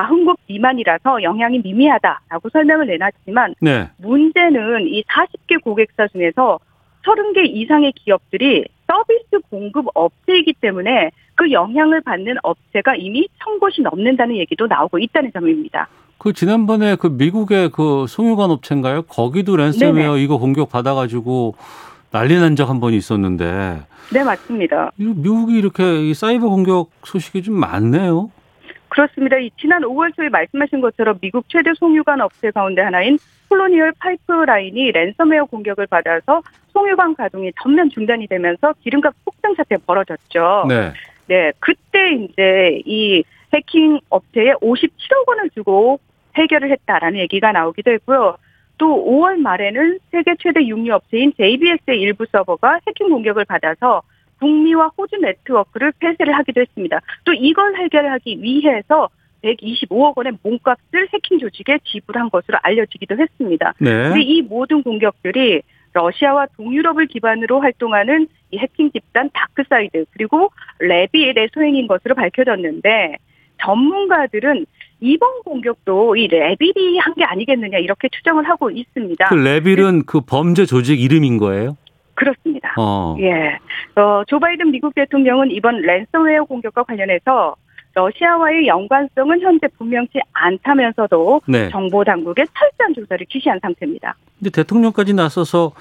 40곳 0.00 0.36
미만이라서 0.46 1.22
영향이 1.22 1.60
미미하다라고 1.60 2.50
설명을 2.52 2.86
내놨지만 2.86 3.54
네. 3.60 3.88
문제는 3.98 4.86
이 4.88 5.02
40개 5.04 5.62
고객사 5.62 6.08
중에서 6.08 6.58
30개 7.04 7.46
이상의 7.46 7.92
기업들이 7.92 8.66
서비스 8.86 9.40
공급 9.50 9.86
업체이기 9.94 10.54
때문에 10.60 11.10
그 11.34 11.50
영향을 11.50 12.00
받는 12.02 12.36
업체가 12.42 12.96
이미 12.96 13.26
천 13.42 13.58
곳이 13.58 13.80
넘는다는 13.82 14.36
얘기도 14.36 14.66
나오고 14.66 14.98
있다는 14.98 15.32
점입니다. 15.32 15.88
그 16.18 16.32
지난번에 16.32 16.96
그 16.96 17.06
미국의 17.08 17.70
그 17.70 18.06
송유관 18.08 18.50
업체인가요? 18.50 19.02
거기도 19.02 19.56
랜섬웨어 19.56 20.12
네네. 20.14 20.22
이거 20.24 20.38
공격 20.38 20.70
받아가지고 20.70 21.54
난리 22.10 22.34
난 22.38 22.54
적 22.56 22.68
한 22.70 22.80
번 22.80 22.92
있었는데 22.94 23.80
네, 24.12 24.24
맞습니다. 24.24 24.92
이 24.98 25.04
미국이 25.04 25.58
이렇게 25.58 26.08
이 26.08 26.14
사이버 26.14 26.48
공격 26.48 26.90
소식이 27.04 27.42
좀 27.42 27.58
많네요. 27.60 28.30
그렇습니다. 28.96 29.36
이 29.36 29.50
지난 29.60 29.82
5월 29.82 30.16
초에 30.16 30.30
말씀하신 30.30 30.80
것처럼 30.80 31.18
미국 31.20 31.46
최대 31.50 31.70
송유관 31.74 32.18
업체 32.22 32.50
가운데 32.50 32.80
하나인 32.80 33.18
콜로니얼 33.50 33.92
파이프라인이 33.98 34.90
랜섬웨어 34.90 35.44
공격을 35.44 35.86
받아서 35.86 36.40
송유관 36.72 37.14
가동이 37.14 37.52
전면 37.62 37.90
중단이 37.90 38.26
되면서 38.26 38.72
기름값 38.82 39.14
폭등 39.22 39.54
사태 39.54 39.76
벌어졌죠. 39.76 40.64
네. 40.68 40.92
네, 41.26 41.52
그때 41.60 42.12
이제 42.12 42.80
이 42.86 43.22
해킹 43.52 44.00
업체에 44.08 44.54
57억 44.54 45.28
원을 45.28 45.50
주고 45.50 46.00
해결을 46.34 46.70
했다라는 46.70 47.18
얘기가 47.20 47.52
나오기도 47.52 47.90
했고요. 47.90 48.38
또 48.78 49.04
5월 49.04 49.36
말에는 49.36 49.98
세계 50.10 50.34
최대 50.38 50.66
육류 50.66 50.94
업체인 50.94 51.34
JBS의 51.36 52.00
일부 52.00 52.24
서버가 52.32 52.80
해킹 52.88 53.10
공격을 53.10 53.44
받아서 53.44 54.02
북미와 54.40 54.90
호주 54.96 55.16
네트워크를 55.16 55.92
폐쇄를 55.98 56.34
하기도 56.34 56.60
했습니다. 56.60 57.00
또 57.24 57.32
이걸 57.32 57.76
해결하기 57.76 58.42
위해서 58.42 59.08
125억 59.42 60.16
원의 60.16 60.32
몸값을 60.42 61.08
해킹 61.12 61.38
조직에 61.38 61.78
지불한 61.84 62.30
것으로 62.30 62.58
알려지기도 62.62 63.16
했습니다. 63.18 63.74
네. 63.78 63.90
근데 63.90 64.22
이 64.22 64.42
모든 64.42 64.82
공격들이 64.82 65.62
러시아와 65.92 66.46
동유럽을 66.56 67.06
기반으로 67.06 67.60
활동하는 67.60 68.26
이 68.50 68.58
해킹 68.58 68.90
집단 68.92 69.30
다크사이드 69.32 70.06
그리고 70.12 70.50
레빌의 70.80 71.34
소행인 71.54 71.86
것으로 71.86 72.14
밝혀졌는데 72.14 73.16
전문가들은 73.62 74.66
이번 75.00 75.42
공격도 75.44 76.16
이 76.16 76.26
레빌이 76.28 76.98
한 76.98 77.14
게 77.14 77.24
아니겠느냐 77.24 77.78
이렇게 77.78 78.08
추정을 78.10 78.46
하고 78.48 78.70
있습니다. 78.70 79.28
그 79.28 79.34
레빌은 79.34 80.04
그 80.06 80.20
범죄 80.20 80.66
조직 80.66 81.00
이름인 81.00 81.38
거예요? 81.38 81.76
그렇습니다. 82.16 82.74
어. 82.76 83.16
예. 83.20 83.58
어, 84.00 84.24
조 84.26 84.40
바이든 84.40 84.72
미국 84.72 84.94
대통령은 84.94 85.50
이번 85.52 85.80
랜섬웨어 85.80 86.44
공격과 86.44 86.82
관련해서 86.82 87.54
러시아와의 87.94 88.66
연관성은 88.66 89.40
현재 89.40 89.68
분명치 89.78 90.18
않다면서도 90.34 91.40
네. 91.48 91.70
정보 91.70 92.04
당국에 92.04 92.44
철저한 92.44 92.92
조사를 92.94 93.24
지시한 93.30 93.58
상태입니다. 93.62 94.14
근데 94.38 94.50
대통령까지 94.50 95.14
나서서 95.14 95.72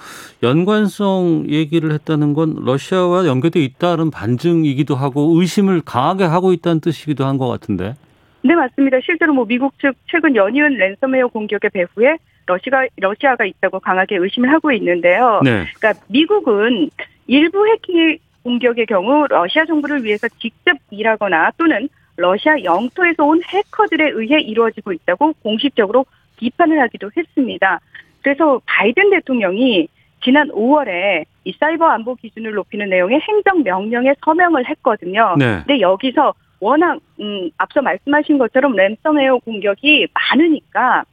연관성 0.41 1.45
얘기를 1.49 1.91
했다는 1.91 2.33
건 2.33 2.55
러시아와 2.63 3.25
연계돼 3.27 3.59
있다는 3.61 4.11
반증이기도 4.11 4.95
하고 4.95 5.33
의심을 5.41 5.81
강하게 5.81 6.23
하고 6.23 6.53
있다는 6.53 6.79
뜻이기도 6.79 7.25
한 7.25 7.37
것 7.37 7.49
같은데. 7.49 7.95
네, 8.43 8.55
맞습니다. 8.55 8.97
실제로 9.03 9.33
뭐 9.33 9.43
미국 9.45 9.77
측 9.79 9.93
최근 10.09 10.35
연이은 10.37 10.77
랜섬웨어 10.77 11.27
공격의 11.27 11.69
배후에 11.73 12.15
러시아가 12.45 12.87
러시아가 12.97 13.45
있다고 13.45 13.79
강하게 13.79 14.17
의심을 14.17 14.51
하고 14.51 14.71
있는데요. 14.71 15.41
네. 15.43 15.65
그러니까 15.75 15.93
미국은 16.07 16.89
일부 17.27 17.67
해킹 17.67 18.17
공격의 18.43 18.85
경우 18.85 19.25
러시아 19.27 19.65
정부를 19.65 20.03
위해서 20.03 20.27
직접 20.39 20.77
일하거나 20.91 21.51
또는 21.57 21.89
러시아 22.17 22.55
영토에서 22.63 23.25
온 23.25 23.41
해커들에 23.43 24.11
의해 24.13 24.39
이루어지고 24.39 24.93
있다고 24.93 25.33
공식적으로 25.41 26.05
비판을 26.37 26.79
하기도 26.81 27.09
했습니다. 27.15 27.79
그래서 28.21 28.61
바이든 28.65 29.09
대통령이 29.11 29.87
지난 30.23 30.49
5월에 30.49 31.25
이 31.43 31.53
사이버 31.59 31.85
안보 31.85 32.15
기준을 32.15 32.53
높이는 32.53 32.89
내용의 32.89 33.19
행정 33.19 33.63
명령에 33.63 34.15
서명을 34.23 34.67
했거든요. 34.69 35.35
네. 35.37 35.57
근데 35.65 35.79
여기서 35.79 36.33
워낙 36.59 36.99
음, 37.19 37.49
앞서 37.57 37.81
말씀하신 37.81 38.37
것처럼 38.37 38.73
랜섬웨어 38.75 39.37
공격이 39.39 40.07
많으니까 40.13 41.03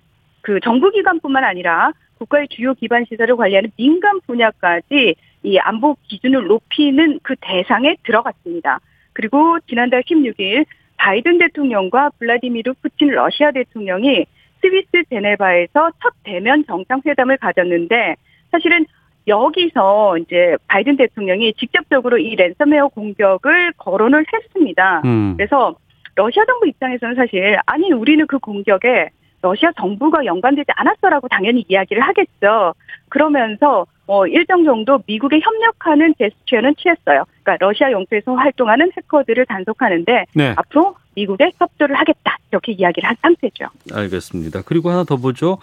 그 0.43 0.61
정부기관뿐만 0.61 1.45
아니라 1.45 1.93
국가의 2.19 2.49
주요 2.49 2.75
기반 2.75 3.05
시설을 3.09 3.37
관리하는 3.37 3.71
민간 3.77 4.21
분야까지 4.27 5.15
이 5.45 5.59
안보 5.59 5.97
기준을 6.09 6.47
높이는 6.47 7.19
그 7.23 7.35
대상에 7.41 7.97
들어갔습니다. 8.05 8.81
그리고 9.13 9.59
지난달 9.69 10.03
16일 10.03 10.65
바이든 10.97 11.39
대통령과 11.39 12.11
블라디미르 12.19 12.75
푸틴 12.81 13.09
러시아 13.09 13.51
대통령이 13.51 14.27
스위스 14.61 15.05
제네바에서 15.11 15.91
첫 16.01 16.13
대면 16.23 16.65
정상회담을 16.67 17.39
가졌는데 17.39 18.15
사실은 18.53 18.87
여기서 19.27 20.19
이제 20.19 20.57
바이든 20.69 20.97
대통령이 20.97 21.55
직접적으로 21.55 22.19
이 22.19 22.37
랜섬웨어 22.37 22.89
공격을 22.89 23.73
거론을 23.77 24.25
했습니다. 24.33 25.03
음. 25.05 25.35
그래서 25.37 25.75
러시아 26.15 26.45
정부 26.45 26.69
입장에서는 26.69 27.15
사실 27.17 27.59
아니 27.67 27.93
우리는 27.93 28.27
그 28.27 28.39
공격에 28.39 29.11
러시아 29.43 29.71
정부가 29.79 30.25
연관되지 30.25 30.69
않았어라고 30.77 31.29
당연히 31.29 31.65
이야기를 31.69 32.03
하겠죠. 32.03 32.75
그러면서 33.09 33.87
어 34.07 34.27
일정 34.27 34.65
정도 34.65 35.01
미국에 35.07 35.41
협력하는 35.41 36.15
제스처는 36.19 36.75
취했어요. 36.77 37.25
그러니까 37.43 37.57
러시아 37.65 37.91
영토에서 37.91 38.35
활동하는 38.35 38.91
해커들을 38.97 39.45
단속하는데 39.47 40.25
네. 40.35 40.55
앞으로 40.57 40.95
미국에 41.15 41.51
협조를 41.59 41.95
하겠다 41.97 42.39
이렇게 42.51 42.73
이야기를 42.73 43.09
한 43.09 43.17
상태죠. 43.21 43.67
알겠습니다. 43.93 44.63
그리고 44.65 44.91
하나 44.91 45.05
더 45.05 45.17
보죠. 45.17 45.59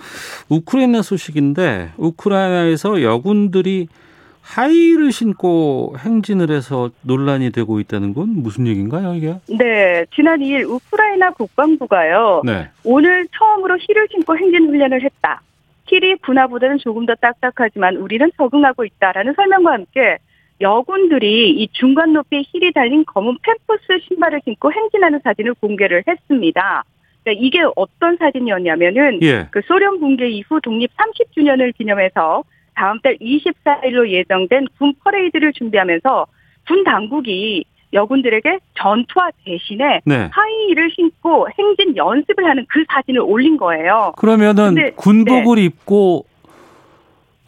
우크라이나 0.49 1.01
소식인데 1.01 1.93
우크라이나에서 1.97 3.01
여군들이 3.01 3.87
하이를 4.41 5.11
신고 5.11 5.93
행진을 5.99 6.49
해서 6.49 6.89
논란이 7.01 7.51
되고 7.51 7.79
있다는 7.79 8.13
건 8.13 8.29
무슨 8.29 8.67
얘기인가요, 8.67 9.13
이게? 9.13 9.35
네, 9.47 10.05
지난 10.15 10.39
2일 10.39 10.67
우크라이나 10.67 11.31
국방부가요. 11.31 12.41
네. 12.45 12.69
오늘 12.83 13.27
처음으로 13.37 13.77
힐을 13.77 14.07
신고 14.11 14.37
행진 14.37 14.67
훈련을 14.67 15.03
했다. 15.03 15.41
힐이 15.87 16.15
군화보다는 16.17 16.77
조금 16.79 17.05
더 17.05 17.15
딱딱하지만 17.15 17.97
우리는 17.97 18.29
적응하고 18.37 18.85
있다라는 18.85 19.33
설명과 19.35 19.73
함께 19.73 20.17
여군들이 20.61 21.51
이 21.51 21.67
중간 21.71 22.13
높이의 22.13 22.45
힐이 22.51 22.71
달린 22.73 23.05
검은 23.05 23.37
펌프스 23.41 24.05
신발을 24.07 24.41
신고 24.43 24.71
행진하는 24.71 25.19
사진을 25.23 25.53
공개를 25.55 26.03
했습니다. 26.07 26.83
그러니까 27.23 27.45
이게 27.45 27.59
어떤 27.75 28.17
사진이었냐면은 28.17 29.19
예. 29.23 29.47
그 29.51 29.61
소련 29.65 29.99
붕괴 29.99 30.29
이후 30.29 30.59
독립 30.61 30.91
30주년을 30.95 31.75
기념해서 31.77 32.43
다음 32.79 32.97
달 33.01 33.17
24일로 33.17 34.09
예정된 34.09 34.67
군 34.77 34.93
퍼레이드를 35.03 35.51
준비하면서 35.51 36.25
군 36.65 36.83
당국이 36.85 37.65
여군들에게 37.91 38.59
전투화 38.75 39.31
대신에 39.43 39.99
네. 40.05 40.29
하이힐을 40.31 40.89
신고 40.95 41.47
행진 41.57 41.97
연습을 41.97 42.45
하는 42.45 42.65
그 42.69 42.85
사진을 42.89 43.19
올린 43.19 43.57
거예요. 43.57 44.13
그러면은 44.17 44.75
근데- 44.75 44.91
군복을 44.91 45.57
입고 45.57 46.23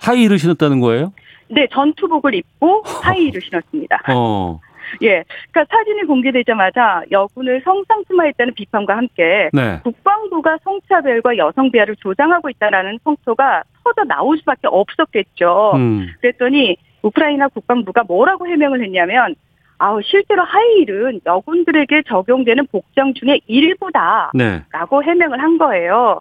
하이를 0.01 0.37
신었다는 0.37 0.81
거예요? 0.81 1.13
네, 1.47 1.65
전투복을 1.71 2.33
입고 2.35 2.81
하이힐을 3.03 3.39
신었습니다. 3.41 3.99
어. 4.13 4.59
예, 5.03 5.23
그러니까 5.51 5.73
사진이 5.77 6.03
공개되자마자 6.07 7.03
여군을 7.09 7.61
성상투마했다는 7.63 8.53
비판과 8.55 8.97
함께 8.97 9.49
네. 9.53 9.79
국방부가 9.83 10.57
성차별과 10.65 11.37
여성 11.37 11.71
비하를 11.71 11.95
조장하고 11.97 12.49
있다라는 12.49 12.99
성토가 13.05 13.63
터져 13.83 14.03
나올 14.03 14.37
수밖에 14.37 14.67
없었겠죠. 14.67 15.71
음. 15.75 16.09
그랬더니 16.21 16.77
우크라이나 17.01 17.47
국방부가 17.47 18.03
뭐라고 18.03 18.47
해명을 18.47 18.83
했냐면 18.83 19.35
아우 19.77 20.01
실제로 20.03 20.43
하이힐은 20.43 21.21
여군들에게 21.25 22.03
적용되는 22.07 22.67
복장 22.71 23.13
중의 23.15 23.41
일부다라고 23.47 24.31
네. 24.37 24.63
해명을 25.05 25.41
한 25.41 25.57
거예요. 25.57 26.19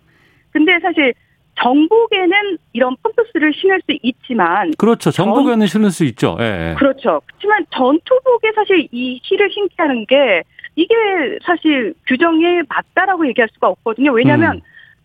근데 0.50 0.78
사실 0.80 1.12
정복에는 1.62 2.58
이런 2.72 2.96
펌프스를 3.02 3.52
신을 3.54 3.82
수 3.82 3.96
있지만 4.02 4.72
그렇죠. 4.78 5.10
정복에는 5.10 5.66
실을 5.66 5.90
수 5.90 6.04
있죠. 6.04 6.36
예. 6.40 6.70
예. 6.70 6.74
그렇죠. 6.78 7.20
그렇지만 7.26 7.66
전투복에 7.70 8.52
사실 8.54 8.88
이 8.90 9.20
힐을 9.22 9.50
신게 9.52 9.74
하는 9.76 10.06
게 10.06 10.42
이게 10.76 10.94
사실 11.44 11.92
규정에 12.06 12.62
맞다라고 12.68 13.26
얘기할 13.28 13.48
수가 13.52 13.68
없거든요. 13.68 14.12
왜냐하면 14.12 14.56
음. 14.56 14.60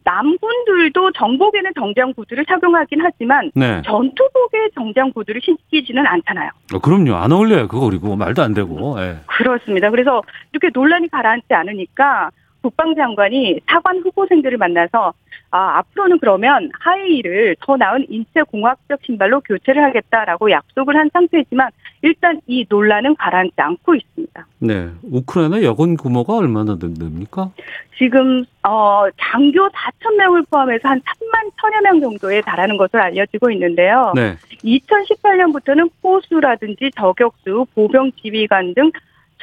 남군들도 0.06 1.12
정복에는 1.14 1.72
정장 1.78 2.14
구두를 2.14 2.46
착용하긴 2.46 3.02
하지만 3.02 3.52
네. 3.56 3.82
전투복에 3.84 4.70
정장 4.76 5.12
구두를 5.12 5.42
신기지는 5.44 6.06
않잖아요. 6.06 6.50
어, 6.74 6.80
그럼요. 6.80 7.16
안 7.16 7.32
어울려요. 7.32 7.68
그거 7.68 7.88
그리고 7.90 8.16
말도 8.16 8.42
안 8.42 8.54
되고. 8.54 8.96
예. 9.00 9.18
그렇습니다. 9.26 9.90
그래서 9.90 10.22
이렇게 10.54 10.70
논란이 10.74 11.10
가라앉지 11.10 11.54
않으니까 11.54 12.30
국방장관이 12.62 13.60
사관 13.68 13.98
후보생들을 14.00 14.58
만나서 14.58 15.14
아, 15.52 15.78
앞으로는 15.78 16.20
그러면 16.20 16.70
하이힐을 16.80 17.56
더 17.62 17.78
나은 17.78 18.06
인체 18.10 18.42
공학적 18.44 19.00
신발로 19.06 19.42
교체를 19.42 19.84
하겠다라고 19.84 20.52
약속을 20.52 20.96
한 20.96 21.10
상태지만 21.14 21.70
일단 22.02 22.42
이 22.48 22.66
논란은 22.68 23.16
가라앉지 23.16 23.56
않고 23.56 23.96
있습니다. 23.96 24.48
네. 24.60 24.90
우크라이나 25.04 25.64
여군 25.64 25.96
규모가 25.96 26.38
얼마나 26.38 26.78
됩니까? 26.78 27.52
지금 27.98 28.44
어 28.64 29.06
장교 29.18 29.70
4천 29.70 30.16
명을 30.18 30.44
포함해서 30.50 30.90
한 30.90 31.00
3만 31.00 31.52
천여 31.62 31.82
명 31.82 32.02
정도에 32.02 32.42
달하는 32.42 32.78
것으로 32.78 33.02
알려지고 33.04 33.50
있는데요. 33.52 34.12
네. 34.16 34.36
2018년부터는 34.64 35.90
포수라든지 36.02 36.92
저격수, 36.96 37.66
보병 37.74 38.12
지휘관 38.22 38.74
등 38.74 38.92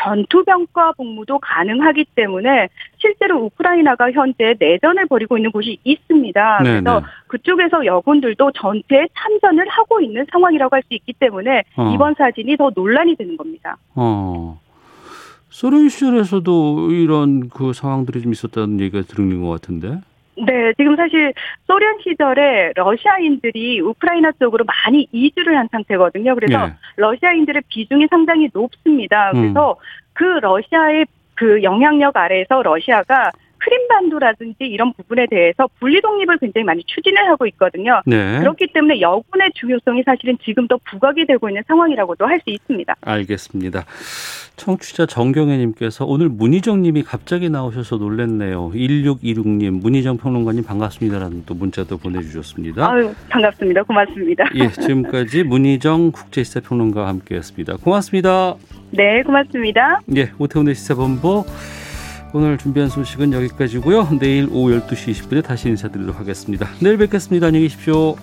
전투병과 0.03 0.93
복무도 0.97 1.39
가능하기 1.39 2.07
때문에 2.15 2.69
실제로 2.99 3.45
우크라이나가 3.45 4.11
현재 4.11 4.55
내전을 4.59 5.07
벌이고 5.07 5.37
있는 5.37 5.51
곳이 5.53 5.79
있습니다. 5.85 6.63
네, 6.63 6.81
그래서 6.81 7.01
네. 7.01 7.07
그쪽에서 7.29 7.87
여군들도 7.87 8.53
전투에 8.53 9.07
참전을 9.17 9.69
하고 9.69 10.01
있는 10.01 10.27
상황이라고 10.31 10.77
할 10.77 10.83
수 10.83 10.95
있기 10.95 11.13
때문에 11.13 11.63
어. 11.77 11.93
이번 11.95 12.15
사진이 12.15 12.57
더 12.57 12.71
논란이 12.75 13.15
되는 13.15 13.37
겁니다. 13.37 13.77
어. 13.95 14.61
소련 15.49 15.89
시절에서도 15.89 16.91
이런 16.91 17.49
그 17.51 17.73
상황들이 17.73 18.23
좀 18.23 18.33
있었다는 18.33 18.81
얘기가 18.81 19.03
들은 19.03 19.41
것 19.41 19.49
같은데. 19.51 20.01
네, 20.37 20.73
지금 20.79 20.97
사실 20.97 21.33
소련 21.67 21.99
시절에 22.03 22.73
러시아인들이 22.75 23.81
우크라이나 23.81 24.33
쪽으로 24.41 24.65
많이 24.65 25.07
이주를 25.13 25.57
한 25.59 25.69
상태거든요. 25.71 26.35
그래서 26.35 26.67
예. 26.67 26.73
러시아인들의 26.97 27.63
비중이 27.69 28.07
상당히 28.09 28.49
높습니다. 28.53 29.31
음. 29.35 29.41
그래서 29.43 29.77
그 30.15 30.25
러시아의 30.25 31.07
그 31.35 31.63
영향력 31.63 32.17
아래에서 32.17 32.63
러시아가 32.63 33.31
크림반도라든지 33.63 34.65
이런 34.65 34.93
부분에 34.93 35.27
대해서 35.31 35.69
분리 35.79 36.01
독립을 36.01 36.39
굉장히 36.39 36.65
많이 36.65 36.83
추진을 36.85 37.29
하고 37.29 37.47
있거든요. 37.47 38.03
네. 38.07 38.41
그렇기 38.41 38.69
때문에 38.73 39.01
여군의 39.01 39.51
중요성이 39.55 40.03
사실은 40.05 40.37
지금 40.45 40.67
더 40.69 40.79
부각이 40.85 41.27
되고 41.27 41.49
있는 41.49 41.63
상황이라고도 41.67 42.27
할 42.27 42.43
수 42.43 42.51
있습니다. 42.51 42.97
알겠습니다. 43.01 43.85
청취자 44.57 45.07
정경혜님께서 45.07 46.05
오늘 46.05 46.29
문희정 46.29 46.83
님이 46.83 47.05
갑자기 47.05 47.49
나오셔서 47.49 47.97
놀랬네요. 47.97 48.71
1626님, 48.71 49.81
문희정 49.81 50.17
평론가님 50.17 50.65
반갑습니다라는 50.65 51.45
또 51.47 51.55
문자도 51.55 51.99
보내주셨습니다. 51.99 52.91
아유, 52.91 53.15
반갑습니다. 53.29 53.85
고맙습니다. 53.85 54.45
예, 54.57 54.69
지금까지 54.69 55.45
문희정 55.45 56.11
국제시사 56.11 56.61
평론가와 56.61 57.09
함께했습니다. 57.09 57.77
고맙습니다. 57.77 58.57
네, 58.91 59.23
고맙습니다. 59.23 60.01
예, 60.17 60.33
오태훈의 60.39 60.75
시사본부 60.75 61.45
오늘 62.35 62.57
준비한 62.57 62.89
소식은 62.89 63.33
여기까지고요. 63.33 64.19
내일 64.19 64.49
오후 64.51 64.81
12시 64.81 65.13
20분에 65.13 65.45
다시 65.45 65.69
인사드리도록 65.69 66.19
하겠습니다. 66.19 66.69
내일 66.81 66.97
뵙겠습니다. 66.97 67.49
안녕히 67.49 67.67
계십시오. 67.67 68.17